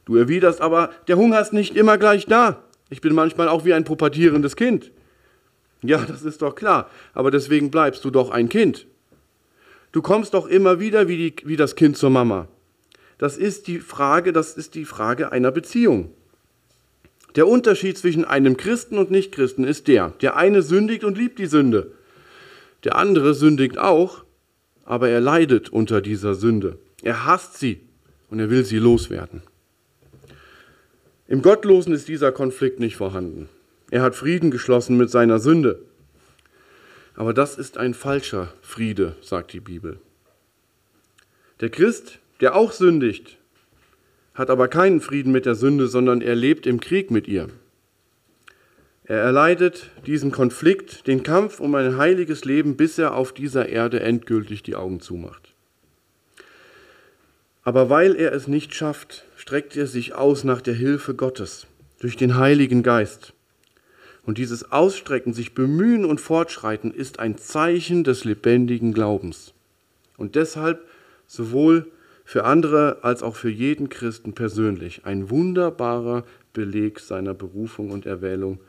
Du 0.05 0.15
erwiderst 0.17 0.61
aber, 0.61 0.91
der 1.07 1.17
Hunger 1.17 1.39
ist 1.41 1.53
nicht 1.53 1.75
immer 1.75 1.97
gleich 1.97 2.25
da. 2.25 2.63
Ich 2.89 3.01
bin 3.01 3.15
manchmal 3.15 3.47
auch 3.47 3.65
wie 3.65 3.73
ein 3.73 3.85
pubertierendes 3.85 4.55
Kind. 4.55 4.91
Ja, 5.81 5.99
das 6.05 6.23
ist 6.23 6.41
doch 6.41 6.55
klar, 6.55 6.89
aber 7.13 7.31
deswegen 7.31 7.71
bleibst 7.71 8.05
du 8.05 8.09
doch 8.09 8.29
ein 8.29 8.49
Kind. 8.49 8.87
Du 9.91 10.01
kommst 10.01 10.33
doch 10.33 10.47
immer 10.47 10.79
wieder 10.79 11.07
wie, 11.07 11.17
die, 11.17 11.35
wie 11.45 11.55
das 11.55 11.75
Kind 11.75 11.97
zur 11.97 12.09
Mama. 12.09 12.47
Das 13.17 13.37
ist 13.37 13.67
die 13.67 13.79
Frage, 13.79 14.33
das 14.33 14.57
ist 14.57 14.75
die 14.75 14.85
Frage 14.85 15.31
einer 15.31 15.51
Beziehung. 15.51 16.11
Der 17.35 17.47
Unterschied 17.47 17.97
zwischen 17.97 18.25
einem 18.25 18.57
Christen 18.57 18.97
und 18.97 19.11
Nichtchristen 19.11 19.63
ist 19.65 19.87
der, 19.87 20.09
der 20.21 20.35
eine 20.35 20.61
sündigt 20.61 21.03
und 21.03 21.17
liebt 21.17 21.39
die 21.39 21.45
Sünde. 21.45 21.93
Der 22.83 22.95
andere 22.95 23.33
sündigt 23.33 23.77
auch, 23.77 24.23
aber 24.83 25.09
er 25.09 25.21
leidet 25.21 25.69
unter 25.69 26.01
dieser 26.01 26.35
Sünde. 26.35 26.77
Er 27.01 27.25
hasst 27.25 27.59
sie 27.59 27.81
und 28.29 28.39
er 28.39 28.49
will 28.49 28.65
sie 28.65 28.77
loswerden. 28.77 29.41
Im 31.33 31.41
Gottlosen 31.41 31.93
ist 31.93 32.07
dieser 32.09 32.31
Konflikt 32.31 32.79
nicht 32.79 32.95
vorhanden. 32.95 33.49
Er 33.89 34.03
hat 34.03 34.13
Frieden 34.13 34.51
geschlossen 34.51 34.97
mit 34.97 35.09
seiner 35.09 35.39
Sünde. 35.39 35.79
Aber 37.15 37.33
das 37.33 37.57
ist 37.57 37.79
ein 37.79 37.95
falscher 37.95 38.53
Friede, 38.61 39.15
sagt 39.19 39.51
die 39.51 39.59
Bibel. 39.59 39.97
Der 41.59 41.71
Christ, 41.71 42.19
der 42.39 42.53
auch 42.53 42.71
sündigt, 42.71 43.39
hat 44.35 44.51
aber 44.51 44.67
keinen 44.67 45.01
Frieden 45.01 45.31
mit 45.31 45.47
der 45.47 45.55
Sünde, 45.55 45.87
sondern 45.87 46.21
er 46.21 46.35
lebt 46.35 46.67
im 46.67 46.79
Krieg 46.79 47.09
mit 47.09 47.27
ihr. 47.27 47.49
Er 49.03 49.17
erleidet 49.17 49.89
diesen 50.05 50.31
Konflikt, 50.31 51.07
den 51.07 51.23
Kampf 51.23 51.59
um 51.59 51.73
ein 51.73 51.97
heiliges 51.97 52.45
Leben, 52.45 52.77
bis 52.77 52.99
er 52.99 53.15
auf 53.15 53.33
dieser 53.33 53.69
Erde 53.69 54.01
endgültig 54.01 54.61
die 54.61 54.75
Augen 54.75 54.99
zumacht. 54.99 55.55
Aber 57.63 57.89
weil 57.89 58.15
er 58.15 58.33
es 58.33 58.47
nicht 58.47 58.75
schafft, 58.75 59.25
streckt 59.43 59.75
er 59.75 59.87
sich 59.87 60.15
aus 60.15 60.45
nach 60.45 60.61
der 60.61 60.73
Hilfe 60.73 61.15
Gottes 61.15 61.67
durch 61.99 62.15
den 62.15 62.37
Heiligen 62.37 62.81
Geist. 62.81 63.33
Und 64.25 64.37
dieses 64.37 64.71
Ausstrecken, 64.71 65.33
sich 65.33 65.53
bemühen 65.53 66.05
und 66.05 66.21
fortschreiten 66.21 66.93
ist 66.93 67.19
ein 67.19 67.37
Zeichen 67.37 68.05
des 68.05 68.23
lebendigen 68.23 68.93
Glaubens. 68.93 69.53
Und 70.15 70.35
deshalb 70.35 70.87
sowohl 71.27 71.91
für 72.23 72.45
andere 72.45 72.99
als 73.03 73.21
auch 73.21 73.35
für 73.35 73.49
jeden 73.49 73.89
Christen 73.89 74.31
persönlich 74.31 75.01
ein 75.03 75.29
wunderbarer 75.29 76.23
Beleg 76.53 77.01
seiner 77.01 77.33
Berufung 77.33 77.91
und 77.91 78.05
Erwählung 78.05 78.61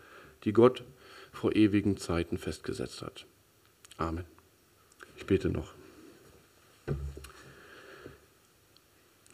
die 0.43 0.53
Gott 0.53 0.83
vor 1.31 1.55
ewigen 1.55 1.99
Zeiten 1.99 2.37
festgesetzt 2.37 3.01
hat. 3.01 3.27
Amen. 3.97 4.25
Ich 5.17 5.25
bete 5.25 5.51
noch. 5.51 5.73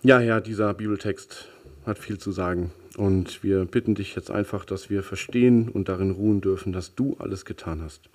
Ja, 0.03 0.19
Herr, 0.19 0.41
dieser 0.41 0.73
Bibeltext 0.73 1.49
hat 1.85 1.99
viel 1.99 2.17
zu 2.17 2.33
sagen. 2.33 2.73
Und 2.97 3.45
wir 3.45 3.67
bitten 3.67 3.95
dich 3.95 4.17
jetzt 4.17 4.31
einfach, 4.31 4.65
dass 4.65 4.89
wir 4.89 5.03
verstehen 5.03 5.69
und 5.69 5.91
darin 5.91 6.11
ruhen 6.11 6.41
dürfen, 6.41 6.73
dass 6.73 6.95
du 6.95 7.17
alles 7.19 7.45
getan 7.45 7.83
hast. 7.83 8.09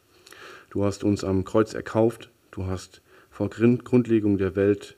Du 0.71 0.83
hast 0.83 1.03
uns 1.03 1.23
am 1.23 1.43
Kreuz 1.43 1.75
erkauft. 1.75 2.31
Du 2.49 2.65
hast 2.65 3.01
vor 3.29 3.51
Grundlegung 3.51 4.39
der 4.39 4.55
Welt 4.55 4.95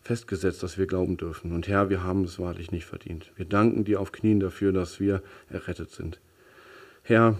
festgesetzt, 0.00 0.62
dass 0.62 0.78
wir 0.78 0.86
glauben 0.86 1.16
dürfen. 1.16 1.52
Und 1.52 1.66
Herr, 1.66 1.90
wir 1.90 2.04
haben 2.04 2.22
es 2.22 2.38
wahrlich 2.38 2.70
nicht 2.70 2.86
verdient. 2.86 3.32
Wir 3.34 3.46
danken 3.46 3.84
dir 3.84 4.00
auf 4.00 4.12
Knien 4.12 4.38
dafür, 4.38 4.70
dass 4.70 5.00
wir 5.00 5.20
errettet 5.50 5.90
sind. 5.90 6.20
Herr, 7.02 7.36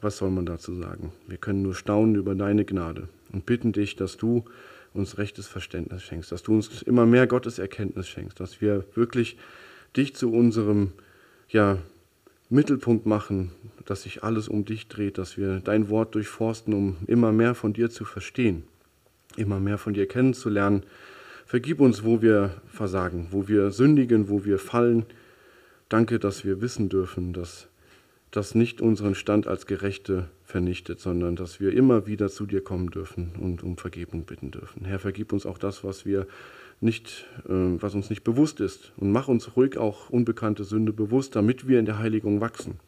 was 0.00 0.18
soll 0.18 0.30
man 0.30 0.46
dazu 0.46 0.72
sagen? 0.72 1.12
Wir 1.26 1.38
können 1.38 1.62
nur 1.62 1.74
staunen 1.74 2.14
über 2.14 2.36
deine 2.36 2.64
Gnade 2.64 3.08
und 3.32 3.44
bitten 3.44 3.72
dich, 3.72 3.96
dass 3.96 4.16
du 4.16 4.44
uns 4.94 5.18
rechtes 5.18 5.46
Verständnis 5.46 6.02
schenkst, 6.02 6.32
dass 6.32 6.42
du 6.42 6.54
uns 6.54 6.82
immer 6.82 7.06
mehr 7.06 7.26
Gottes 7.26 7.58
Erkenntnis 7.58 8.08
schenkst, 8.08 8.40
dass 8.40 8.60
wir 8.60 8.84
wirklich 8.94 9.36
dich 9.96 10.14
zu 10.14 10.32
unserem 10.32 10.92
ja, 11.48 11.78
Mittelpunkt 12.50 13.06
machen, 13.06 13.52
dass 13.84 14.02
sich 14.02 14.24
alles 14.24 14.48
um 14.48 14.64
dich 14.64 14.88
dreht, 14.88 15.18
dass 15.18 15.36
wir 15.36 15.60
dein 15.60 15.88
Wort 15.88 16.14
durchforsten, 16.14 16.74
um 16.74 16.96
immer 17.06 17.32
mehr 17.32 17.54
von 17.54 17.72
dir 17.72 17.90
zu 17.90 18.04
verstehen, 18.04 18.64
immer 19.36 19.60
mehr 19.60 19.78
von 19.78 19.94
dir 19.94 20.06
kennenzulernen. 20.06 20.82
Vergib 21.46 21.80
uns, 21.80 22.04
wo 22.04 22.22
wir 22.22 22.60
versagen, 22.66 23.28
wo 23.30 23.48
wir 23.48 23.70
sündigen, 23.70 24.28
wo 24.28 24.44
wir 24.44 24.58
fallen. 24.58 25.06
Danke, 25.88 26.18
dass 26.18 26.44
wir 26.44 26.60
wissen 26.60 26.88
dürfen, 26.88 27.32
dass 27.32 27.68
das 28.30 28.54
nicht 28.54 28.80
unseren 28.80 29.14
Stand 29.14 29.46
als 29.46 29.66
Gerechte 29.66 30.28
vernichtet, 30.48 30.98
sondern 30.98 31.36
dass 31.36 31.60
wir 31.60 31.74
immer 31.74 32.06
wieder 32.06 32.30
zu 32.30 32.46
dir 32.46 32.64
kommen 32.64 32.90
dürfen 32.90 33.32
und 33.38 33.62
um 33.62 33.76
Vergebung 33.76 34.24
bitten 34.24 34.50
dürfen. 34.50 34.86
Herr, 34.86 34.98
vergib 34.98 35.34
uns 35.34 35.44
auch 35.44 35.58
das, 35.58 35.84
was 35.84 36.06
wir 36.06 36.26
nicht, 36.80 37.26
äh, 37.44 37.52
was 37.52 37.94
uns 37.94 38.08
nicht 38.08 38.24
bewusst 38.24 38.60
ist 38.60 38.92
und 38.96 39.12
mach 39.12 39.28
uns 39.28 39.56
ruhig 39.56 39.76
auch 39.76 40.08
unbekannte 40.08 40.64
Sünde 40.64 40.94
bewusst, 40.94 41.36
damit 41.36 41.68
wir 41.68 41.78
in 41.78 41.84
der 41.84 41.98
Heiligung 41.98 42.40
wachsen, 42.40 42.80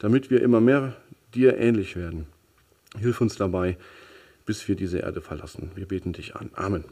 damit 0.00 0.32
wir 0.32 0.42
immer 0.42 0.60
mehr 0.60 0.96
dir 1.32 1.58
ähnlich 1.58 1.94
werden. 1.94 2.26
Hilf 2.98 3.20
uns 3.20 3.36
dabei, 3.36 3.76
bis 4.44 4.66
wir 4.66 4.74
diese 4.74 4.98
Erde 4.98 5.20
verlassen. 5.20 5.70
Wir 5.76 5.86
beten 5.86 6.12
dich 6.12 6.34
an. 6.34 6.50
Amen. 6.54 6.82